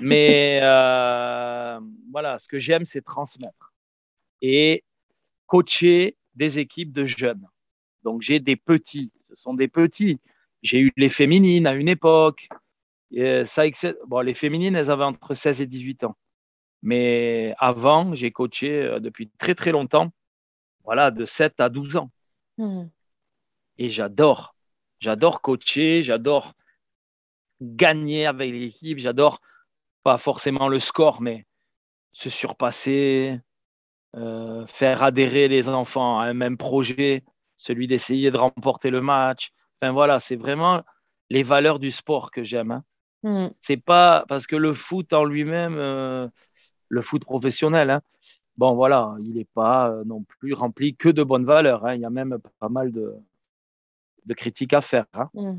Mais 0.00 0.60
euh, 0.62 1.80
voilà, 2.10 2.38
ce 2.38 2.48
que 2.48 2.58
j'aime, 2.58 2.84
c'est 2.84 3.02
transmettre 3.02 3.72
et 4.40 4.84
coacher 5.46 6.16
des 6.34 6.58
équipes 6.58 6.92
de 6.92 7.04
jeunes. 7.06 7.46
Donc, 8.04 8.22
j'ai 8.22 8.40
des 8.40 8.56
petits, 8.56 9.10
ce 9.20 9.34
sont 9.34 9.54
des 9.54 9.68
petits. 9.68 10.20
J'ai 10.62 10.80
eu 10.80 10.92
les 10.96 11.08
féminines 11.08 11.66
à 11.66 11.74
une 11.74 11.88
époque. 11.88 12.48
ça 13.44 13.64
bon, 14.06 14.20
les 14.20 14.34
féminines, 14.34 14.76
elles 14.76 14.90
avaient 14.90 15.04
entre 15.04 15.34
16 15.34 15.62
et 15.62 15.66
18 15.66 16.04
ans. 16.04 16.16
Mais 16.82 17.54
avant, 17.58 18.14
j'ai 18.14 18.30
coaché 18.30 18.70
euh, 18.70 19.00
depuis 19.00 19.28
très 19.38 19.56
très 19.56 19.72
longtemps 19.72 20.12
voilà, 20.84 21.10
de 21.10 21.26
7 21.26 21.60
à 21.60 21.68
12 21.68 21.96
ans. 21.96 22.10
Hmm. 22.56 22.86
Et 23.76 23.90
j'adore. 23.90 24.54
J'adore 25.00 25.42
coacher, 25.42 26.02
j'adore 26.02 26.54
gagner 27.60 28.26
avec 28.26 28.52
l'équipe, 28.52 28.98
j'adore 28.98 29.40
pas 30.02 30.18
forcément 30.18 30.68
le 30.68 30.78
score, 30.78 31.20
mais 31.20 31.46
se 32.12 32.30
surpasser, 32.30 33.40
euh, 34.16 34.66
faire 34.66 35.02
adhérer 35.02 35.48
les 35.48 35.68
enfants 35.68 36.18
à 36.18 36.24
un 36.24 36.34
même 36.34 36.56
projet, 36.56 37.24
celui 37.56 37.86
d'essayer 37.86 38.30
de 38.30 38.38
remporter 38.38 38.90
le 38.90 39.00
match. 39.00 39.52
Enfin 39.80 39.92
voilà, 39.92 40.18
c'est 40.20 40.36
vraiment 40.36 40.82
les 41.30 41.42
valeurs 41.42 41.78
du 41.78 41.90
sport 41.90 42.30
que 42.30 42.42
j'aime. 42.42 42.70
Hein. 42.70 42.84
Hmm. 43.22 43.48
C'est 43.58 43.76
pas 43.76 44.24
parce 44.28 44.46
que 44.46 44.56
le 44.56 44.74
foot 44.74 45.12
en 45.12 45.24
lui-même, 45.24 45.76
euh, 45.76 46.28
le 46.88 47.02
foot 47.02 47.24
professionnel, 47.24 47.90
hein, 47.90 48.00
bon, 48.56 48.74
voilà, 48.74 49.14
il 49.20 49.34
n'est 49.34 49.44
pas 49.44 49.90
euh, 49.90 50.04
non 50.04 50.24
plus 50.24 50.54
rempli 50.54 50.96
que 50.96 51.08
de 51.08 51.22
bonnes 51.22 51.44
valeurs. 51.44 51.84
Hein. 51.84 51.94
Il 51.94 52.00
y 52.00 52.04
a 52.04 52.10
même 52.10 52.38
pas 52.58 52.68
mal 52.68 52.92
de, 52.92 53.14
critiques 54.34 54.72
à 54.72 54.80
faire. 54.80 55.06
Mmh. 55.34 55.54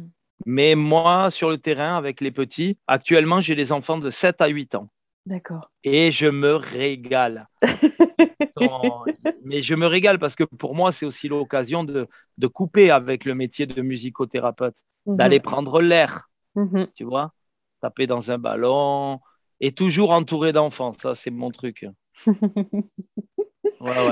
Mais 0.46 0.76
moi, 0.76 1.30
sur 1.32 1.50
le 1.50 1.58
terrain, 1.58 1.98
avec 1.98 2.22
les 2.22 2.32
petits, 2.32 2.78
actuellement, 2.88 3.42
j'ai 3.42 3.56
des 3.56 3.72
enfants 3.72 3.98
de 3.98 4.10
7 4.10 4.42
à 4.42 4.48
8 4.48 4.76
ans. 4.76 4.90
D'accord. 5.26 5.70
Et 5.84 6.12
je 6.12 6.28
me 6.28 6.56
régale. 6.56 7.48
Mais 9.44 9.62
je 9.62 9.76
me 9.76 9.86
régale 9.86 10.20
parce 10.20 10.36
que 10.36 10.44
pour 10.44 10.76
moi, 10.76 10.92
c'est 10.92 11.06
aussi 11.06 11.28
l'occasion 11.28 11.84
de, 11.84 12.08
couper 12.48 12.90
avec 12.92 13.26
le 13.26 13.36
métier 13.36 13.66
de 13.66 13.82
musicothérapeute, 13.82 14.76
mmh. 15.06 15.16
d'aller 15.18 15.40
prendre 15.40 15.82
l'air, 15.82 16.30
mmh. 16.56 16.86
tu 16.96 17.04
vois, 17.04 17.34
taper 17.82 18.08
dans 18.08 18.32
un 18.32 18.38
ballon 18.38 19.20
et 19.60 19.72
toujours 19.72 20.12
entouré 20.12 20.54
d'enfants. 20.54 20.94
Ça, 20.94 21.16
c'est 21.16 21.32
mon 21.32 21.50
truc. 21.50 21.86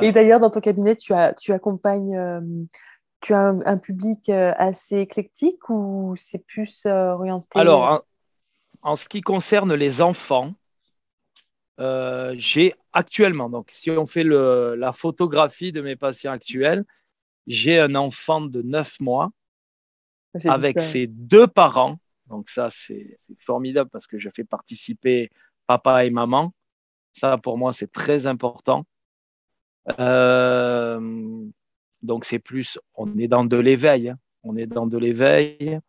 Et 0.02 0.12
d'ailleurs, 0.12 0.40
dans 0.40 0.50
ton 0.50 0.62
cabinet, 0.62 0.96
tu, 0.96 1.14
as, 1.14 1.34
tu 1.34 1.52
accompagnes, 1.52 2.16
euh, 2.16 2.42
tu 3.22 3.34
as 3.34 3.48
un, 3.66 3.78
public 3.78 4.30
euh, 4.30 4.54
assez 4.58 5.00
éclectique 5.00 5.70
ou 5.70 6.14
c'est 6.18 6.46
plus 6.46 6.86
euh, 6.86 7.14
orienté 7.14 7.60
Alors, 7.60 8.06
en, 8.82 8.96
ce 8.96 9.08
qui 9.08 9.22
concerne 9.22 9.74
les 9.74 10.02
enfants, 10.02 10.54
j'ai 11.80 12.74
actuellement, 12.94 13.50
donc 13.50 13.70
si 13.72 13.92
on 13.92 14.06
fait 14.06 14.24
le, 14.24 14.76
la 14.76 14.94
photographie 14.94 15.72
de 15.72 15.82
mes 15.82 15.96
patients 15.96 16.32
actuels, 16.32 16.84
j'ai 17.46 17.80
un 17.80 17.96
enfant 17.96 18.42
de 18.42 18.62
9 18.62 19.00
mois 19.00 19.32
avec 20.46 20.80
ses 20.80 21.08
deux 21.08 21.48
parents. 21.48 21.98
Donc 22.28 22.50
ça, 22.50 22.70
c'est 22.70 23.18
formidable 23.46 23.90
parce 23.90 24.08
que 24.08 24.20
je 24.20 24.30
fais 24.36 24.44
participer 24.44 25.32
papa 25.66 26.06
et 26.06 26.10
maman. 26.10 26.54
Ça, 27.14 27.38
pour 27.38 27.58
moi, 27.58 27.74
c'est 27.74 27.92
très 27.92 28.28
important. 28.28 28.86
Euh, 30.00 31.46
donc, 32.02 32.26
c'est 32.26 32.40
plus, 32.40 32.80
on 32.96 33.18
est 33.18 33.28
dans 33.28 33.46
de 33.46 33.58
l'éveil. 33.58 34.10
Hein. 34.10 34.20
On 34.44 34.56
est 34.56 34.68
dans 34.68 34.88
de 34.88 34.98
l'éveil 34.98 35.80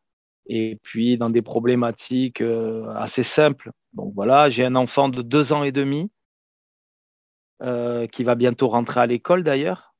et 0.46 0.78
puis 0.82 1.18
dans 1.18 1.30
des 1.30 1.42
problématiques 1.42 2.40
euh, 2.40 2.88
assez 2.94 3.22
simples. 3.22 3.70
Donc 3.92 4.14
voilà, 4.14 4.48
j'ai 4.48 4.64
un 4.64 4.74
enfant 4.74 5.08
de 5.08 5.22
deux 5.22 5.52
ans 5.52 5.62
et 5.62 5.72
demi 5.72 6.10
euh, 7.62 8.06
qui 8.06 8.24
va 8.24 8.34
bientôt 8.34 8.68
rentrer 8.68 9.00
à 9.00 9.06
l'école 9.06 9.44
d'ailleurs. 9.44 9.94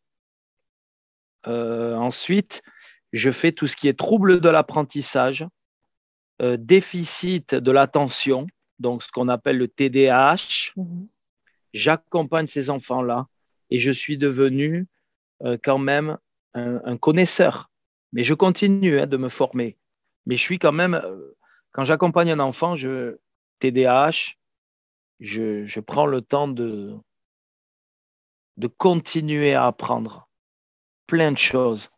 ensuite, 1.46 2.62
je 3.12 3.30
fais 3.30 3.52
tout 3.52 3.66
ce 3.66 3.76
qui 3.76 3.88
est 3.88 3.98
trouble 3.98 4.40
de 4.40 4.48
l'apprentissage, 4.48 5.46
déficit 6.40 7.54
de 7.54 7.70
l'attention, 7.70 8.46
donc 8.78 9.02
ce 9.02 9.10
qu'on 9.10 9.28
appelle 9.28 9.58
le 9.58 9.68
TDAH, 9.68 10.72
j'accompagne 11.72 12.46
ces 12.46 12.70
enfants-là 12.70 13.26
et 13.70 13.78
je 13.78 13.90
suis 13.90 14.18
devenu 14.18 14.80
euh, 14.80 14.84
quand 15.62 15.78
même 15.78 16.18
un, 16.54 16.96
connaisseur. 16.96 17.70
Mais 18.12 18.24
je 18.24 18.34
continue 18.34 19.00
hein, 19.00 19.06
de 19.06 19.16
me 19.16 19.28
former. 19.28 19.76
Mais 20.26 20.36
je 20.36 20.42
suis 20.42 20.58
quand 20.58 20.72
même, 20.72 20.94
euh, 20.94 21.36
quand 21.72 21.84
j'accompagne 21.84 22.30
un 22.30 22.40
enfant, 22.40 22.74
TDAH, 23.60 24.34
je, 25.20 25.80
prends 25.80 26.06
le 26.06 26.22
temps 26.22 26.48
de, 26.48 26.94
de 28.56 28.66
continuer 28.66 29.54
à 29.54 29.66
apprendre 29.66 30.28
plein 31.06 31.32
de 31.32 31.38
choses. 31.38 31.90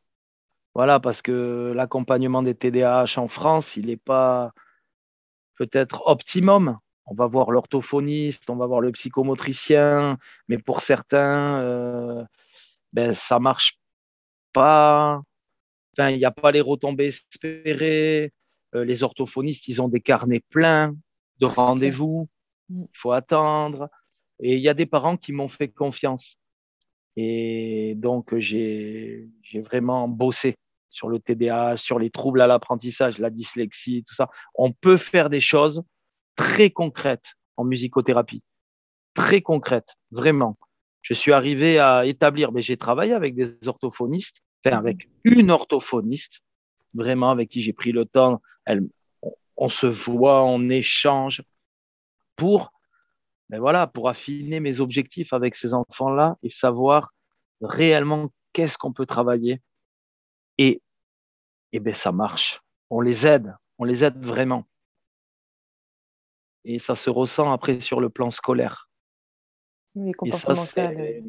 Voilà, 0.74 1.00
parce 1.00 1.22
que 1.22 1.72
l'accompagnement 1.74 2.42
des 2.42 2.54
TDAH 2.54 3.18
en 3.18 3.28
France, 3.28 3.76
il 3.76 3.86
n'est 3.86 3.96
pas 3.96 4.52
peut-être 5.56 6.06
optimum 6.06 6.78
on 7.10 7.14
va 7.14 7.26
voir 7.26 7.50
l'orthophoniste, 7.50 8.48
on 8.50 8.56
va 8.56 8.66
voir 8.66 8.80
le 8.80 8.92
psychomotricien, 8.92 10.16
mais 10.48 10.58
pour 10.58 10.80
certains, 10.80 11.60
euh, 11.60 12.24
ben, 12.92 13.14
ça 13.14 13.36
ne 13.36 13.42
marche 13.42 13.78
pas. 14.52 15.22
Enfin, 15.92 16.10
il 16.10 16.18
n'y 16.18 16.24
a 16.24 16.30
pas 16.30 16.50
les 16.50 16.60
retombées 16.60 17.06
espérées. 17.06 18.32
Euh, 18.74 18.84
les 18.84 19.02
orthophonistes, 19.02 19.68
ils 19.68 19.82
ont 19.82 19.88
des 19.88 20.00
carnets 20.00 20.42
pleins 20.50 20.94
de 21.40 21.46
rendez-vous. 21.46 22.28
Il 22.68 22.86
faut 22.92 23.12
attendre. 23.12 23.88
Et 24.38 24.56
il 24.56 24.62
y 24.62 24.68
a 24.68 24.74
des 24.74 24.86
parents 24.86 25.16
qui 25.16 25.32
m'ont 25.32 25.48
fait 25.48 25.68
confiance. 25.68 26.36
Et 27.16 27.94
donc, 27.96 28.36
j'ai 28.38 29.28
vraiment 29.52 30.08
bossé 30.08 30.56
sur 30.88 31.08
le 31.08 31.18
TDAH, 31.20 31.76
sur 31.76 31.98
les 31.98 32.10
troubles 32.10 32.40
à 32.40 32.46
l'apprentissage, 32.46 33.18
la 33.18 33.30
dyslexie, 33.30 34.04
tout 34.06 34.14
ça. 34.14 34.28
On 34.54 34.72
peut 34.72 34.96
faire 34.96 35.30
des 35.30 35.40
choses 35.40 35.82
très 36.36 36.70
concrète 36.70 37.34
en 37.56 37.64
musicothérapie. 37.64 38.42
Très 39.14 39.42
concrète, 39.42 39.96
vraiment. 40.10 40.56
Je 41.02 41.14
suis 41.14 41.32
arrivé 41.32 41.78
à 41.78 42.06
établir, 42.06 42.52
mais 42.52 42.62
j'ai 42.62 42.76
travaillé 42.76 43.12
avec 43.12 43.34
des 43.34 43.56
orthophonistes, 43.66 44.42
enfin 44.64 44.76
avec 44.76 45.08
une 45.24 45.50
orthophoniste, 45.50 46.40
vraiment 46.94 47.30
avec 47.30 47.48
qui 47.48 47.62
j'ai 47.62 47.72
pris 47.72 47.92
le 47.92 48.04
temps. 48.04 48.42
Elle, 48.64 48.88
on, 49.56 49.68
se 49.68 49.86
voit, 49.86 50.44
on 50.44 50.68
échange 50.68 51.42
pour, 52.36 52.72
ben 53.48 53.58
voilà, 53.58 53.86
pour 53.86 54.08
affiner 54.08 54.60
mes 54.60 54.80
objectifs 54.80 55.32
avec 55.32 55.54
ces 55.54 55.74
enfants-là 55.74 56.36
et 56.42 56.50
savoir 56.50 57.12
réellement 57.62 58.30
qu'est-ce 58.52 58.76
qu'on 58.76 58.92
peut 58.92 59.06
travailler. 59.06 59.60
Et, 60.58 60.82
et 61.72 61.80
ben 61.80 61.94
ça 61.94 62.12
marche. 62.12 62.60
On 62.90 63.00
les 63.00 63.26
aide, 63.26 63.54
on 63.78 63.84
les 63.84 64.04
aide 64.04 64.22
vraiment 64.24 64.66
et 66.64 66.78
ça 66.78 66.94
se 66.94 67.10
ressent 67.10 67.52
après 67.52 67.80
sur 67.80 68.00
le 68.00 68.10
plan 68.10 68.30
scolaire. 68.30 68.89
Oui, 69.94 70.12
comportemental. 70.12 71.22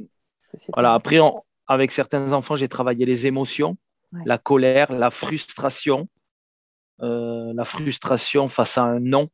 voilà, 0.74 0.94
après, 0.94 1.20
avec 1.68 1.92
certains 1.92 2.34
enfants, 2.34 2.56
j'ai 2.56 2.70
travaillé 2.70 3.06
les 3.06 3.28
émotions. 3.28 3.78
la 4.26 4.38
colère, 4.38 4.92
la 4.92 5.10
frustration, 5.10 6.10
euh, 7.02 7.54
la 7.56 7.66
frustration 7.66 8.50
face 8.50 8.78
à 8.78 8.84
un 8.84 9.00
non. 9.00 9.30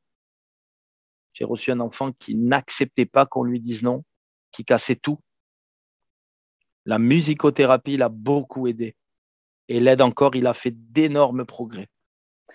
J'ai 1.34 1.46
reçu 1.46 1.72
un 1.72 1.80
enfant 1.80 2.12
qui 2.14 2.36
n'acceptait 2.36 3.06
pas 3.06 3.26
qu'on 3.26 3.44
lui 3.44 3.60
dise 3.60 3.84
non, 3.84 4.04
qui 4.52 4.64
cassait 4.66 4.96
tout. 4.96 5.20
La 6.86 7.00
musicothérapie 7.00 7.98
l'a 7.98 8.10
beaucoup 8.10 8.68
aidé. 8.68 8.96
Et 9.68 9.80
l'aide 9.80 10.02
encore, 10.02 10.36
il 10.36 10.48
a 10.48 10.54
fait 10.54 10.72
d'énormes 10.72 11.46
progrès. 11.46 11.90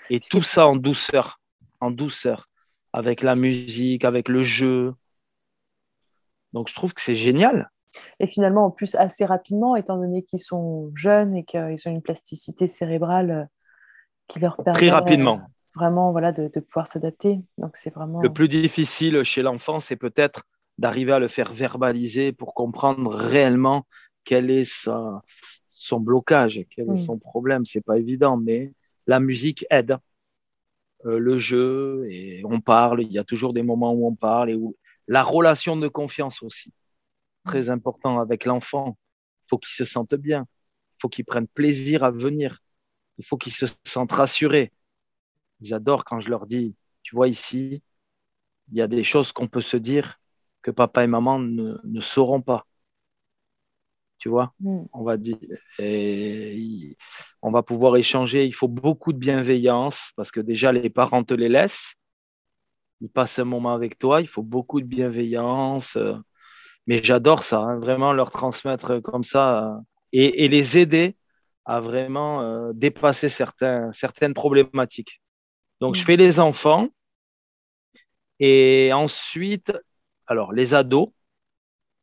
Et 0.09 0.21
tout 0.21 0.43
ça 0.43 0.67
en 0.67 0.77
douceur, 0.77 1.41
en 1.81 1.91
douceur, 1.91 2.49
avec 2.93 3.23
la 3.23 3.37
musique, 3.37 4.05
avec 4.05 4.29
le 4.29 4.43
jeu. 4.43 4.95
Donc 6.53 6.69
je 6.69 6.75
trouve 6.75 6.93
que 6.93 7.01
c'est 7.01 7.15
génial. 7.15 7.71
Et 8.21 8.27
finalement, 8.27 8.67
en 8.67 8.71
plus, 8.71 8.95
assez 8.95 9.25
rapidement, 9.25 9.77
étant 9.77 9.99
donné 9.99 10.23
qu'ils 10.23 10.39
sont 10.39 10.91
jeunes 10.95 11.37
et 11.37 11.45
qu'ils 11.45 11.77
ont 11.87 11.91
une 11.91 12.03
plasticité 12.03 12.67
cérébrale 12.67 13.31
euh, 13.31 13.45
qui 14.29 14.41
leur 14.41 14.57
permet 14.57 14.79
Très 14.79 14.91
rapidement. 14.91 15.43
Vraiment 15.75 16.13
voilà, 16.13 16.33
de, 16.33 16.49
pouvoir 16.61 16.87
s'adapter. 16.87 17.41
Donc, 17.59 17.77
c'est 17.77 17.93
vraiment. 17.95 18.21
Le 18.21 18.33
plus 18.33 18.49
difficile 18.49 19.23
chez 19.25 19.43
l'enfant, 19.43 19.81
c'est 19.81 19.97
peut-être 19.97 20.43
d'arriver 20.79 21.13
à 21.13 21.19
le 21.19 21.29
faire 21.29 21.53
verbaliser 21.53 22.33
pour 22.33 22.55
comprendre 22.55 23.15
réellement 23.15 23.87
quel 24.25 24.51
est 24.51 24.69
son 25.71 26.01
blocage, 26.01 26.61
quel 26.75 26.89
est 26.89 26.93
mm. 26.93 26.99
son 26.99 27.19
problème. 27.19 27.67
C'est 27.67 27.85
pas 27.85 27.99
évident, 27.99 28.37
mais 28.37 28.73
la 29.07 29.21
musique 29.21 29.67
aide. 29.71 29.97
Euh, 31.05 31.19
le 31.19 31.37
jeu, 31.37 32.07
et 32.11 32.43
on 32.45 32.61
parle, 32.61 33.03
il 33.03 33.11
y 33.11 33.19
a 33.19 33.25
toujours 33.25 33.53
des 33.53 33.63
moments 33.63 33.93
où 33.93 34.07
on 34.07 34.15
parle, 34.15 34.51
et 34.51 34.55
où 34.55 34.77
la 35.13 35.23
relation 35.23 35.77
de 35.77 35.89
confiance 35.89 36.43
aussi 36.43 36.73
très 37.45 37.69
important 37.69 38.19
avec 38.19 38.47
l'enfant. 38.47 38.97
Il 39.45 39.49
faut 39.51 39.59
qu'il 39.59 39.75
se 39.75 39.85
sente 39.85 40.15
bien. 40.15 40.47
Il 40.95 41.03
faut 41.03 41.11
qu'il 41.11 41.27
prenne 41.27 41.47
plaisir 41.47 42.03
à 42.03 42.11
venir. 42.11 42.61
Il 43.19 43.27
faut 43.27 43.37
qu'il 43.37 43.53
se 43.53 43.67
sente 43.85 44.11
rassuré. 44.11 44.73
Ils 45.61 45.75
adorent 45.75 46.07
quand 46.07 46.21
je 46.21 46.31
leur 46.31 46.47
dis, 46.47 46.75
tu 47.03 47.15
vois 47.15 47.29
ici, 47.29 47.83
il 48.71 48.79
y 48.79 48.81
a 48.81 48.87
des 48.87 49.05
choses 49.05 49.33
qu'on 49.33 49.49
peut 49.49 49.61
se 49.61 49.77
dire 49.77 50.19
que 50.63 50.71
papa 50.71 51.05
et 51.05 51.07
maman 51.07 51.39
ne, 51.39 52.01
sauront 52.01 52.41
pas. 52.41 52.67
Tu 54.17 54.31
vois, 54.31 54.55
mm. 54.61 54.85
on 54.95 55.05
va 55.05 55.19
dire, 55.19 55.37
et 55.79 56.97
on 57.43 57.51
va 57.51 57.63
pouvoir 57.63 57.97
échanger. 57.99 58.47
Il 58.47 58.55
faut 58.55 58.69
beaucoup 58.69 59.13
de 59.13 59.19
bienveillance 59.19 60.13
parce 60.17 60.31
que 60.31 60.41
déjà 60.41 60.73
les 60.73 60.89
parents 60.89 61.23
te 61.23 61.35
les 61.35 61.51
laissent. 61.51 61.97
Ils 63.03 63.09
passent 63.09 63.39
un 63.41 63.45
moment 63.45 63.75
avec 63.75 63.99
toi. 63.99 64.21
Il 64.21 64.29
faut 64.29 64.43
beaucoup 64.43 64.81
de 64.81 64.87
bienveillance. 64.87 65.97
Euh, 65.97 66.15
mais 66.87 67.03
j'adore 67.03 67.43
ça, 67.43 67.59
hein, 67.61 67.79
vraiment 67.79 68.13
leur 68.13 68.31
transmettre 68.31 69.01
comme 69.01 69.25
ça 69.25 69.75
euh, 69.75 69.79
et, 70.13 70.49
les 70.49 70.79
aider 70.79 71.17
à 71.65 71.81
vraiment 71.81 72.43
euh, 72.43 72.73
dépasser 72.75 73.29
certains, 73.29 73.93
certaines 73.93 74.35
problématiques. 74.35 75.21
Donc, 75.81 75.97
je 75.97 76.03
mm. 76.03 76.05
fais 76.05 76.17
les 76.17 76.41
enfants 76.41 76.89
et 78.41 78.93
ensuite, 78.93 79.73
alors 80.27 80.53
les 80.53 80.75
ados, 80.75 81.09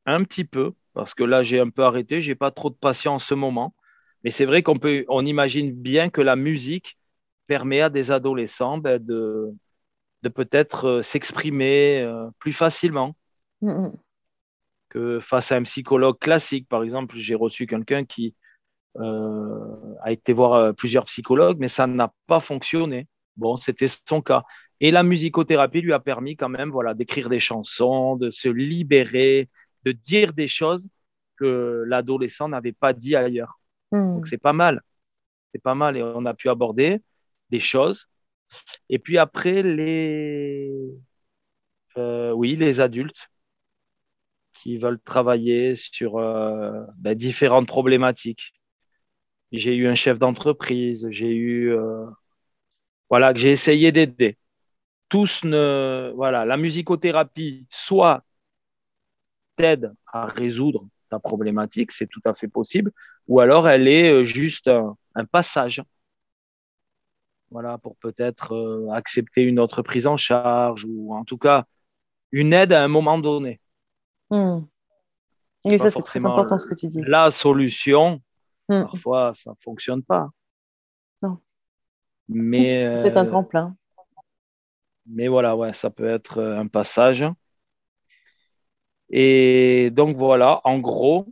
un 0.05 0.23
petit 0.23 0.45
peu, 0.45 0.73
parce 0.93 1.13
que 1.13 1.23
là, 1.23 1.43
j'ai 1.43 1.59
un 1.59 1.69
peu 1.69 1.83
arrêté, 1.83 2.21
j'ai 2.21 2.35
pas 2.35 2.51
trop 2.51 2.69
de 2.69 2.75
patience 2.75 3.23
en 3.23 3.27
ce 3.27 3.33
moment. 3.35 3.75
Mais 4.23 4.31
c'est 4.31 4.45
vrai 4.45 4.63
qu'on 4.63 4.77
peut, 4.79 5.05
on 5.07 5.25
imagine 5.25 5.71
bien 5.71 6.09
que 6.09 6.21
la 6.21 6.35
musique 6.35 6.97
permet 7.47 7.81
à 7.81 7.89
des 7.89 8.11
adolescents 8.11 8.77
ben, 8.77 9.03
de, 9.03 9.53
de 10.23 10.29
peut-être 10.29 10.85
euh, 10.85 11.01
s'exprimer 11.01 12.05
plus 12.39 12.53
facilement. 12.53 13.15
Mm, 13.61 13.71
mm 13.71 13.97
que 14.89 15.19
face 15.19 15.51
à 15.51 15.55
un 15.55 15.63
psychologue 15.63 16.19
classique. 16.19 16.67
Par 16.67 16.83
exemple, 16.83 17.15
j'ai 17.17 17.35
reçu 17.35 17.67
quelqu'un 17.67 18.03
qui 18.03 18.35
euh, 18.97 19.95
a 20.01 20.11
été 20.11 20.33
voir 20.33 20.53
euh, 20.53 20.73
plusieurs 20.73 21.05
psychologues, 21.05 21.57
mais 21.59 21.67
ça 21.67 21.87
n'a 21.87 22.11
pas 22.27 22.39
fonctionné. 22.39 23.07
Bon, 23.37 23.55
c'était 23.55 23.87
son 24.07 24.21
cas. 24.21 24.43
Et 24.81 24.91
la 24.91 25.03
musicothérapie 25.03 25.81
lui 25.81 25.93
a 25.93 25.99
permis 25.99 26.35
quand 26.35 26.49
même 26.49 26.71
voilà, 26.71 26.93
d'écrire 26.93 27.29
des 27.29 27.39
chansons, 27.39 28.15
de 28.15 28.31
se 28.31 28.49
libérer, 28.49 29.49
de 29.83 29.91
dire 29.91 30.33
des 30.33 30.47
choses 30.47 30.89
que 31.37 31.83
l'adolescent 31.87 32.49
n'avait 32.49 32.73
pas 32.73 32.93
dit 32.93 33.15
ailleurs. 33.15 33.59
Hmm. 33.91 34.15
Donc 34.15 34.27
c'est 34.27 34.37
pas 34.37 34.53
mal. 34.53 34.81
C'est 35.53 35.61
pas 35.61 35.75
mal. 35.75 35.97
Et 35.97 36.03
on 36.03 36.25
a 36.25 36.33
pu 36.33 36.49
aborder 36.49 37.01
des 37.49 37.59
choses. 37.59 38.08
Et 38.89 38.99
puis 38.99 39.17
après, 39.17 39.63
les, 39.63 40.71
euh, 41.97 42.31
oui, 42.31 42.55
les 42.55 42.81
adultes 42.81 43.29
qui 44.53 44.77
veulent 44.77 44.99
travailler 45.01 45.75
sur 45.75 46.17
euh, 46.17 46.83
ben, 46.97 47.15
différentes 47.15 47.67
problématiques. 47.67 48.53
J'ai 49.51 49.75
eu 49.75 49.87
un 49.87 49.95
chef 49.95 50.19
d'entreprise, 50.19 51.07
j'ai 51.11 51.33
eu 51.35 51.71
euh, 51.73 52.05
voilà 53.09 53.33
que 53.33 53.39
j'ai 53.39 53.51
essayé 53.51 53.91
d'aider. 53.91 54.37
Tous 55.09 55.43
voilà, 55.43 56.45
la 56.45 56.57
musicothérapie 56.57 57.67
soit 57.69 58.23
t'aide 59.55 59.93
à 60.13 60.25
résoudre 60.27 60.87
ta 61.09 61.19
problématique, 61.19 61.91
c'est 61.91 62.07
tout 62.07 62.21
à 62.25 62.33
fait 62.33 62.47
possible, 62.47 62.91
ou 63.27 63.39
alors 63.39 63.67
elle 63.67 63.87
est 63.87 64.25
juste 64.25 64.67
un, 64.67 65.25
passage. 65.25 65.81
Voilà, 67.51 67.77
pour 67.79 67.95
peut-être 67.97 68.89
accepter 68.93 69.41
une 69.41 69.59
autre 69.59 69.81
prise 69.81 70.05
en 70.05 70.17
charge 70.17 70.85
ou 70.87 71.15
en 71.15 71.23
tout 71.23 71.37
cas 71.37 71.65
une 72.31 72.53
aide 72.53 72.73
à 72.73 72.83
un 72.83 72.87
moment 72.87 73.17
donné. 73.17 73.59
Hmm. 74.29 74.59
Et 75.65 75.77
ça, 75.77 75.89
c'est 75.89 76.03
très 76.03 76.25
important 76.25 76.57
ce 76.57 76.67
que 76.67 76.75
tu 76.75 76.87
dis. 76.87 77.01
La 77.01 77.31
solution, 77.31 78.21
hmm. 78.69 78.83
parfois, 78.83 79.33
ça 79.35 79.51
ne 79.51 79.55
fonctionne 79.63 80.03
pas. 80.03 80.29
Non. 81.21 81.37
Mais, 82.27 82.87
ça 82.87 83.01
peut 83.01 83.07
être 83.07 83.17
un 83.17 83.25
euh, 83.25 83.27
tremplin. 83.27 83.75
Mais 85.07 85.27
voilà, 85.27 85.55
ouais, 85.55 85.73
ça 85.73 85.89
peut 85.89 86.09
être 86.09 86.37
euh, 86.37 86.59
un 86.59 86.67
passage. 86.67 87.25
Et 89.09 89.89
donc 89.91 90.15
voilà, 90.17 90.61
en 90.63 90.77
gros, 90.77 91.27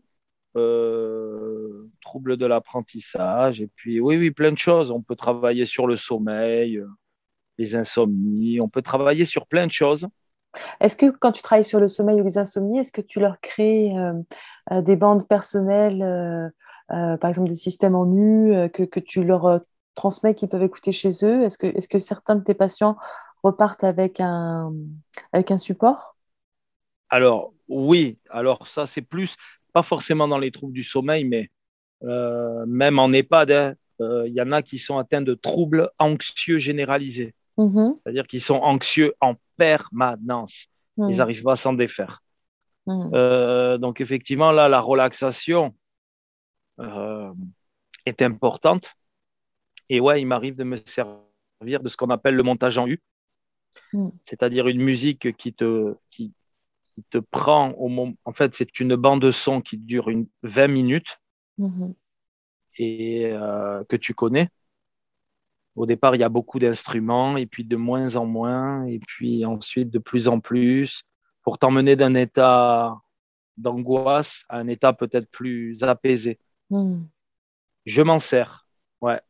euh, 0.56 1.27
trouble 2.08 2.38
de 2.38 2.46
l'apprentissage. 2.46 3.60
Et 3.60 3.68
puis, 3.68 4.00
oui, 4.00 4.18
oui, 4.18 4.32
plein 4.32 4.52
de 4.52 4.58
choses. 4.58 4.92
On 4.92 5.02
peut 5.02 5.16
travailler 5.16 5.66
sur 5.66 5.88
le 5.88 5.98
sommeil, 5.98 6.82
les 7.58 7.76
insomnies. 7.76 8.62
On 8.62 8.70
peut 8.70 8.82
travailler 8.82 9.26
sur 9.26 9.46
plein 9.46 9.68
de 9.68 9.72
choses. 9.72 10.08
Est-ce 10.80 10.96
que 10.96 11.10
quand 11.10 11.34
tu 11.34 11.42
travailles 11.42 11.66
sur 11.66 11.80
le 11.80 11.90
sommeil 11.90 12.22
ou 12.22 12.24
les 12.24 12.38
insomnies, 12.38 12.80
est-ce 12.80 12.92
que 12.92 13.02
tu 13.02 13.20
leur 13.20 13.40
crées 13.42 13.96
euh, 13.98 14.14
euh, 14.72 14.82
des 14.82 14.96
bandes 14.96 15.28
personnelles, 15.28 16.02
euh, 16.02 17.18
par 17.18 17.30
exemple 17.30 17.50
des 17.50 17.56
systèmes 17.56 17.96
en 17.96 18.06
nu, 18.06 18.70
que, 18.72 19.00
tu 19.00 19.24
leur 19.24 19.62
transmets, 19.94 20.36
qu'ils 20.36 20.50
peuvent 20.50 20.64
écouter 20.64 20.92
chez 20.92 21.10
eux? 21.24 21.44
Est-ce 21.44 21.58
que, 21.58 21.68
est 21.68 21.92
que 21.92 22.00
certains 22.00 22.36
de 22.36 22.44
tes 22.44 22.54
patients 22.54 22.96
repartent 23.44 23.84
avec 23.84 24.22
un, 24.22 24.74
avec 25.34 25.52
un 25.52 25.58
support? 25.58 26.16
Alors, 27.10 27.54
oui. 27.68 28.18
Alors, 28.30 28.68
ça, 28.68 28.86
c'est 28.86 29.02
plus, 29.02 29.36
pas 29.74 29.84
forcément 29.84 30.28
dans 30.28 30.40
les 30.40 30.52
troubles 30.52 30.74
du 30.74 30.84
sommeil, 30.84 31.26
mais 31.26 31.50
même 32.02 33.00
en 33.00 33.12
EHPAD, 33.12 33.52
hein, 33.52 33.76
il 34.00 34.34
y 34.34 34.42
en 34.42 34.52
a 34.52 34.62
qui 34.62 34.80
sont 34.80 34.98
atteints 34.98 35.22
de 35.22 35.34
troubles 35.34 35.90
anxieux 36.00 36.60
généralisés. 36.60 37.34
Mmh 37.58 37.94
C'est-à-dire 38.04 38.28
qu'ils 38.28 38.42
sont 38.42 38.56
anxieux 38.56 39.16
en 39.20 39.36
permanence. 39.58 40.68
Ils 40.98 41.06
hmm. 41.06 41.12
n'arrivent 41.12 41.44
pas 41.44 41.54
à 41.54 41.56
s'en 41.56 41.74
défaire. 41.74 42.22
Hmm. 42.86 43.10
Euh, 43.14 43.78
donc, 43.78 44.00
effectivement, 44.00 44.52
là, 44.52 44.70
la 44.70 44.80
relaxation 44.80 45.76
euh, 46.80 47.34
est 48.06 48.22
importante. 48.22 48.94
Et 49.90 50.00
ouais, 50.00 50.22
il 50.22 50.26
m'arrive 50.26 50.56
de 50.56 50.64
me 50.64 50.78
servir 50.86 51.82
de 51.82 51.90
ce 51.90 51.98
qu'on 51.98 52.10
appelle 52.10 52.36
le 52.36 52.44
montage 52.44 52.78
en 52.78 52.88
U, 52.88 53.02
c'est-à-dire 54.26 54.68
une 54.68 54.82
musique 54.82 55.36
qui 55.38 55.54
te, 55.54 55.96
qui, 56.12 56.34
te 57.10 57.20
prend 57.20 57.72
au 57.72 57.88
moment. 57.88 58.14
En 58.26 58.34
fait, 58.34 58.54
c'est 58.56 58.80
une 58.80 58.96
bande 58.96 59.22
de 59.22 59.32
son 59.32 59.62
qui 59.62 59.78
dure 59.78 60.10
une 60.10 60.28
20 60.44 60.68
minutes 60.68 61.20
et 62.78 63.26
euh, 63.26 63.84
que 63.86 63.96
tu 63.96 64.14
connais. 64.14 64.50
Au 65.76 65.86
départ, 65.86 66.16
il 66.16 66.20
y 66.20 66.24
a 66.24 66.30
beaucoup 66.30 66.60
d'instruments, 66.60 67.38
et 67.38 67.46
puis 67.46 67.64
de 67.64 67.76
moins 67.76 68.16
en 68.16 68.26
moins, 68.26 68.86
et 68.86 69.00
puis 69.00 69.46
ensuite 69.46 69.92
de 69.92 70.00
plus 70.00 70.28
en 70.28 70.40
plus, 70.40 71.04
pour 71.44 71.60
t'emmener 71.60 71.96
d'un 71.96 72.16
état 72.16 73.00
d'angoisse 73.58 74.44
à 74.50 74.58
un 74.58 74.68
état 74.68 74.94
peut-être 74.94 75.30
plus 75.30 75.84
apaisé. 75.84 76.40
Hmm. 76.70 77.04
Je 77.86 78.02
m'en 78.02 78.20
sers, 78.20 78.68
ouais. 79.02 79.22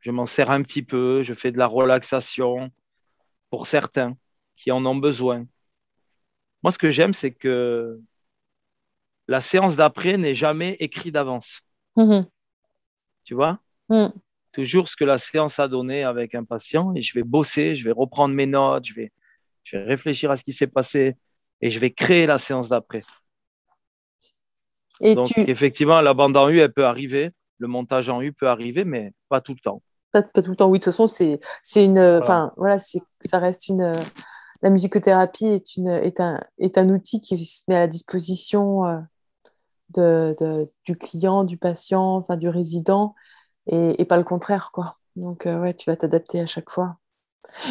Je 0.00 0.10
m'en 0.10 0.26
sers 0.26 0.50
un 0.50 0.62
petit 0.62 0.82
peu, 0.82 1.22
je 1.22 1.34
fais 1.34 1.50
de 1.50 1.58
la 1.58 1.66
relaxation 1.66 2.70
pour 3.50 3.66
certains 3.66 4.16
qui 4.56 4.70
en 4.70 4.84
ont 4.86 4.96
besoin. 4.96 5.46
Moi, 6.62 6.72
ce 6.72 6.78
que 6.78 6.90
j'aime, 6.90 7.14
c'est 7.14 7.32
que 7.32 8.00
la 9.28 9.40
séance 9.40 9.76
d'après 9.76 10.16
n'est 10.16 10.34
jamais 10.34 10.76
écrite 10.80 11.14
d'avance. 11.14 11.60
Hmm. 11.96 12.22
Tu 13.24 13.34
vois? 13.34 13.58
Hmm 13.88 14.08
toujours 14.56 14.88
ce 14.88 14.96
que 14.96 15.04
la 15.04 15.18
séance 15.18 15.58
a 15.58 15.68
donné 15.68 16.02
avec 16.02 16.34
un 16.34 16.42
patient 16.42 16.94
et 16.94 17.02
je 17.02 17.12
vais 17.12 17.22
bosser, 17.22 17.76
je 17.76 17.84
vais 17.84 17.92
reprendre 17.92 18.34
mes 18.34 18.46
notes, 18.46 18.86
je 18.86 18.94
vais, 18.94 19.12
je 19.64 19.76
vais 19.76 19.84
réfléchir 19.84 20.30
à 20.30 20.36
ce 20.36 20.44
qui 20.44 20.54
s'est 20.54 20.66
passé 20.66 21.14
et 21.60 21.70
je 21.70 21.78
vais 21.78 21.90
créer 21.90 22.24
la 22.24 22.38
séance 22.38 22.70
d'après. 22.70 23.02
Et 25.02 25.14
Donc, 25.14 25.36
effectivement, 25.36 26.00
la 26.00 26.14
bande 26.14 26.34
en 26.38 26.48
U, 26.48 26.58
elle 26.58 26.72
peut 26.72 26.86
arriver 26.86 27.32
le 27.58 27.68
montage 27.68 28.08
en 28.08 28.20
U 28.22 28.32
peut 28.32 28.48
arriver, 28.48 28.84
mais 28.84 29.12
pas 29.28 29.40
tout 29.40 29.52
le 29.52 29.60
temps. 29.60 29.82
Pas, 30.12 30.22
pas 30.22 30.42
tout 30.42 30.50
le 30.50 30.56
temps, 30.56 30.68
oui. 30.68 30.78
De 30.78 30.84
toute 30.84 30.92
façon, 30.92 31.06
c'est 31.06 31.84
une. 31.84 31.98
Enfin, 31.98 32.52
voilà, 32.56 32.78
ça 32.78 33.38
reste 33.38 33.68
une. 33.68 33.94
La 34.62 34.70
musicothérapie 34.70 35.46
est, 35.46 35.76
une, 35.76 35.88
est, 35.88 36.20
un, 36.20 36.40
est 36.58 36.78
un 36.78 36.88
outil 36.88 37.20
qui 37.20 37.44
se 37.44 37.62
met 37.68 37.76
à 37.76 37.80
la 37.80 37.86
disposition 37.86 38.86
euh, 38.86 38.98
de, 39.90 40.34
de, 40.40 40.70
du 40.84 40.96
client, 40.96 41.44
du 41.44 41.56
patient, 41.56 42.16
enfin 42.16 42.36
du 42.36 42.48
résident, 42.48 43.14
et, 43.66 44.00
et 44.00 44.04
pas 44.04 44.16
le 44.16 44.24
contraire, 44.24 44.70
quoi. 44.72 44.98
Donc, 45.16 45.46
euh, 45.46 45.60
ouais, 45.60 45.74
tu 45.74 45.88
vas 45.90 45.96
t'adapter 45.96 46.40
à 46.40 46.46
chaque 46.46 46.70
fois. 46.70 46.98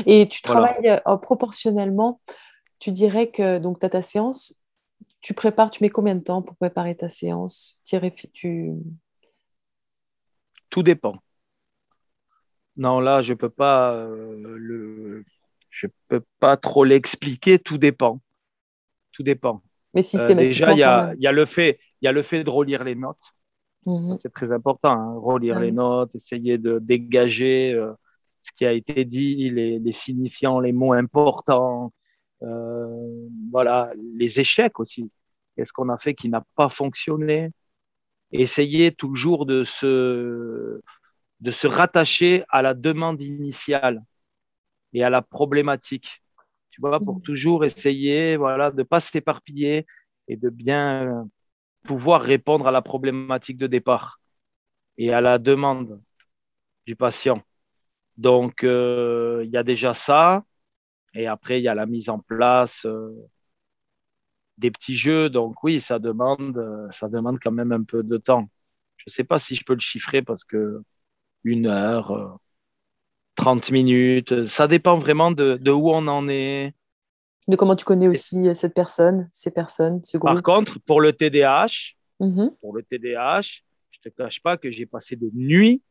Et 0.05 0.27
tu 0.27 0.41
travailles 0.41 0.99
euh, 1.05 1.17
proportionnellement. 1.17 2.21
Tu 2.79 2.91
dirais 2.91 3.29
que 3.29 3.57
donc 3.57 3.79
tu 3.79 3.85
as 3.85 3.89
ta 3.89 4.01
séance, 4.01 4.61
tu 5.21 5.33
prépares, 5.33 5.71
tu 5.71 5.83
mets 5.83 5.89
combien 5.89 6.15
de 6.15 6.23
temps 6.23 6.41
pour 6.41 6.55
préparer 6.55 6.95
ta 6.95 7.07
séance? 7.07 7.81
Tu... 8.33 8.71
Tout 10.69 10.83
dépend. 10.83 11.17
Non, 12.77 12.99
là, 12.99 13.21
je 13.21 13.33
peux 13.33 13.49
pas 13.49 13.93
euh, 13.93 14.35
le, 14.57 15.25
je 15.69 15.87
peux 16.07 16.23
pas 16.39 16.57
trop 16.57 16.83
l'expliquer. 16.83 17.59
Tout 17.59 17.77
dépend. 17.77 18.21
Tout 19.11 19.23
dépend. 19.23 19.61
Mais 19.95 19.99
euh, 19.99 20.03
systématiquement. 20.03 20.67
déjà, 20.67 20.71
il 20.73 20.79
y 20.79 20.83
a, 20.83 21.13
y 21.17 21.27
a, 21.27 21.31
le 21.31 21.45
fait, 21.45 21.79
il 22.01 22.05
y 22.05 22.07
a 22.07 22.11
le 22.11 22.21
fait 22.21 22.43
de 22.43 22.49
relire 22.49 22.83
les 22.83 22.95
notes. 22.95 23.17
Mhm. 23.85 24.15
C'est 24.17 24.31
très 24.31 24.51
important. 24.51 24.91
Hein, 24.91 25.15
relire 25.17 25.59
les 25.59 25.71
notes, 25.71 26.13
essayer 26.15 26.57
de 26.57 26.79
dégager 26.79 27.79
ce 28.45 28.51
qui 28.51 28.65
a 28.65 28.71
été 28.71 29.05
dit, 29.05 29.49
les, 29.49 29.79
les 29.79 29.91
signifiants, 29.91 30.59
les 30.59 30.71
mots 30.71 30.93
importants, 30.93 31.91
euh, 32.43 33.27
voilà, 33.51 33.91
les 34.15 34.39
échecs 34.39 34.79
aussi. 34.79 35.11
Qu'est-ce 35.55 35.73
qu'on 35.73 35.89
a 35.89 35.97
fait 35.97 36.13
qui 36.13 36.29
n'a 36.29 36.43
pas 36.55 36.69
fonctionné? 36.69 37.51
Essayer 38.31 38.91
toujours 38.91 39.45
de 39.45 39.63
se, 39.63 40.81
de 41.39 41.51
se 41.51 41.67
rattacher 41.67 42.43
à 42.49 42.61
la 42.61 42.73
demande 42.73 43.21
initiale 43.21 44.03
et 44.93 45.03
à 45.03 45.09
la 45.09 45.21
problématique. 45.21 46.21
Tu 46.75 46.81
vois, 46.81 46.99
pour 46.99 47.21
toujours 47.21 47.63
essayer 47.63 48.35
voilà, 48.35 48.69
de 48.69 48.79
ne 48.79 48.83
pas 48.83 48.99
s'éparpiller 48.99 49.85
et 50.27 50.35
de 50.35 50.49
bien 50.49 51.29
pouvoir 51.83 52.21
répondre 52.21 52.67
à 52.67 52.71
la 52.71 52.81
problématique 52.81 53.57
de 53.57 53.67
départ 53.67 54.19
et 54.97 55.13
à 55.13 55.21
la 55.21 55.39
demande 55.39 56.01
du 56.87 56.95
patient. 56.95 57.41
Donc, 58.17 58.63
euh, 58.63 59.43
il 59.45 59.51
y 59.51 59.57
a 59.57 59.63
déjà 59.63 59.93
ça. 59.95 60.45
Et 61.15 61.27
après, 61.27 61.59
il 61.61 61.63
y 61.63 61.69
a 61.69 61.75
la 61.75 61.85
mise 61.87 62.09
en 62.09 62.19
place 62.19 62.85
euh, 62.85 63.11
des 64.57 64.71
petits 64.71 64.95
jeux. 64.95 65.29
Donc, 65.29 65.63
oui, 65.63 65.79
ça 65.81 65.99
demande, 65.99 66.57
euh, 66.57 66.89
ça 66.91 67.09
demande 67.09 67.39
quand 67.41 67.51
même 67.51 67.71
un 67.71 67.83
peu 67.83 68.03
de 68.03 68.17
temps. 68.17 68.49
Je 68.97 69.05
ne 69.07 69.11
sais 69.13 69.23
pas 69.23 69.39
si 69.39 69.55
je 69.55 69.63
peux 69.65 69.73
le 69.73 69.79
chiffrer 69.79 70.21
parce 70.21 70.43
que 70.45 70.81
une 71.43 71.67
heure, 71.67 72.39
30 73.35 73.71
minutes, 73.71 74.45
ça 74.47 74.67
dépend 74.67 74.97
vraiment 74.97 75.31
de, 75.31 75.59
où 75.69 75.89
on 75.89 76.07
en 76.07 76.27
est. 76.27 76.73
De 77.47 77.55
comment 77.55 77.75
tu 77.75 77.85
connais 77.85 78.07
aussi 78.07 78.55
cette 78.55 78.73
personne, 78.73 79.29
ces 79.31 79.51
personnes, 79.51 80.01
ce 80.03 80.17
groupe. 80.17 80.33
Par 80.33 80.41
contre, 80.41 80.79
pour 80.79 81.01
le 81.01 81.13
TDAH, 81.13 81.93
mmh 82.19 82.47
pour 82.61 82.75
le 82.75 82.81
TDAH, 82.83 83.41
je 83.91 83.99
ne 84.05 84.09
te 84.09 84.15
cache 84.15 84.41
pas 84.41 84.57
que 84.57 84.71
j'ai 84.71 84.85
passé 84.85 85.15
des 85.15 85.29
nuits 85.33 85.81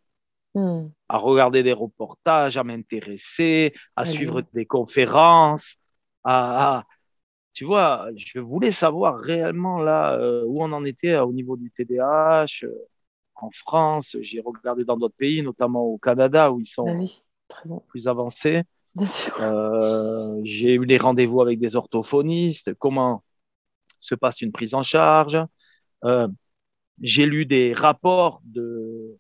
Hmm. 0.55 0.91
à 1.09 1.19
regarder 1.19 1.65
des 1.65 1.73
reportages, 1.73 2.57
à 2.57 2.63
m'intéresser, 2.63 3.75
à 3.97 4.05
suivre 4.05 4.43
des 4.53 4.67
conférences, 4.67 5.75
à, 6.23 6.85
tu 7.53 7.65
vois, 7.65 8.09
je 8.17 8.39
voulais 8.39 8.71
savoir 8.71 9.19
réellement 9.19 9.79
là 9.81 10.17
euh, 10.17 10.45
où 10.47 10.63
on 10.63 10.71
en 10.71 10.85
était 10.85 11.11
euh, 11.11 11.25
au 11.25 11.33
niveau 11.33 11.57
du 11.57 11.73
TDAH 11.73 12.65
euh, 12.65 12.73
en 13.35 13.51
France. 13.51 14.17
J'ai 14.21 14.41
regardé 14.41 14.85
dans 14.85 14.97
d'autres 14.97 15.17
pays, 15.17 15.43
notamment 15.43 15.83
au 15.83 15.99
Canada 15.99 16.53
où 16.53 16.61
ils 16.61 16.67
sont 16.67 16.87
ah 16.89 16.95
plus 17.89 18.09
avancés. 18.09 18.63
J'ai 18.97 20.75
eu 20.75 20.87
des 20.87 20.99
rendez-vous 20.99 21.41
avec 21.41 21.59
des 21.59 21.77
orthophonistes, 21.77 22.75
comment 22.75 23.25
se 24.01 24.15
passe 24.15 24.41
une 24.41 24.53
prise 24.53 24.75
en 24.75 24.83
charge? 24.83 25.39
J'ai 27.01 27.27
lu 27.27 27.45
des 27.47 27.73
rapports 27.73 28.41
de, 28.45 29.19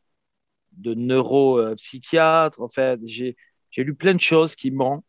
de 0.72 0.95
neuropsychiatre. 0.95 2.61
En 2.61 2.68
fait, 2.68 3.01
j'ai 3.05 3.37
lu 3.76 3.95
plein 3.95 4.14
de 4.14 4.20
choses 4.20 4.55
qui 4.55 4.70
m'ont 4.70 5.03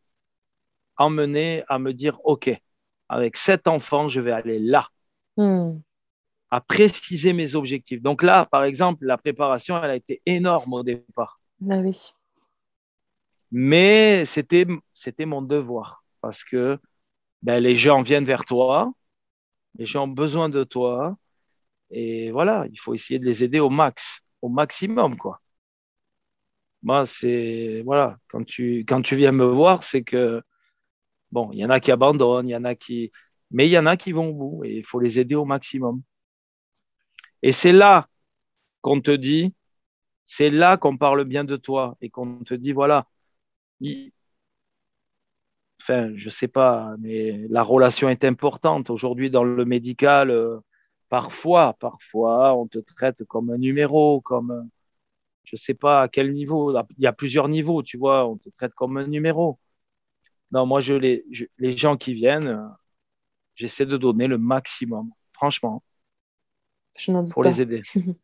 emmené 0.97 1.63
à 1.67 1.77
me 1.77 1.93
dire, 1.93 2.19
OK, 2.23 2.49
avec 3.09 3.37
cet 3.37 3.67
enfant, 3.67 4.07
je 4.07 4.19
vais 4.19 4.31
aller 4.31 4.59
là, 4.59 4.87
hmm. 5.37 5.77
à 6.49 6.61
préciser 6.61 7.33
mes 7.33 7.55
objectifs. 7.55 8.01
Donc 8.01 8.23
là, 8.23 8.45
par 8.45 8.63
exemple, 8.63 9.05
la 9.05 9.17
préparation, 9.17 9.77
elle 9.83 9.91
a 9.91 9.95
été 9.95 10.21
énorme 10.25 10.73
au 10.73 10.83
départ. 10.83 11.39
Ah 11.69 11.77
oui. 11.77 12.14
Mais 13.57 14.25
c'était 14.25 14.65
mon 15.25 15.41
devoir 15.41 16.03
parce 16.19 16.43
que 16.43 16.77
ben, 17.41 17.61
les 17.63 17.77
gens 17.77 18.01
viennent 18.01 18.25
vers 18.25 18.43
toi, 18.43 18.91
les 19.77 19.85
gens 19.85 20.05
ont 20.05 20.09
besoin 20.09 20.49
de 20.49 20.65
toi, 20.65 21.17
et 21.91 22.31
voilà, 22.31 22.65
il 22.71 22.77
faut 22.79 22.93
essayer 22.93 23.19
de 23.19 23.25
les 23.25 23.45
aider 23.45 23.61
au 23.61 23.69
max, 23.69 24.21
au 24.41 24.49
maximum, 24.49 25.17
quoi. 25.17 25.41
Moi, 26.83 27.05
c'est 27.05 27.81
voilà, 27.85 28.17
quand 28.27 28.43
tu, 28.45 28.79
quand 28.87 29.01
tu 29.01 29.15
viens 29.15 29.31
me 29.31 29.45
voir, 29.45 29.83
c'est 29.83 30.03
que 30.03 30.41
bon, 31.31 31.51
il 31.53 31.59
y 31.59 31.65
en 31.65 31.69
a 31.69 31.79
qui 31.79 31.91
abandonnent, 31.91 32.49
il 32.49 32.51
y 32.51 32.55
en 32.57 32.65
a 32.65 32.75
qui, 32.75 33.11
mais 33.51 33.67
il 33.67 33.71
y 33.71 33.79
en 33.79 33.85
a 33.85 33.97
qui 33.97 34.11
vont 34.11 34.29
au 34.29 34.33
bout 34.33 34.65
et 34.65 34.77
il 34.79 34.85
faut 34.85 34.99
les 34.99 35.19
aider 35.19 35.35
au 35.35 35.45
maximum. 35.45 36.01
Et 37.41 37.51
c'est 37.53 37.71
là 37.71 38.07
qu'on 38.81 39.01
te 39.01 39.11
dit, 39.11 39.53
c'est 40.25 40.49
là 40.49 40.77
qu'on 40.77 40.97
parle 40.97 41.25
bien 41.25 41.43
de 41.45 41.57
toi 41.57 41.97
et 42.01 42.09
qu'on 42.09 42.43
te 42.43 42.53
dit 42.53 42.73
voilà, 42.73 43.07
enfin, 45.81 46.11
je 46.15 46.29
sais 46.29 46.47
pas, 46.47 46.95
mais 46.99 47.47
la 47.49 47.63
relation 47.63 48.09
est 48.09 48.23
importante 48.23 48.89
aujourd'hui 48.89 49.29
dans 49.29 49.43
le 49.43 49.65
médical. 49.65 50.29
Euh, 50.31 50.59
parfois, 51.09 51.73
parfois, 51.79 52.55
on 52.55 52.67
te 52.67 52.79
traite 52.79 53.23
comme 53.25 53.51
un 53.51 53.57
numéro, 53.57 54.21
comme 54.21 54.69
je 55.43 55.55
ne 55.55 55.59
sais 55.59 55.73
pas 55.73 56.03
à 56.03 56.07
quel 56.07 56.33
niveau. 56.33 56.75
Il 56.97 57.03
y 57.03 57.07
a 57.07 57.13
plusieurs 57.13 57.47
niveaux, 57.47 57.83
tu 57.83 57.97
vois. 57.97 58.27
On 58.27 58.37
te 58.37 58.49
traite 58.49 58.73
comme 58.73 58.97
un 58.97 59.07
numéro. 59.07 59.59
Non, 60.51 60.65
moi, 60.65 60.81
je 60.81 60.93
les, 60.93 61.25
les 61.57 61.77
gens 61.77 61.97
qui 61.97 62.13
viennent, 62.13 62.69
j'essaie 63.55 63.85
de 63.85 63.97
donner 63.97 64.27
le 64.27 64.37
maximum, 64.37 65.11
franchement, 65.33 65.83
pour 67.31 67.43
les 67.43 67.61
aider. 67.61 67.81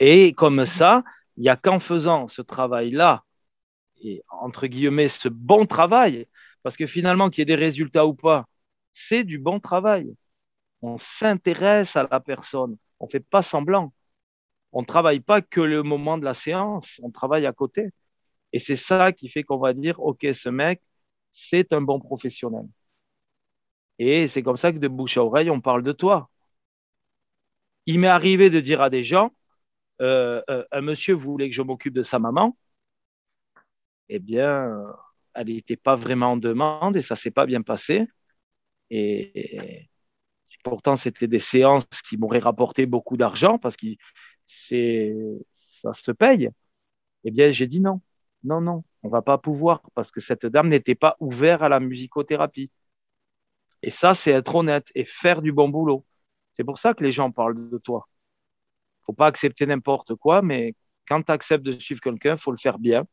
et 0.00 0.32
comme 0.32 0.64
ça, 0.66 1.02
il 1.36 1.42
n'y 1.42 1.48
a 1.48 1.56
qu'en 1.56 1.78
faisant 1.78 2.28
ce 2.28 2.42
travail-là, 2.42 3.24
et 4.02 4.22
entre 4.30 4.66
guillemets, 4.68 5.08
ce 5.08 5.28
bon 5.28 5.66
travail, 5.66 6.26
parce 6.62 6.76
que 6.76 6.86
finalement, 6.86 7.30
qu'il 7.30 7.40
y 7.40 7.44
ait 7.44 7.56
des 7.56 7.62
résultats 7.62 8.06
ou 8.06 8.14
pas, 8.14 8.46
c'est 8.92 9.24
du 9.24 9.38
bon 9.38 9.60
travail. 9.60 10.14
On 10.82 10.98
s'intéresse 10.98 11.96
à 11.96 12.08
la 12.10 12.20
personne, 12.20 12.76
on 13.00 13.06
ne 13.06 13.10
fait 13.10 13.20
pas 13.20 13.42
semblant 13.42 13.92
on 14.72 14.82
ne 14.82 14.86
travaille 14.86 15.20
pas 15.20 15.42
que 15.42 15.60
le 15.60 15.82
moment 15.82 16.18
de 16.18 16.24
la 16.24 16.34
séance, 16.34 17.00
on 17.02 17.10
travaille 17.10 17.46
à 17.46 17.52
côté. 17.52 17.90
Et 18.52 18.58
c'est 18.60 18.76
ça 18.76 19.12
qui 19.12 19.28
fait 19.28 19.44
qu'on 19.44 19.58
va 19.58 19.74
dire, 19.74 20.00
OK, 20.00 20.26
ce 20.34 20.48
mec, 20.50 20.82
c'est 21.32 21.72
un 21.72 21.82
bon 21.82 22.00
professionnel. 22.00 22.66
Et 23.98 24.28
c'est 24.28 24.42
comme 24.42 24.56
ça 24.58 24.70
que 24.72 24.76
de 24.78 24.88
bouche 24.88 25.16
à 25.16 25.24
oreille, 25.24 25.48
on 25.50 25.60
parle 25.62 25.82
de 25.82 25.92
toi. 25.92 26.28
Il 27.86 28.00
m'est 28.00 28.08
arrivé 28.08 28.50
de 28.50 28.58
dire 28.60 28.80
à 28.82 28.90
des 28.90 29.04
gens, 29.04 29.30
euh, 30.02 30.42
euh, 30.50 30.64
un 30.72 30.80
monsieur 30.82 31.14
voulait 31.14 31.50
que 31.50 31.56
je 31.56 31.62
m'occupe 31.62 31.94
de 31.94 32.02
sa 32.04 32.18
maman? 32.20 32.56
Eh 34.08 34.18
bien, 34.18 34.84
elle 35.34 35.48
n'était 35.48 35.76
pas 35.76 35.96
vraiment 35.96 36.32
en 36.32 36.36
demande 36.36 36.96
et 36.96 37.02
ça 37.02 37.16
s'est 37.16 37.30
pas 37.30 37.46
bien 37.46 37.62
passé. 37.62 38.06
Et, 38.90 39.88
pourtant, 40.64 40.96
c'était 40.96 41.28
des 41.28 41.40
séances 41.40 41.84
qui 42.08 42.16
m'auraient 42.16 42.38
rapporté 42.38 42.86
beaucoup 42.86 43.16
d'argent 43.16 43.58
parce 43.58 43.76
c'est 44.46 45.14
ça 45.52 45.92
se 45.94 46.12
paye. 46.12 46.50
Eh 47.24 47.30
bien, 47.32 47.50
j'ai 47.52 47.66
dit 47.66 47.80
non, 47.80 48.00
non, 48.44 48.60
non, 48.60 48.84
on 49.02 49.08
va 49.08 49.22
pas 49.22 49.38
pouvoir 49.38 49.82
parce 49.94 50.10
que 50.12 50.20
cette 50.20 50.46
dame 50.46 50.68
n'était 50.68 50.94
pas 50.96 51.16
ouverte 51.20 51.62
à 51.62 51.68
la 51.68 51.80
musicothérapie. 51.80 52.70
Et 53.82 53.90
ça, 53.90 54.14
c'est 54.14 54.32
être 54.32 54.54
honnête 54.54 54.88
et 54.94 55.04
faire 55.04 55.42
du 55.42 55.52
bon 55.52 55.68
boulot. 55.68 56.04
C'est 56.52 56.64
pour 56.64 56.78
ça 56.78 56.94
que 56.94 57.02
les 57.04 57.12
gens 57.12 57.30
parlent 57.30 57.70
de 57.70 57.78
toi. 57.78 58.08
faut 59.06 59.12
pas 59.12 59.26
accepter 59.26 59.66
n'importe 59.66 60.14
quoi, 60.16 60.42
mais 60.42 60.74
quand 61.08 61.22
tu 61.22 61.32
acceptes 61.32 61.64
de 61.64 61.72
suivre 61.78 62.00
quelqu'un, 62.00 62.36
faut 62.36 62.52
le 62.52 62.58
faire 62.58 62.78
bien. 62.78 63.06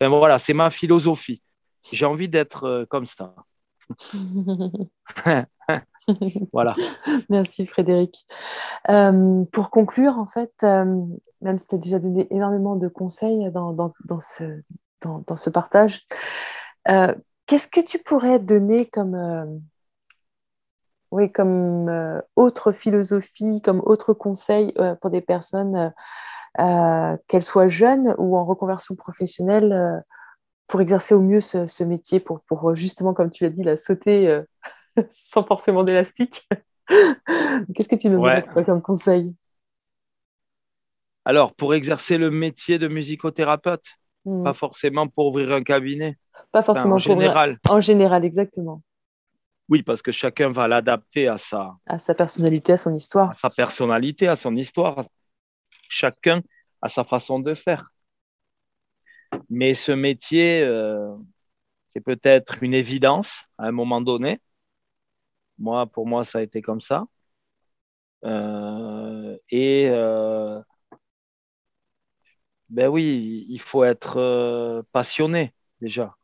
Enfin, 0.00 0.10
voilà, 0.10 0.38
c'est 0.38 0.54
ma 0.54 0.70
philosophie. 0.70 1.42
J'ai 1.92 2.04
envie 2.04 2.28
d'être 2.28 2.64
euh, 2.64 2.86
comme 2.86 3.06
ça. 3.06 3.34
voilà. 6.52 6.74
Merci 7.28 7.66
Frédéric. 7.66 8.26
Euh, 8.90 9.44
pour 9.52 9.70
conclure, 9.70 10.18
en 10.18 10.26
fait, 10.26 10.52
euh, 10.62 11.04
même 11.40 11.58
si 11.58 11.68
tu 11.68 11.74
as 11.74 11.78
déjà 11.78 11.98
donné 11.98 12.26
énormément 12.30 12.76
de 12.76 12.88
conseils 12.88 13.50
dans, 13.52 13.72
dans, 13.72 13.92
dans, 14.04 14.20
ce, 14.20 14.62
dans 15.02 15.36
ce, 15.36 15.50
partage, 15.50 16.04
euh, 16.88 17.14
qu'est-ce 17.46 17.68
que 17.68 17.80
tu 17.80 17.98
pourrais 17.98 18.38
donner 18.38 18.86
comme, 18.86 19.60
oui, 21.10 21.30
comme 21.32 22.22
autre 22.36 22.72
philosophie, 22.72 23.60
comme 23.62 23.82
autre 23.84 24.12
conseil 24.12 24.74
pour 25.00 25.10
des 25.10 25.20
personnes 25.20 25.92
qu'elle 26.56 27.42
soit 27.42 27.68
jeune 27.68 28.14
ou 28.18 28.36
en 28.36 28.44
reconversion 28.44 28.94
professionnelle, 28.94 30.02
pour 30.66 30.80
exercer 30.80 31.14
au 31.14 31.20
mieux 31.20 31.40
ce, 31.40 31.84
métier, 31.84 32.20
pour, 32.20 32.40
pour, 32.42 32.74
justement, 32.74 33.14
comme 33.14 33.30
tu 33.30 33.44
l'as 33.44 33.50
dit, 33.50 33.62
la 33.62 33.76
sauter 33.76 34.40
sans 35.10 35.44
forcément 35.44 35.84
d'élastique 35.84 36.46
Qu'est-ce 37.74 37.88
que 37.88 37.96
tu 37.96 38.08
nous 38.08 38.22
donnes 38.22 38.64
comme 38.64 38.82
conseil? 38.82 39.34
Alors, 41.24 41.54
pour 41.54 41.74
exercer 41.74 42.18
le 42.18 42.30
métier 42.30 42.78
de 42.78 42.86
musicothérapeute, 42.86 43.84
hmm. 44.24 44.44
pas 44.44 44.54
forcément 44.54 45.08
pour 45.08 45.26
ouvrir 45.26 45.52
un 45.52 45.62
cabinet. 45.62 46.16
Pas 46.52 46.62
forcément 46.62 46.96
en 46.96 46.98
général. 46.98 47.58
En 47.68 47.80
général, 47.80 48.24
exactement. 48.24 48.82
Oui, 49.68 49.82
parce 49.82 50.00
que 50.00 50.12
chacun 50.12 50.50
va 50.50 50.68
l'adapter 50.68 51.26
à 51.26 51.38
sa... 51.38 51.74
à 51.86 51.98
sa 51.98 52.14
personnalité, 52.14 52.74
à 52.74 52.76
son 52.76 52.94
histoire. 52.94 53.30
À 53.30 53.34
sa 53.34 53.50
personnalité, 53.50 54.28
à 54.28 54.36
son 54.36 54.54
histoire. 54.54 55.04
Chacun 55.88 56.42
a 56.82 56.88
sa 56.88 57.04
façon 57.04 57.38
de 57.40 57.54
faire. 57.54 57.90
Mais 59.50 59.74
ce 59.74 59.92
métier, 59.92 60.62
euh, 60.62 61.14
c'est 61.88 62.00
peut-être 62.00 62.62
une 62.62 62.74
évidence 62.74 63.44
à 63.58 63.66
un 63.66 63.72
moment 63.72 64.00
donné. 64.00 64.40
Moi, 65.58 65.86
pour 65.86 66.06
moi, 66.06 66.24
ça 66.24 66.38
a 66.38 66.42
été 66.42 66.62
comme 66.62 66.80
ça. 66.80 67.06
Euh, 68.24 69.36
et 69.50 69.88
euh, 69.90 70.60
ben 72.68 72.88
oui, 72.88 73.46
il 73.48 73.60
faut 73.60 73.84
être 73.84 74.84
passionné 74.92 75.54
déjà. 75.80 76.16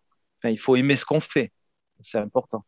Il 0.45 0.59
faut 0.59 0.77
aimer 0.77 0.97
ce 0.97 1.05
qu'on 1.05 1.21
fait. 1.21 1.53
C'est 2.01 2.19
important. 2.19 2.65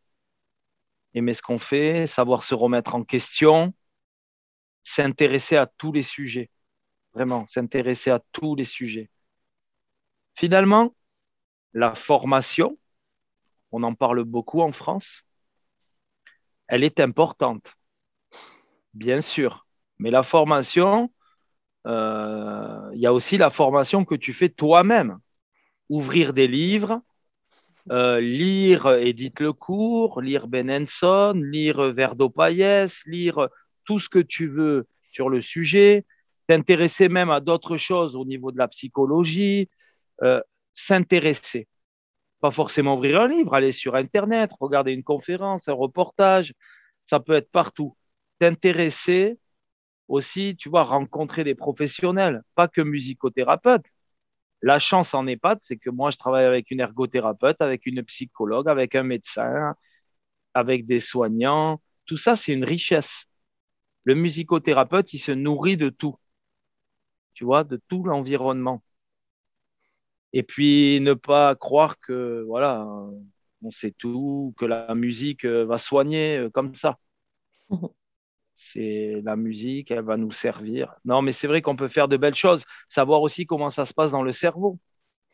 Aimer 1.13 1.33
ce 1.33 1.41
qu'on 1.41 1.59
fait, 1.59 2.07
savoir 2.07 2.43
se 2.43 2.53
remettre 2.55 2.95
en 2.95 3.03
question, 3.03 3.73
s'intéresser 4.83 5.57
à 5.57 5.67
tous 5.67 5.91
les 5.91 6.03
sujets. 6.03 6.49
Vraiment, 7.15 7.47
s'intéresser 7.47 8.11
à 8.11 8.19
tous 8.33 8.55
les 8.55 8.65
sujets. 8.65 9.09
Finalement, 10.35 10.93
la 11.73 11.95
formation, 11.95 12.77
on 13.71 13.83
en 13.83 13.95
parle 13.95 14.25
beaucoup 14.25 14.59
en 14.59 14.73
France, 14.73 15.23
elle 16.67 16.83
est 16.83 16.99
importante, 16.99 17.73
bien 18.93 19.21
sûr. 19.21 19.65
Mais 19.97 20.11
la 20.11 20.23
formation, 20.23 21.09
euh, 21.87 22.89
il 22.93 22.99
y 22.99 23.05
a 23.05 23.13
aussi 23.13 23.37
la 23.37 23.49
formation 23.49 24.03
que 24.03 24.15
tu 24.15 24.33
fais 24.33 24.49
toi-même. 24.49 25.19
Ouvrir 25.87 26.33
des 26.33 26.49
livres, 26.49 27.01
euh, 27.91 28.19
lire 28.19 28.89
Edith 28.91 29.39
Lecourt, 29.39 30.19
lire 30.19 30.47
Benenson, 30.47 31.33
lire 31.33 31.93
Verdo 31.93 32.29
Payès, 32.29 32.93
lire 33.05 33.47
tout 33.85 33.99
ce 33.99 34.09
que 34.09 34.19
tu 34.19 34.47
veux 34.47 34.85
sur 35.11 35.29
le 35.29 35.41
sujet, 35.41 36.05
t'intéresser 36.47 37.09
même 37.09 37.29
à 37.29 37.39
d'autres 37.41 37.77
choses 37.77 38.15
au 38.15 38.25
niveau 38.25 38.51
de 38.51 38.57
la 38.57 38.67
psychologie, 38.67 39.69
euh, 40.23 40.41
s'intéresser 40.73 41.67
pas 42.45 42.51
forcément 42.51 42.95
ouvrir 42.97 43.21
un 43.21 43.27
livre, 43.27 43.55
aller 43.55 43.71
sur 43.71 43.95
Internet, 43.95 44.51
regarder 44.59 44.91
une 44.91 45.03
conférence, 45.03 45.67
un 45.67 45.73
reportage, 45.73 46.53
ça 47.05 47.19
peut 47.19 47.33
être 47.33 47.49
partout. 47.51 47.97
T'intéresser 48.39 49.39
aussi, 50.07 50.55
tu 50.57 50.69
vois, 50.69 50.83
rencontrer 50.83 51.43
des 51.43 51.55
professionnels, 51.55 52.43
pas 52.55 52.67
que 52.67 52.81
musicothérapeutes. 52.81 53.85
La 54.61 54.79
chance 54.79 55.13
en 55.13 55.27
EHPAD, 55.27 55.59
c'est 55.61 55.77
que 55.77 55.89
moi, 55.89 56.11
je 56.11 56.17
travaille 56.17 56.45
avec 56.45 56.71
une 56.71 56.81
ergothérapeute, 56.81 57.61
avec 57.61 57.85
une 57.87 58.03
psychologue, 58.03 58.69
avec 58.69 58.95
un 58.95 59.03
médecin, 59.03 59.75
avec 60.53 60.85
des 60.85 60.99
soignants. 60.99 61.81
Tout 62.05 62.17
ça, 62.17 62.35
c'est 62.35 62.53
une 62.53 62.65
richesse. 62.65 63.25
Le 64.03 64.15
musicothérapeute, 64.15 65.13
il 65.13 65.19
se 65.19 65.31
nourrit 65.31 65.77
de 65.77 65.89
tout, 65.89 66.15
tu 67.35 67.45
vois, 67.45 67.63
de 67.63 67.79
tout 67.89 68.03
l'environnement. 68.03 68.83
Et 70.33 70.43
puis 70.43 70.99
ne 71.01 71.13
pas 71.13 71.55
croire 71.55 71.99
que 71.99 72.43
voilà, 72.47 72.85
on 73.63 73.71
sait 73.71 73.91
tout, 73.91 74.53
que 74.57 74.65
la 74.65 74.93
musique 74.95 75.45
euh, 75.45 75.65
va 75.65 75.77
soigner 75.77 76.37
euh, 76.37 76.49
comme 76.49 76.75
ça. 76.75 76.97
C'est 78.53 79.21
la 79.23 79.35
musique, 79.35 79.91
elle 79.91 80.03
va 80.03 80.17
nous 80.17 80.31
servir. 80.31 80.95
Non, 81.03 81.21
mais 81.21 81.33
c'est 81.33 81.47
vrai 81.47 81.61
qu'on 81.61 81.75
peut 81.75 81.89
faire 81.89 82.07
de 82.07 82.15
belles 82.17 82.35
choses. 82.35 82.63
Savoir 82.87 83.21
aussi 83.21 83.45
comment 83.45 83.69
ça 83.69 83.85
se 83.85 83.93
passe 83.93 84.11
dans 84.11 84.23
le 84.23 84.31
cerveau 84.31 84.79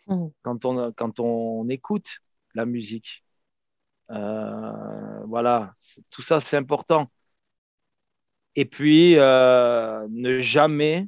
mmh. 0.08 0.28
quand, 0.42 0.66
on, 0.66 0.92
quand 0.94 1.20
on 1.20 1.70
écoute 1.70 2.08
la 2.56 2.66
musique. 2.66 3.24
Euh, 4.10 5.24
voilà, 5.26 5.74
tout 6.10 6.24
ça, 6.24 6.40
c'est 6.40 6.58
important. 6.58 7.12
Et 8.56 8.66
puis, 8.66 9.16
ne 9.16 10.40
jamais 10.40 11.08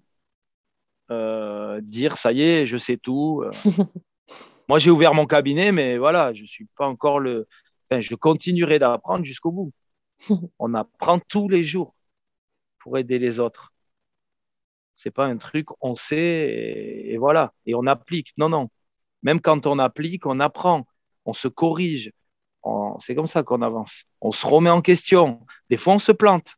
dire 1.81 2.17
ça 2.17 2.31
y 2.31 2.41
est, 2.41 2.67
je 2.67 2.77
sais 2.77 2.97
tout. 2.97 3.43
Euh. 3.43 3.51
Moi, 4.69 4.79
j'ai 4.79 4.91
ouvert 4.91 5.13
mon 5.13 5.25
cabinet, 5.25 5.71
mais 5.71 5.97
voilà, 5.97 6.33
je 6.33 6.45
suis 6.45 6.65
pas 6.77 6.87
encore 6.87 7.19
le. 7.19 7.47
Enfin, 7.89 8.01
je 8.01 8.15
continuerai 8.15 8.79
d'apprendre 8.79 9.25
jusqu'au 9.25 9.51
bout. 9.51 9.71
On 10.59 10.73
apprend 10.73 11.19
tous 11.19 11.49
les 11.49 11.63
jours 11.63 11.95
pour 12.79 12.97
aider 12.97 13.19
les 13.19 13.39
autres. 13.39 13.73
C'est 14.95 15.11
pas 15.11 15.25
un 15.25 15.37
truc, 15.37 15.67
on 15.81 15.95
sait 15.95 16.15
et, 17.09 17.17
voilà, 17.17 17.51
et 17.65 17.75
on 17.75 17.87
applique. 17.87 18.31
Non, 18.37 18.47
non. 18.47 18.69
Même 19.21 19.41
quand 19.41 19.65
on 19.67 19.79
applique, 19.79 20.25
on 20.25 20.39
apprend, 20.39 20.85
on 21.25 21.33
se 21.33 21.47
corrige. 21.47 22.13
C'est 22.99 23.15
comme 23.15 23.27
ça 23.27 23.43
qu'on 23.43 23.61
avance. 23.61 24.03
On 24.21 24.31
se 24.31 24.45
remet 24.45 24.69
en 24.69 24.81
question. 24.81 25.45
Des 25.69 25.77
fois, 25.77 25.95
on 25.95 25.99
se 25.99 26.13
plante. 26.13 26.55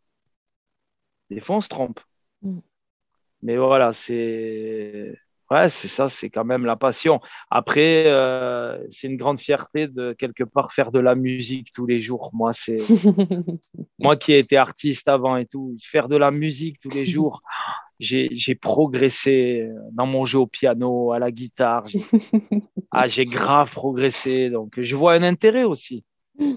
Des 1.29 1.39
fois, 1.39 1.57
on 1.57 1.61
se 1.61 1.69
trompe. 1.69 1.99
Mais 3.41 3.57
voilà, 3.57 3.93
c'est 3.93 5.13
ouais, 5.51 5.69
c'est 5.69 5.87
ça, 5.87 6.09
c'est 6.09 6.29
quand 6.29 6.45
même 6.45 6.65
la 6.65 6.75
passion. 6.75 7.19
Après, 7.49 8.05
euh, 8.07 8.77
c'est 8.89 9.07
une 9.07 9.17
grande 9.17 9.39
fierté 9.39 9.87
de 9.87 10.13
quelque 10.13 10.43
part 10.43 10.71
faire 10.71 10.91
de 10.91 10.99
la 10.99 11.15
musique 11.15 11.71
tous 11.73 11.85
les 11.85 12.01
jours. 12.01 12.29
Moi, 12.33 12.51
c'est 12.53 12.77
moi 13.99 14.15
qui 14.15 14.33
ai 14.33 14.39
été 14.39 14.57
artiste 14.57 15.07
avant 15.07 15.37
et 15.37 15.45
tout, 15.45 15.75
faire 15.81 16.07
de 16.07 16.17
la 16.17 16.31
musique 16.31 16.79
tous 16.79 16.89
les 16.89 17.07
jours. 17.07 17.41
J'ai 17.99 18.55
progressé 18.55 19.69
dans 19.93 20.05
mon 20.05 20.25
jeu 20.25 20.39
au 20.39 20.47
piano, 20.47 21.13
à 21.13 21.19
la 21.19 21.31
guitare. 21.31 21.85
Ah, 22.97 23.09
j'ai 23.09 23.25
grave 23.25 23.71
progressé. 23.71 24.49
Donc, 24.49 24.79
je 24.79 24.95
vois 24.95 25.15
un 25.15 25.23
intérêt 25.23 25.65
aussi. 25.65 26.05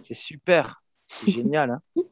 C'est 0.05 0.15
super. 0.15 0.85
C'est 1.09 1.33
génial. 1.33 1.81
Hein. 1.97 2.03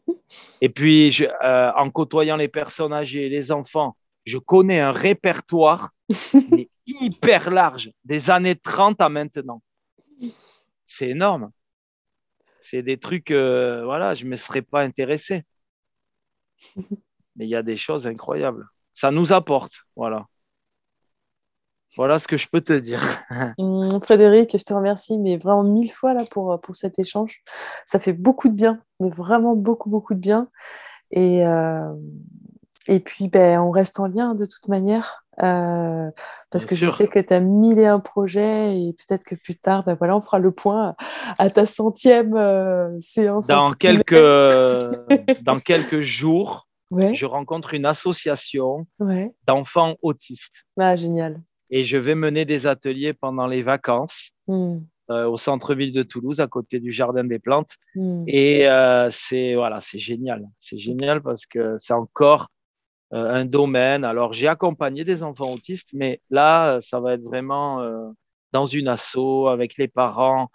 et 0.61 0.69
puis, 0.69 1.12
je, 1.12 1.27
euh, 1.45 1.71
en 1.77 1.91
côtoyant 1.91 2.35
les 2.35 2.49
personnes 2.49 2.93
âgées, 2.93 3.29
les 3.29 3.53
enfants, 3.53 3.95
je 4.27 4.39
connais 4.39 4.81
un 4.81 4.93
répertoire 4.93 5.91
hyper 6.87 7.51
large, 7.51 7.91
des 8.05 8.31
années 8.31 8.57
30 8.57 9.01
à 9.01 9.09
maintenant. 9.09 9.62
C'est 10.87 11.09
énorme. 11.11 11.51
C'est 12.61 12.83
des 12.83 12.99
trucs, 12.99 13.31
euh, 13.31 13.85
voilà, 13.85 14.14
je 14.14 14.24
ne 14.24 14.31
me 14.31 14.37
serais 14.37 14.62
pas 14.62 14.83
intéressé. 14.83 15.45
Mais 17.37 17.47
il 17.47 17.49
y 17.49 17.55
a 17.55 17.62
des 17.62 17.77
choses 17.77 18.07
incroyables. 18.07 18.66
Ça 18.93 19.11
nous 19.11 19.33
apporte, 19.33 19.72
voilà. 19.95 20.27
Voilà 21.97 22.18
ce 22.18 22.27
que 22.27 22.37
je 22.37 22.49
peux 22.49 22.61
te 22.61 22.72
dire. 22.72 23.01
Mmh, 23.59 24.01
Frédéric, 24.03 24.57
je 24.59 24.64
te 24.64 24.74
remercie, 24.74 25.18
mais 25.18 25.39
vraiment 25.39 25.62
mille 25.62 25.91
fois 25.91 26.12
là 26.12 26.24
pour, 26.31 26.61
pour 26.61 26.74
cet 26.74 26.99
échange. 26.99 27.43
Ça 27.87 27.99
fait 27.99 28.12
beaucoup 28.12 28.49
de 28.49 28.55
bien, 28.55 28.83
mais 29.01 29.09
vraiment 29.09 29.55
beaucoup, 29.57 29.89
beaucoup 29.89 30.14
de 30.14 30.20
bien. 30.20 30.51
Et, 31.11 31.47
euh, 31.47 31.95
et 32.89 33.01
puis, 33.01 33.28
ben, 33.28 33.61
on 33.61 33.70
reste 33.70 33.99
en 33.99 34.07
lien 34.07 34.34
de 34.34 34.45
toute 34.45 34.68
manière, 34.68 35.24
euh, 35.43 36.09
parce 36.51 36.66
que 36.66 36.76
je 36.76 36.89
sais 36.89 37.09
que 37.09 37.18
tu 37.18 37.34
as 37.34 37.41
mille 37.41 37.78
et 37.78 37.87
un 37.87 37.99
projets, 37.99 38.80
et 38.80 38.93
peut-être 38.93 39.24
que 39.24 39.34
plus 39.34 39.57
tard, 39.57 39.84
ben, 39.84 39.95
voilà, 39.95 40.16
on 40.16 40.20
fera 40.20 40.39
le 40.39 40.53
point 40.53 40.95
à 41.39 41.51
ta 41.51 41.66
centième 41.66 42.37
euh, 42.37 42.97
séance. 43.01 43.49
Dans 43.49 43.72
quelques, 43.72 44.14
dans 45.43 45.57
quelques 45.57 46.01
jours, 46.01 46.68
je 46.91 47.26
rencontre 47.26 47.74
une 47.74 47.87
association 47.87 48.87
d'enfants 49.47 49.97
autistes. 50.03 50.64
Ah, 50.78 50.95
génial. 50.95 51.41
Et 51.70 51.84
je 51.84 51.97
vais 51.97 52.14
mener 52.14 52.45
des 52.45 52.68
ateliers 52.68 53.12
pendant 53.12 53.49
les 53.49 53.62
vacances. 53.62 54.30
Hmm. 54.47 54.78
Euh, 55.09 55.28
au 55.28 55.37
centre-ville 55.37 55.93
de 55.93 56.03
Toulouse, 56.03 56.41
à 56.41 56.49
côté 56.49 56.80
du 56.80 56.91
Jardin 56.91 57.22
des 57.22 57.39
Plantes. 57.39 57.70
Hmm. 57.95 58.24
Et 58.26 58.66
c'est 59.11 59.55
voilà, 59.55 59.80
c'est 59.80 60.01
génial. 60.01 60.49
C'est 60.59 60.78
génial 60.78 61.22
parce 61.22 61.47
que 61.47 61.76
c'est 61.78 61.93
encore 61.93 62.49
un 63.13 63.45
domaine. 63.45 64.05
Alors, 64.05 64.33
j'ai 64.33 64.49
accompagné 64.49 65.05
des 65.05 65.23
enfants 65.23 65.53
autistes, 65.53 65.91
mais 65.93 66.21
là, 66.31 66.81
ça 66.81 67.01
va 67.01 67.15
être 67.15 67.23
vraiment 67.23 67.81
euh, 67.81 68.09
dans 68.53 68.67
une 68.67 68.89
asso 68.89 69.47
avec 69.49 69.77
les 69.77 69.89
parents 69.89 70.51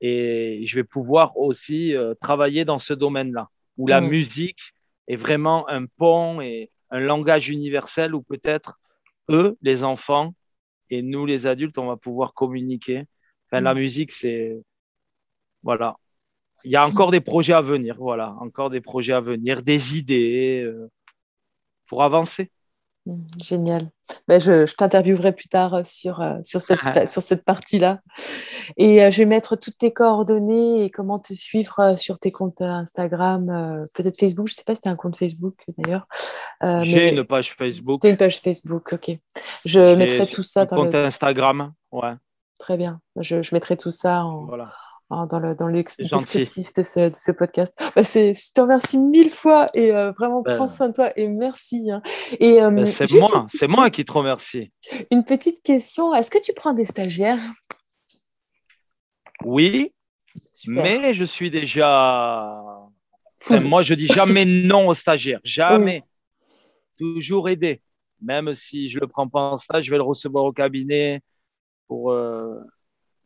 et 0.00 0.62
je 0.66 0.76
vais 0.76 0.84
pouvoir 0.84 1.36
aussi 1.38 1.94
euh, 1.94 2.14
travailler 2.20 2.64
dans 2.64 2.78
ce 2.78 2.92
domaine-là 2.92 3.48
où 3.78 3.86
la 3.86 4.00
mmh. 4.00 4.08
musique 4.08 4.60
est 5.08 5.16
vraiment 5.16 5.68
un 5.68 5.86
pont 5.86 6.40
et 6.40 6.70
un 6.90 7.00
langage 7.00 7.48
universel 7.48 8.14
où 8.14 8.22
peut-être 8.22 8.78
eux, 9.28 9.56
les 9.62 9.84
enfants, 9.84 10.34
et 10.88 11.02
nous, 11.02 11.26
les 11.26 11.46
adultes, 11.46 11.78
on 11.78 11.86
va 11.86 11.96
pouvoir 11.96 12.32
communiquer. 12.32 13.04
Enfin, 13.46 13.60
La 13.60 13.74
mmh. 13.74 13.78
musique, 13.78 14.12
c'est. 14.12 14.56
Voilà. 15.62 15.96
Il 16.64 16.70
y 16.70 16.76
a 16.76 16.86
encore 16.86 17.10
des 17.10 17.20
projets 17.20 17.52
à 17.52 17.60
venir, 17.60 17.96
voilà, 17.98 18.34
encore 18.40 18.70
des 18.70 18.80
projets 18.80 19.12
à 19.12 19.20
venir, 19.20 19.62
des 19.62 19.98
idées 19.98 20.68
pour 21.86 22.02
avancer. 22.02 22.50
Mmh, 23.06 23.22
génial. 23.42 23.90
Ben, 24.26 24.40
je, 24.40 24.66
je 24.66 24.74
t'interviewerai 24.74 25.32
plus 25.32 25.48
tard 25.48 25.74
euh, 25.74 25.82
sur, 25.84 26.20
euh, 26.20 26.38
sur 26.42 26.60
cette, 26.60 26.80
sur 27.08 27.22
cette 27.22 27.44
partie-là. 27.44 28.00
Et 28.76 29.02
euh, 29.02 29.10
je 29.10 29.18
vais 29.18 29.26
mettre 29.26 29.56
toutes 29.56 29.78
tes 29.78 29.92
coordonnées 29.92 30.84
et 30.84 30.90
comment 30.90 31.18
te 31.18 31.32
suivre 31.32 31.94
sur 31.96 32.18
tes 32.18 32.32
comptes 32.32 32.60
Instagram, 32.60 33.82
peut-être 33.94 34.18
Facebook. 34.18 34.48
Je 34.48 34.52
ne 34.52 34.56
sais 34.56 34.64
pas 34.64 34.74
si 34.74 34.82
tu 34.82 34.88
as 34.88 34.92
un 34.92 34.96
compte 34.96 35.16
Facebook 35.16 35.64
d'ailleurs. 35.78 36.06
J'ai 36.82 37.12
une 37.12 37.24
page 37.24 37.54
Facebook. 37.54 38.02
Tu 38.02 38.08
une 38.08 38.16
page 38.16 38.40
Facebook, 38.40 38.92
ok. 38.92 39.16
Je 39.64 39.94
mettrai 39.94 40.26
tout 40.26 40.42
ça 40.42 40.66
dans 40.66 40.76
compte 40.76 40.94
Instagram, 40.94 41.72
ouais. 41.92 42.14
Très 42.58 42.76
bien. 42.76 43.00
Je, 43.16 43.42
je 43.42 43.54
mettrai 43.54 43.76
tout 43.76 43.90
ça 43.90 44.24
en, 44.24 44.46
voilà. 44.46 44.72
Hein, 45.08 45.26
dans 45.26 45.38
le, 45.38 45.54
dans 45.54 45.68
le 45.68 45.74
descriptif 45.74 46.74
de 46.74 46.82
ce, 46.82 47.10
de 47.10 47.14
ce, 47.14 47.30
podcast. 47.30 47.72
Bah, 47.94 48.02
je 48.02 48.52
te 48.52 48.60
remercie 48.60 48.98
mille 48.98 49.30
fois 49.30 49.68
et 49.72 49.92
euh, 49.92 50.10
vraiment 50.10 50.42
ben 50.42 50.56
prends 50.56 50.66
soin 50.66 50.88
de 50.88 50.94
toi 50.94 51.12
et 51.16 51.28
merci. 51.28 51.92
Hein. 51.92 52.02
Et, 52.40 52.60
euh, 52.60 52.70
ben, 52.70 52.86
c'est 52.86 53.12
moi, 53.12 53.46
c'est 53.46 53.68
moi 53.68 53.88
qui 53.90 54.04
te 54.04 54.10
remercie. 54.10 54.72
Une 55.12 55.24
petite 55.24 55.62
question, 55.62 56.12
est-ce 56.12 56.28
que 56.28 56.42
tu 56.42 56.52
prends 56.54 56.72
des 56.72 56.84
stagiaires? 56.84 57.38
Oui, 59.44 59.92
mais 60.66 61.14
je 61.14 61.24
suis 61.24 61.52
déjà... 61.52 62.60
moi, 63.62 63.82
je 63.82 63.94
dis 63.94 64.08
jamais 64.08 64.44
non 64.44 64.88
aux 64.88 64.94
stagiaires, 64.94 65.40
jamais. 65.44 66.02
Toujours 66.98 67.48
aider. 67.48 67.80
Même 68.20 68.54
si 68.54 68.88
je 68.88 68.96
ne 68.96 69.02
le 69.02 69.06
prends 69.06 69.28
pas 69.28 69.52
en 69.52 69.56
stage, 69.56 69.84
je 69.84 69.90
vais 69.92 69.98
le 69.98 70.02
recevoir 70.02 70.42
au 70.42 70.52
cabinet 70.52 71.22
pour... 71.86 72.10
Euh, 72.10 72.58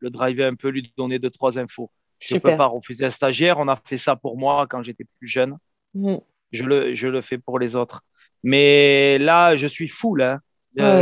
le 0.00 0.10
driver 0.10 0.46
un 0.46 0.54
peu, 0.54 0.68
lui 0.68 0.92
donner 0.96 1.18
deux, 1.18 1.30
trois 1.30 1.58
infos. 1.58 1.90
Je 2.18 2.34
ne 2.34 2.40
peux 2.40 2.56
pas 2.56 2.66
refuser 2.66 3.04
un 3.06 3.10
stagiaire. 3.10 3.58
On 3.58 3.68
a 3.68 3.76
fait 3.76 3.96
ça 3.96 4.16
pour 4.16 4.36
moi 4.36 4.66
quand 4.68 4.82
j'étais 4.82 5.04
plus 5.18 5.28
jeune. 5.28 5.56
Mm. 5.94 6.16
Je, 6.52 6.64
le, 6.64 6.94
je 6.94 7.08
le 7.08 7.22
fais 7.22 7.38
pour 7.38 7.58
les 7.58 7.76
autres. 7.76 8.02
Mais 8.42 9.18
là, 9.18 9.56
je 9.56 9.66
suis 9.66 9.88
full. 9.88 10.22
Hein. 10.22 10.40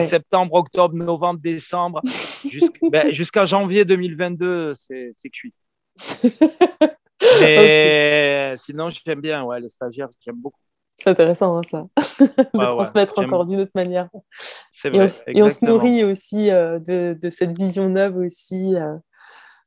Septembre, 0.09 0.55
octobre, 0.55 0.94
novembre, 0.94 1.40
décembre, 1.40 2.01
ben, 2.90 3.12
jusqu'à 3.12 3.44
janvier 3.44 3.84
2022, 3.84 4.74
c'est 4.74 5.30
cuit. 5.30 5.53
Mais 7.40 8.55
sinon, 8.57 8.90
j'aime 8.90 9.20
bien, 9.20 9.42
ouais, 9.44 9.61
les 9.61 9.68
stagiaires, 9.68 10.09
j'aime 10.20 10.36
beaucoup. 10.36 10.61
C'est 10.99 11.11
intéressant, 11.11 11.57
hein, 11.57 11.62
ça, 11.62 11.86
de 12.20 12.70
transmettre 12.70 13.18
encore 13.20 13.46
d'une 13.46 13.61
autre 13.61 13.72
manière. 13.76 14.09
C'est 14.72 14.90
vrai. 14.90 15.07
Et 15.28 15.42
on, 15.42 15.49
se 15.49 15.64
nourrit 15.64 16.03
aussi 16.03 16.51
euh, 16.51 16.80
de, 16.80 17.16
de, 17.20 17.30
cette 17.30 17.57
vision 17.57 17.88
neuve 17.88 18.16
aussi. 18.16 18.74
Euh, 18.74 18.96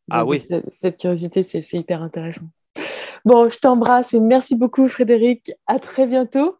ah 0.09 0.25
oui. 0.25 0.43
cette, 0.67 0.97
curiosité, 0.97 1.41
c'est 1.41 1.77
hyper 1.77 2.01
intéressant. 2.01 2.47
Bon, 3.23 3.49
je 3.49 3.57
t'embrasse 3.59 4.13
et 4.13 4.19
merci 4.19 4.55
beaucoup, 4.55 4.89
Frédéric. 4.89 5.53
À 5.67 5.79
très 5.79 6.05
bientôt. 6.05 6.57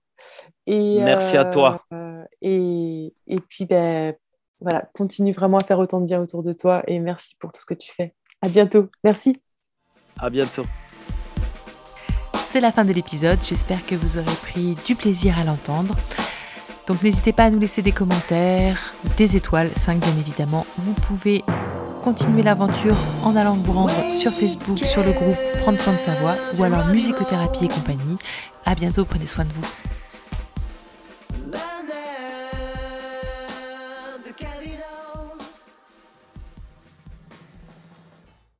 Et, 0.67 1.01
merci 1.01 1.35
à 1.35 1.45
toi. 1.45 1.83
Euh, 1.91 2.23
et, 2.41 3.13
et, 3.27 3.39
puis, 3.49 3.65
ben, 3.65 4.15
voilà, 4.61 4.87
continue 4.93 5.33
vraiment 5.33 5.57
à 5.57 5.65
faire 5.65 5.79
autant 5.79 5.99
de 5.99 6.05
bien 6.05 6.21
autour 6.21 6.43
de 6.43 6.53
toi 6.53 6.81
et 6.87 6.99
merci 6.99 7.35
pour 7.39 7.51
tout 7.51 7.59
ce 7.59 7.65
que 7.65 7.73
tu 7.73 7.91
fais. 7.91 8.13
À 8.41 8.47
bientôt. 8.47 8.87
Merci. 9.03 9.41
À 10.17 10.29
bientôt 10.29 10.63
c'est 12.51 12.59
la 12.59 12.71
fin 12.73 12.83
de 12.83 12.91
l'épisode. 12.91 13.39
J'espère 13.41 13.85
que 13.85 13.95
vous 13.95 14.17
aurez 14.17 14.35
pris 14.41 14.73
du 14.85 14.95
plaisir 14.95 15.39
à 15.39 15.45
l'entendre. 15.45 15.95
Donc 16.85 17.01
n'hésitez 17.01 17.31
pas 17.31 17.45
à 17.45 17.49
nous 17.49 17.59
laisser 17.59 17.81
des 17.81 17.93
commentaires, 17.93 18.93
des 19.15 19.37
étoiles, 19.37 19.69
5 19.73 19.99
bien 19.99 20.15
évidemment. 20.19 20.65
Vous 20.77 20.93
pouvez 20.93 21.45
continuer 22.03 22.43
l'aventure 22.43 22.97
en 23.23 23.37
allant 23.37 23.55
vous 23.55 23.71
rendre 23.71 24.09
sur 24.09 24.33
Facebook, 24.33 24.79
sur 24.79 25.03
le 25.03 25.13
groupe 25.13 25.37
Prendre 25.61 25.79
soin 25.79 25.93
de 25.93 25.99
sa 25.99 26.13
voix 26.15 26.35
ou 26.57 26.63
alors 26.63 26.87
musicothérapie 26.87 27.65
et 27.65 27.69
compagnie. 27.69 28.17
À 28.65 28.75
bientôt, 28.75 29.05
prenez 29.05 29.27
soin 29.27 29.45
de 29.45 29.53
vous. 29.53 30.00